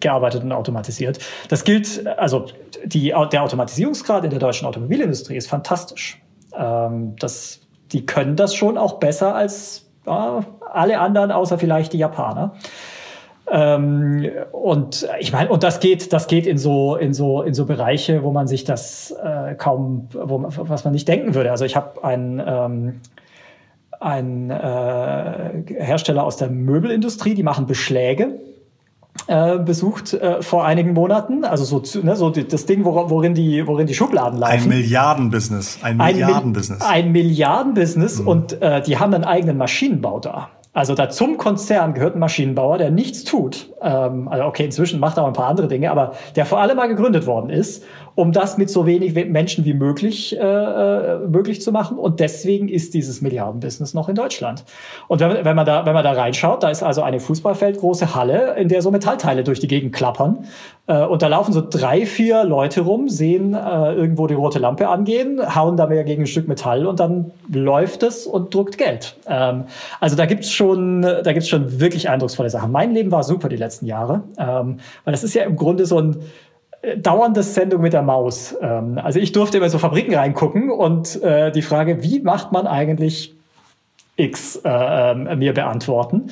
gearbeitet 0.00 0.42
und 0.42 0.52
automatisiert. 0.52 1.18
Das 1.48 1.64
gilt, 1.64 2.06
also 2.06 2.46
die, 2.84 3.14
der 3.32 3.42
Automatisierungsgrad 3.42 4.24
in 4.24 4.30
der 4.30 4.38
deutschen 4.38 4.66
Automobilindustrie 4.66 5.36
ist 5.36 5.48
fantastisch. 5.48 6.20
Ähm, 6.56 7.16
das, 7.18 7.60
die 7.92 8.06
können 8.06 8.36
das 8.36 8.54
schon 8.54 8.78
auch 8.78 8.94
besser 8.94 9.34
als 9.34 9.90
äh, 10.06 10.10
alle 10.10 10.98
anderen, 10.98 11.30
außer 11.30 11.58
vielleicht 11.58 11.92
die 11.92 11.98
Japaner. 11.98 12.54
Ähm, 13.50 14.26
und 14.52 15.06
ich 15.20 15.32
meine, 15.32 15.50
und 15.50 15.62
das 15.62 15.80
geht, 15.80 16.12
das 16.12 16.26
geht 16.26 16.46
in 16.46 16.56
so 16.56 16.96
in 16.96 17.12
so 17.12 17.42
in 17.42 17.54
so 17.54 17.66
Bereiche, 17.66 18.22
wo 18.22 18.30
man 18.30 18.46
sich 18.46 18.64
das 18.64 19.14
äh, 19.22 19.54
kaum, 19.54 20.08
wo 20.12 20.38
man, 20.38 20.52
was 20.56 20.84
man 20.84 20.92
nicht 20.92 21.06
denken 21.08 21.34
würde. 21.34 21.50
Also 21.50 21.64
ich 21.64 21.76
habe 21.76 22.02
einen 22.02 22.42
ähm, 22.44 23.00
ein 24.00 24.50
äh, 24.50 25.64
Hersteller 25.78 26.24
aus 26.24 26.36
der 26.36 26.48
Möbelindustrie, 26.48 27.34
die 27.34 27.42
machen 27.42 27.66
Beschläge. 27.66 28.38
Äh, 29.28 29.58
besucht 29.60 30.12
äh, 30.12 30.42
vor 30.42 30.66
einigen 30.66 30.92
Monaten, 30.92 31.44
also 31.44 31.64
so, 31.64 32.00
ne, 32.02 32.16
so 32.16 32.30
das 32.30 32.66
Ding, 32.66 32.84
worin 32.84 33.32
die, 33.32 33.64
worin 33.64 33.86
die 33.86 33.94
Schubladen 33.94 34.40
laufen. 34.40 34.64
Ein 34.64 34.68
Milliardenbusiness, 34.68 35.78
ein 35.82 35.96
Milliardenbusiness. 35.98 36.82
Ein, 36.82 37.12
Milliardenbusiness 37.12 38.20
mhm. 38.20 38.28
und 38.28 38.60
äh, 38.60 38.82
die 38.82 38.98
haben 38.98 39.14
einen 39.14 39.22
eigenen 39.22 39.56
Maschinenbau 39.56 40.18
da. 40.18 40.50
Also 40.74 40.94
da 40.96 41.08
zum 41.08 41.38
Konzern 41.38 41.94
gehört 41.94 42.16
ein 42.16 42.18
Maschinenbauer, 42.18 42.78
der 42.78 42.90
nichts 42.90 43.22
tut. 43.22 43.72
Ähm, 43.80 44.26
also 44.26 44.44
okay, 44.44 44.64
inzwischen 44.64 44.98
macht 44.98 45.16
er 45.16 45.22
auch 45.22 45.28
ein 45.28 45.32
paar 45.32 45.46
andere 45.46 45.68
Dinge, 45.68 45.90
aber 45.90 46.14
der 46.34 46.44
vor 46.46 46.60
allem 46.60 46.76
mal 46.76 46.88
gegründet 46.88 47.26
worden 47.26 47.48
ist, 47.48 47.84
um 48.14 48.32
das 48.32 48.58
mit 48.58 48.70
so 48.70 48.86
wenig 48.86 49.14
Menschen 49.28 49.64
wie 49.64 49.74
möglich 49.74 50.36
äh, 50.36 50.40
äh, 50.40 51.18
möglich 51.26 51.60
zu 51.60 51.72
machen. 51.72 51.98
Und 51.98 52.20
deswegen 52.20 52.68
ist 52.68 52.94
dieses 52.94 53.20
Milliardenbusiness 53.20 53.94
noch 53.94 54.08
in 54.08 54.14
Deutschland. 54.14 54.64
Und 55.08 55.20
wenn, 55.20 55.44
wenn 55.44 55.56
man 55.56 55.66
da 55.66 55.84
wenn 55.86 55.94
man 55.94 56.04
da 56.04 56.12
reinschaut, 56.12 56.62
da 56.62 56.70
ist 56.70 56.82
also 56.82 57.02
eine 57.02 57.20
Fußballfeldgroße 57.20 58.14
Halle, 58.14 58.54
in 58.56 58.68
der 58.68 58.82
so 58.82 58.90
Metallteile 58.90 59.42
durch 59.42 59.60
die 59.60 59.68
Gegend 59.68 59.92
klappern. 59.94 60.46
Äh, 60.86 61.04
und 61.04 61.22
da 61.22 61.28
laufen 61.28 61.52
so 61.52 61.62
drei, 61.68 62.06
vier 62.06 62.44
Leute 62.44 62.82
rum, 62.82 63.08
sehen 63.08 63.54
äh, 63.54 63.92
irgendwo 63.94 64.26
die 64.26 64.34
rote 64.34 64.58
Lampe 64.58 64.88
angehen, 64.88 65.40
hauen 65.54 65.76
da 65.76 65.86
mehr 65.86 66.04
gegen 66.04 66.22
ein 66.22 66.26
Stück 66.26 66.46
Metall 66.46 66.86
und 66.86 67.00
dann 67.00 67.32
läuft 67.52 68.02
es 68.02 68.26
und 68.26 68.54
druckt 68.54 68.78
Geld. 68.78 69.16
Ähm, 69.26 69.64
also 70.00 70.14
da 70.16 70.26
gibt's 70.26 70.50
schon, 70.50 71.02
da 71.02 71.32
gibt's 71.32 71.48
schon 71.48 71.80
wirklich 71.80 72.08
eindrucksvolle 72.08 72.50
Sachen. 72.50 72.70
Mein 72.70 72.92
Leben 72.92 73.10
war 73.10 73.22
super 73.22 73.48
die 73.48 73.56
letzten 73.56 73.86
Jahre, 73.86 74.22
ähm, 74.38 74.78
weil 75.04 75.12
das 75.12 75.24
ist 75.24 75.34
ja 75.34 75.44
im 75.44 75.56
Grunde 75.56 75.86
so 75.86 75.98
ein 75.98 76.16
äh, 76.84 76.98
dauerndes 76.98 77.54
Sendung 77.54 77.82
mit 77.82 77.92
der 77.92 78.02
Maus. 78.02 78.54
Ähm, 78.60 78.98
also 79.02 79.18
ich 79.18 79.32
durfte 79.32 79.58
immer 79.58 79.68
so 79.68 79.78
Fabriken 79.78 80.14
reingucken 80.14 80.70
und 80.70 81.22
äh, 81.22 81.50
die 81.52 81.62
Frage, 81.62 82.02
wie 82.02 82.20
macht 82.20 82.52
man 82.52 82.66
eigentlich 82.66 83.34
X, 84.16 84.56
äh, 84.64 84.68
äh, 84.68 85.36
mir 85.36 85.52
beantworten. 85.52 86.30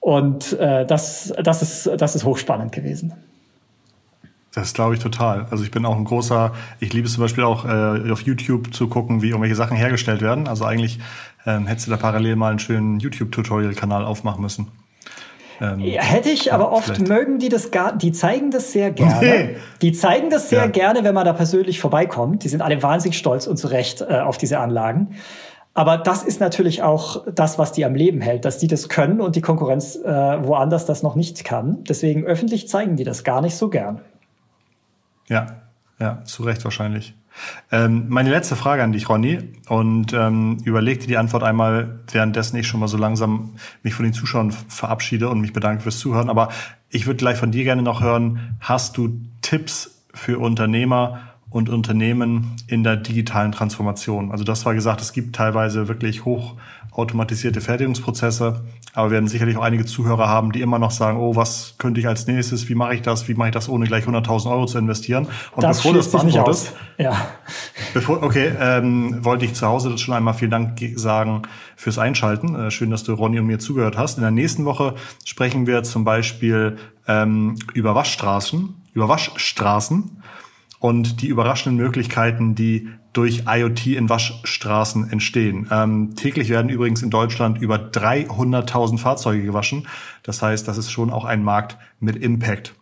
Und 0.00 0.52
äh, 0.58 0.86
das, 0.86 1.32
das, 1.42 1.62
ist, 1.62 1.90
das 2.00 2.14
ist 2.14 2.24
hochspannend 2.24 2.72
gewesen. 2.72 3.14
Das 4.54 4.72
glaube 4.72 4.94
ich 4.94 5.00
total. 5.00 5.46
Also 5.50 5.64
ich 5.64 5.70
bin 5.70 5.84
auch 5.84 5.96
ein 5.96 6.04
großer, 6.04 6.52
ich 6.80 6.92
liebe 6.92 7.06
es 7.06 7.14
zum 7.14 7.22
Beispiel 7.22 7.44
auch 7.44 7.64
äh, 7.66 8.10
auf 8.10 8.22
YouTube 8.22 8.72
zu 8.72 8.88
gucken, 8.88 9.20
wie 9.20 9.28
irgendwelche 9.28 9.54
Sachen 9.54 9.76
hergestellt 9.76 10.22
werden. 10.22 10.48
Also 10.48 10.64
eigentlich 10.64 10.98
ähm, 11.44 11.66
hättest 11.66 11.88
du 11.88 11.90
da 11.90 11.96
parallel 11.98 12.36
mal 12.36 12.50
einen 12.50 12.58
schönen 12.58 12.98
YouTube-Tutorial-Kanal 13.00 14.04
aufmachen 14.04 14.40
müssen. 14.40 14.68
Ähm, 15.60 15.80
ja, 15.80 16.02
hätte 16.02 16.30
ich, 16.30 16.52
aber 16.52 16.72
oft 16.72 16.84
vielleicht. 16.84 17.08
mögen 17.08 17.38
die 17.38 17.48
das 17.48 17.70
gar, 17.70 17.96
die 17.96 18.12
zeigen 18.12 18.50
das 18.50 18.72
sehr 18.72 18.90
gerne. 18.90 19.56
Die 19.82 19.92
zeigen 19.92 20.30
das 20.30 20.50
sehr 20.50 20.64
ja. 20.64 20.66
gerne, 20.66 21.04
wenn 21.04 21.14
man 21.14 21.24
da 21.24 21.32
persönlich 21.32 21.80
vorbeikommt. 21.80 22.44
Die 22.44 22.48
sind 22.48 22.62
alle 22.62 22.82
wahnsinnig 22.82 23.18
stolz 23.18 23.46
und 23.46 23.56
zu 23.56 23.68
Recht 23.68 24.00
äh, 24.02 24.20
auf 24.20 24.38
diese 24.38 24.58
Anlagen. 24.58 25.16
Aber 25.74 25.98
das 25.98 26.22
ist 26.22 26.40
natürlich 26.40 26.82
auch 26.82 27.26
das, 27.30 27.58
was 27.58 27.72
die 27.72 27.84
am 27.84 27.94
Leben 27.94 28.22
hält, 28.22 28.46
dass 28.46 28.56
die 28.56 28.66
das 28.66 28.88
können 28.88 29.20
und 29.20 29.36
die 29.36 29.42
Konkurrenz 29.42 29.96
äh, 29.96 30.08
woanders 30.08 30.86
das 30.86 31.02
noch 31.02 31.16
nicht 31.16 31.44
kann. 31.44 31.84
Deswegen 31.84 32.24
öffentlich 32.24 32.66
zeigen 32.66 32.96
die 32.96 33.04
das 33.04 33.24
gar 33.24 33.42
nicht 33.42 33.56
so 33.56 33.68
gern. 33.68 34.00
Ja, 35.28 35.46
ja, 35.98 36.24
zu 36.24 36.44
Recht 36.44 36.64
wahrscheinlich. 36.64 37.14
Ähm, 37.70 38.06
meine 38.08 38.30
letzte 38.30 38.56
Frage 38.56 38.82
an 38.82 38.92
dich, 38.92 39.08
Ronny, 39.08 39.38
und 39.68 40.12
ähm, 40.12 40.58
überleg 40.64 41.00
dir 41.00 41.06
die 41.06 41.16
Antwort 41.16 41.42
einmal, 41.42 42.00
währenddessen 42.10 42.56
ich 42.56 42.66
schon 42.66 42.80
mal 42.80 42.88
so 42.88 42.96
langsam 42.96 43.54
mich 43.82 43.94
von 43.94 44.04
den 44.04 44.12
Zuschauern 44.12 44.52
verabschiede 44.52 45.28
und 45.28 45.40
mich 45.40 45.52
bedanke 45.52 45.82
fürs 45.82 45.98
Zuhören. 45.98 46.30
Aber 46.30 46.50
ich 46.90 47.06
würde 47.06 47.18
gleich 47.18 47.38
von 47.38 47.50
dir 47.50 47.64
gerne 47.64 47.82
noch 47.82 48.00
hören, 48.00 48.56
hast 48.60 48.96
du 48.96 49.20
Tipps 49.42 50.02
für 50.14 50.38
Unternehmer 50.38 51.20
und 51.50 51.68
Unternehmen 51.68 52.56
in 52.66 52.84
der 52.84 52.96
digitalen 52.96 53.52
Transformation? 53.52 54.32
Also 54.32 54.44
das 54.44 54.64
war 54.64 54.74
gesagt, 54.74 55.00
es 55.00 55.12
gibt 55.12 55.36
teilweise 55.36 55.88
wirklich 55.88 56.24
hoch 56.24 56.54
automatisierte 56.92 57.60
Fertigungsprozesse. 57.60 58.64
Aber 58.96 59.10
wir 59.10 59.16
werden 59.16 59.28
sicherlich 59.28 59.58
auch 59.58 59.62
einige 59.62 59.84
Zuhörer 59.84 60.26
haben, 60.26 60.52
die 60.52 60.62
immer 60.62 60.78
noch 60.78 60.90
sagen, 60.90 61.18
oh, 61.18 61.36
was 61.36 61.74
könnte 61.76 62.00
ich 62.00 62.08
als 62.08 62.26
nächstes? 62.26 62.66
Wie 62.70 62.74
mache 62.74 62.94
ich 62.94 63.02
das? 63.02 63.28
Wie 63.28 63.34
mache 63.34 63.48
ich 63.48 63.54
das, 63.54 63.68
ohne 63.68 63.84
gleich 63.84 64.06
100.000 64.06 64.50
Euro 64.50 64.64
zu 64.64 64.78
investieren? 64.78 65.28
Und 65.52 65.62
das 65.62 65.76
bevor 65.76 65.92
du 65.92 65.98
das 65.98 66.10
beantwortest, 66.10 66.72
ja. 66.96 67.14
bevor, 67.92 68.22
okay, 68.22 68.54
ähm, 68.58 69.22
wollte 69.22 69.44
ich 69.44 69.52
zu 69.52 69.66
Hause 69.66 69.98
schon 69.98 70.14
einmal 70.14 70.32
vielen 70.32 70.50
Dank 70.50 70.80
sagen 70.94 71.42
fürs 71.76 71.98
Einschalten. 71.98 72.54
Äh, 72.54 72.70
schön, 72.70 72.88
dass 72.88 73.04
du 73.04 73.12
Ronny 73.12 73.38
und 73.38 73.46
mir 73.46 73.58
zugehört 73.58 73.98
hast. 73.98 74.16
In 74.16 74.22
der 74.22 74.30
nächsten 74.30 74.64
Woche 74.64 74.94
sprechen 75.26 75.66
wir 75.66 75.82
zum 75.82 76.04
Beispiel 76.06 76.78
ähm, 77.06 77.56
über 77.74 77.94
Waschstraßen, 77.94 78.76
über 78.94 79.10
Waschstraßen 79.10 80.22
und 80.78 81.20
die 81.20 81.26
überraschenden 81.26 81.76
Möglichkeiten, 81.76 82.54
die 82.54 82.88
durch 83.16 83.44
IoT 83.46 83.86
in 83.86 84.08
Waschstraßen 84.08 85.10
entstehen. 85.10 85.68
Ähm, 85.70 86.14
täglich 86.16 86.48
werden 86.50 86.68
übrigens 86.68 87.02
in 87.02 87.10
Deutschland 87.10 87.60
über 87.60 87.76
300.000 87.76 88.98
Fahrzeuge 88.98 89.42
gewaschen. 89.42 89.86
Das 90.22 90.42
heißt, 90.42 90.68
das 90.68 90.76
ist 90.76 90.90
schon 90.90 91.10
auch 91.10 91.24
ein 91.24 91.42
Markt 91.42 91.78
mit 91.98 92.16
Impact. 92.16 92.74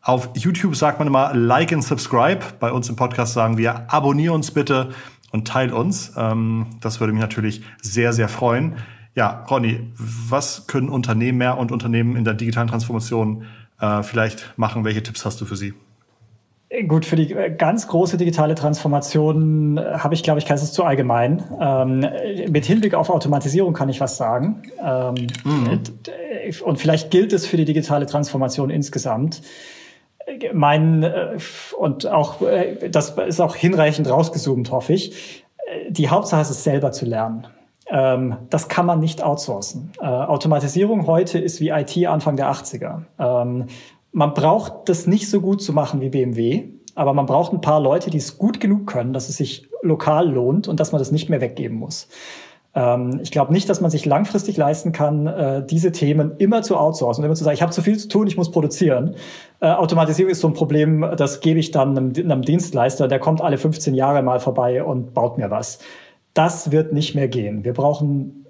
Auf 0.00 0.30
YouTube 0.34 0.74
sagt 0.74 0.98
man 0.98 1.08
immer 1.08 1.34
Like 1.34 1.72
and 1.72 1.84
Subscribe. 1.84 2.40
Bei 2.58 2.72
uns 2.72 2.88
im 2.88 2.96
Podcast 2.96 3.34
sagen 3.34 3.58
wir 3.58 3.92
Abonnier 3.92 4.32
uns 4.32 4.50
bitte 4.50 4.90
und 5.30 5.46
teil 5.46 5.72
uns. 5.72 6.12
Ähm, 6.16 6.66
das 6.80 6.98
würde 6.98 7.12
mich 7.12 7.22
natürlich 7.22 7.62
sehr, 7.80 8.12
sehr 8.12 8.28
freuen. 8.28 8.76
Ja, 9.14 9.44
Ronny, 9.50 9.92
was 9.96 10.66
können 10.66 10.88
Unternehmen 10.88 11.38
mehr 11.38 11.58
und 11.58 11.70
Unternehmen 11.70 12.16
in 12.16 12.24
der 12.24 12.34
digitalen 12.34 12.68
Transformation 12.68 13.44
äh, 13.78 14.02
vielleicht 14.02 14.54
machen? 14.56 14.84
Welche 14.84 15.02
Tipps 15.02 15.24
hast 15.26 15.40
du 15.40 15.44
für 15.44 15.56
sie? 15.56 15.74
Gut, 16.88 17.04
für 17.04 17.16
die 17.16 17.32
äh, 17.32 17.50
ganz 17.50 17.86
große 17.86 18.16
digitale 18.16 18.54
Transformation 18.54 19.76
äh, 19.76 19.98
habe 19.98 20.14
ich, 20.14 20.22
glaube 20.22 20.40
ich, 20.40 20.50
es 20.50 20.62
ist 20.62 20.72
zu 20.74 20.84
allgemein. 20.84 21.44
Ähm, 21.60 22.06
mit 22.50 22.64
Hinblick 22.64 22.94
auf 22.94 23.10
Automatisierung 23.10 23.74
kann 23.74 23.90
ich 23.90 24.00
was 24.00 24.16
sagen. 24.16 24.62
Ähm, 24.82 25.26
mhm. 25.44 25.80
Und 26.64 26.78
vielleicht 26.78 27.10
gilt 27.10 27.32
es 27.34 27.46
für 27.46 27.58
die 27.58 27.66
digitale 27.66 28.06
Transformation 28.06 28.70
insgesamt. 28.70 29.42
Mein, 30.54 31.02
äh, 31.02 31.36
und 31.76 32.06
auch, 32.06 32.36
das 32.90 33.10
ist 33.10 33.40
auch 33.40 33.54
hinreichend 33.54 34.08
rausgezoomt, 34.08 34.70
hoffe 34.70 34.94
ich. 34.94 35.44
Die 35.90 36.08
Hauptsache 36.08 36.40
ist 36.40 36.50
es 36.50 36.64
selber 36.64 36.92
zu 36.92 37.04
lernen. 37.04 37.46
Ähm, 37.90 38.36
das 38.48 38.68
kann 38.68 38.86
man 38.86 39.00
nicht 39.00 39.22
outsourcen. 39.22 39.92
Äh, 40.00 40.06
Automatisierung 40.06 41.06
heute 41.06 41.38
ist 41.38 41.60
wie 41.60 41.68
IT 41.68 42.06
Anfang 42.06 42.36
der 42.36 42.50
80er. 42.50 43.02
Ähm, 43.18 43.66
man 44.12 44.34
braucht 44.34 44.88
das 44.88 45.06
nicht 45.06 45.28
so 45.28 45.40
gut 45.40 45.62
zu 45.62 45.72
machen 45.72 46.00
wie 46.00 46.10
BMW, 46.10 46.64
aber 46.94 47.14
man 47.14 47.26
braucht 47.26 47.52
ein 47.52 47.60
paar 47.60 47.80
Leute, 47.80 48.10
die 48.10 48.18
es 48.18 48.38
gut 48.38 48.60
genug 48.60 48.86
können, 48.86 49.12
dass 49.12 49.28
es 49.28 49.38
sich 49.38 49.68
lokal 49.82 50.30
lohnt 50.30 50.68
und 50.68 50.78
dass 50.78 50.92
man 50.92 50.98
das 50.98 51.10
nicht 51.10 51.30
mehr 51.30 51.40
weggeben 51.40 51.78
muss. 51.78 52.08
Ähm, 52.74 53.20
ich 53.22 53.30
glaube 53.30 53.52
nicht, 53.52 53.68
dass 53.68 53.80
man 53.80 53.90
sich 53.90 54.04
langfristig 54.04 54.56
leisten 54.56 54.92
kann, 54.92 55.26
äh, 55.26 55.64
diese 55.64 55.92
Themen 55.92 56.36
immer 56.38 56.62
zu 56.62 56.76
outsourcen 56.76 57.22
und 57.22 57.26
immer 57.26 57.34
zu 57.34 57.44
sagen, 57.44 57.54
ich 57.54 57.62
habe 57.62 57.72
zu 57.72 57.82
viel 57.82 57.98
zu 57.98 58.08
tun, 58.08 58.26
ich 58.26 58.36
muss 58.36 58.50
produzieren. 58.50 59.16
Äh, 59.60 59.70
Automatisierung 59.70 60.30
ist 60.30 60.40
so 60.40 60.48
ein 60.48 60.54
Problem, 60.54 61.06
das 61.16 61.40
gebe 61.40 61.58
ich 61.58 61.70
dann 61.70 61.96
einem, 61.96 62.12
einem 62.14 62.42
Dienstleister, 62.42 63.08
der 63.08 63.18
kommt 63.18 63.40
alle 63.40 63.58
15 63.58 63.94
Jahre 63.94 64.22
mal 64.22 64.40
vorbei 64.40 64.84
und 64.84 65.14
baut 65.14 65.38
mir 65.38 65.50
was. 65.50 65.78
Das 66.34 66.70
wird 66.70 66.92
nicht 66.92 67.14
mehr 67.14 67.28
gehen. 67.28 67.64
Wir 67.64 67.74
brauchen 67.74 68.46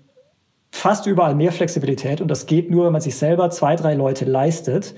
fast 0.70 1.06
überall 1.06 1.34
mehr 1.34 1.52
Flexibilität 1.52 2.20
und 2.20 2.28
das 2.28 2.46
geht 2.46 2.70
nur, 2.70 2.86
wenn 2.86 2.92
man 2.92 3.00
sich 3.00 3.16
selber 3.16 3.50
zwei, 3.50 3.76
drei 3.76 3.94
Leute 3.94 4.24
leistet, 4.24 4.94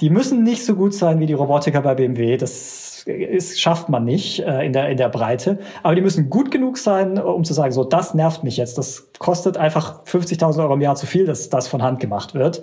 die 0.00 0.10
müssen 0.10 0.42
nicht 0.42 0.64
so 0.64 0.74
gut 0.74 0.94
sein 0.94 1.20
wie 1.20 1.26
die 1.26 1.34
Robotiker 1.34 1.82
bei 1.82 1.94
BMW. 1.94 2.36
Das 2.36 3.04
ist, 3.06 3.60
schafft 3.60 3.88
man 3.88 4.04
nicht 4.04 4.40
äh, 4.40 4.64
in, 4.64 4.72
der, 4.72 4.88
in 4.88 4.96
der 4.96 5.08
Breite. 5.08 5.58
Aber 5.82 5.94
die 5.94 6.00
müssen 6.00 6.30
gut 6.30 6.50
genug 6.50 6.78
sein, 6.78 7.18
um 7.18 7.44
zu 7.44 7.52
sagen, 7.52 7.72
so, 7.72 7.84
das 7.84 8.14
nervt 8.14 8.44
mich 8.44 8.56
jetzt. 8.56 8.78
Das 8.78 9.10
kostet 9.18 9.56
einfach 9.56 10.04
50.000 10.04 10.62
Euro 10.62 10.74
im 10.74 10.80
Jahr 10.80 10.96
zu 10.96 11.06
viel, 11.06 11.26
dass 11.26 11.48
das 11.50 11.68
von 11.68 11.82
Hand 11.82 12.00
gemacht 12.00 12.34
wird. 12.34 12.62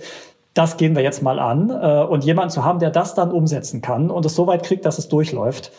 Das 0.54 0.78
gehen 0.78 0.96
wir 0.96 1.04
jetzt 1.04 1.22
mal 1.22 1.40
an. 1.40 1.70
Äh, 1.70 2.04
und 2.04 2.24
jemanden 2.24 2.50
zu 2.50 2.64
haben, 2.64 2.80
der 2.80 2.90
das 2.90 3.14
dann 3.14 3.32
umsetzen 3.32 3.82
kann 3.82 4.10
und 4.10 4.26
es 4.26 4.36
so 4.36 4.48
weit 4.48 4.64
kriegt, 4.64 4.86
dass 4.86 4.98
es 4.98 5.08
durchläuft, 5.08 5.72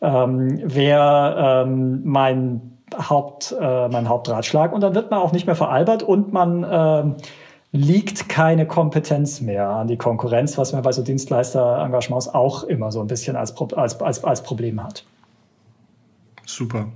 ähm, 0.00 0.60
wäre 0.64 1.64
ähm, 1.66 2.02
mein 2.04 2.78
Haupt, 2.96 3.54
äh, 3.58 3.88
mein 3.88 4.08
Hauptratschlag. 4.08 4.72
Und 4.72 4.80
dann 4.80 4.94
wird 4.94 5.10
man 5.10 5.20
auch 5.20 5.32
nicht 5.32 5.46
mehr 5.46 5.56
veralbert 5.56 6.02
und 6.02 6.32
man 6.32 6.64
äh, 6.64 7.22
liegt 7.72 8.28
keine 8.28 8.66
Kompetenz 8.66 9.40
mehr 9.40 9.66
an 9.66 9.88
die 9.88 9.96
Konkurrenz, 9.96 10.58
was 10.58 10.72
man 10.74 10.82
bei 10.82 10.92
so 10.92 11.02
Dienstleister-Engagements 11.02 12.28
auch 12.28 12.64
immer 12.64 12.92
so 12.92 13.00
ein 13.00 13.06
bisschen 13.06 13.34
als, 13.34 13.56
als, 13.56 14.00
als, 14.00 14.22
als 14.22 14.42
Problem 14.42 14.82
hat. 14.82 15.04
Super. 16.44 16.88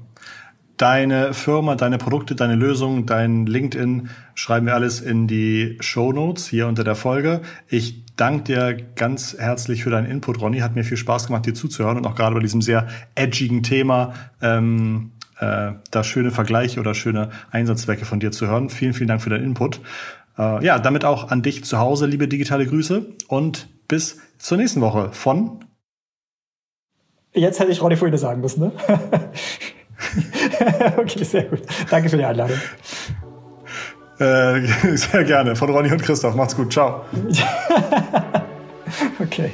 Deine 0.77 1.33
Firma, 1.33 1.74
deine 1.74 1.97
Produkte, 1.97 2.35
deine 2.35 2.55
Lösung, 2.55 3.07
dein 3.07 3.47
LinkedIn 3.47 4.11
schreiben 4.35 4.66
wir 4.66 4.74
alles 4.74 5.01
in 5.01 5.27
die 5.27 5.79
Show 5.81 6.12
Notes 6.12 6.47
hier 6.47 6.66
unter 6.66 6.85
der 6.85 6.95
Folge. 6.95 7.41
Ich 7.68 8.05
danke 8.16 8.45
dir 8.45 8.77
ganz 8.95 9.35
herzlich 9.39 9.83
für 9.83 9.89
deinen 9.89 10.07
Input, 10.07 10.43
Ronny. 10.43 10.59
Hat 10.59 10.74
mir 10.74 10.85
viel 10.85 10.99
Spaß 10.99 11.29
gemacht, 11.29 11.47
dir 11.47 11.55
zuzuhören 11.55 11.97
und 11.97 12.07
auch 12.07 12.14
gerade 12.14 12.35
bei 12.35 12.43
diesem 12.43 12.61
sehr 12.61 12.87
edgigen 13.14 13.62
Thema 13.62 14.12
ähm, 14.43 15.12
äh, 15.39 15.72
da 15.91 16.05
schöne 16.05 16.31
Vergleiche 16.31 16.81
oder 16.81 16.95
schöne 16.95 17.31
Einsatzzwecke 17.51 18.05
von 18.05 18.20
dir 18.20 18.33
zu 18.33 18.47
hören. 18.47 18.68
Vielen, 18.68 18.93
vielen 18.93 19.09
Dank 19.09 19.22
für 19.22 19.31
deinen 19.31 19.45
Input. 19.45 19.81
Äh, 20.39 20.64
ja, 20.64 20.78
damit 20.78 21.05
auch 21.05 21.30
an 21.30 21.43
dich 21.43 21.64
zu 21.64 21.78
Hause, 21.78 22.07
liebe 22.07 22.28
digitale 22.28 22.66
Grüße 22.66 23.07
und 23.28 23.68
bis 23.89 24.18
zur 24.39 24.59
nächsten 24.59 24.80
Woche 24.80 25.11
von. 25.12 25.64
Jetzt 27.32 27.61
hätte 27.61 27.70
ich 27.70 27.82
Ronny 27.82 27.97
Fuine 27.97 28.18
sagen 28.18 28.41
müssen, 28.41 28.61
ne? 28.61 28.72
okay, 30.97 31.24
sehr 31.24 31.45
gut. 31.45 31.62
Danke 31.91 32.09
für 32.09 32.16
die 32.16 32.24
Einladung. 32.24 32.57
Äh, 34.18 34.66
sehr 34.97 35.24
gerne. 35.24 35.57
Von 35.57 35.70
Ronny 35.70 35.93
und 35.93 36.03
Christoph. 36.03 36.34
Macht's 36.34 36.57
gut. 36.57 36.72
Ciao. 36.72 37.05
okay. 39.20 39.51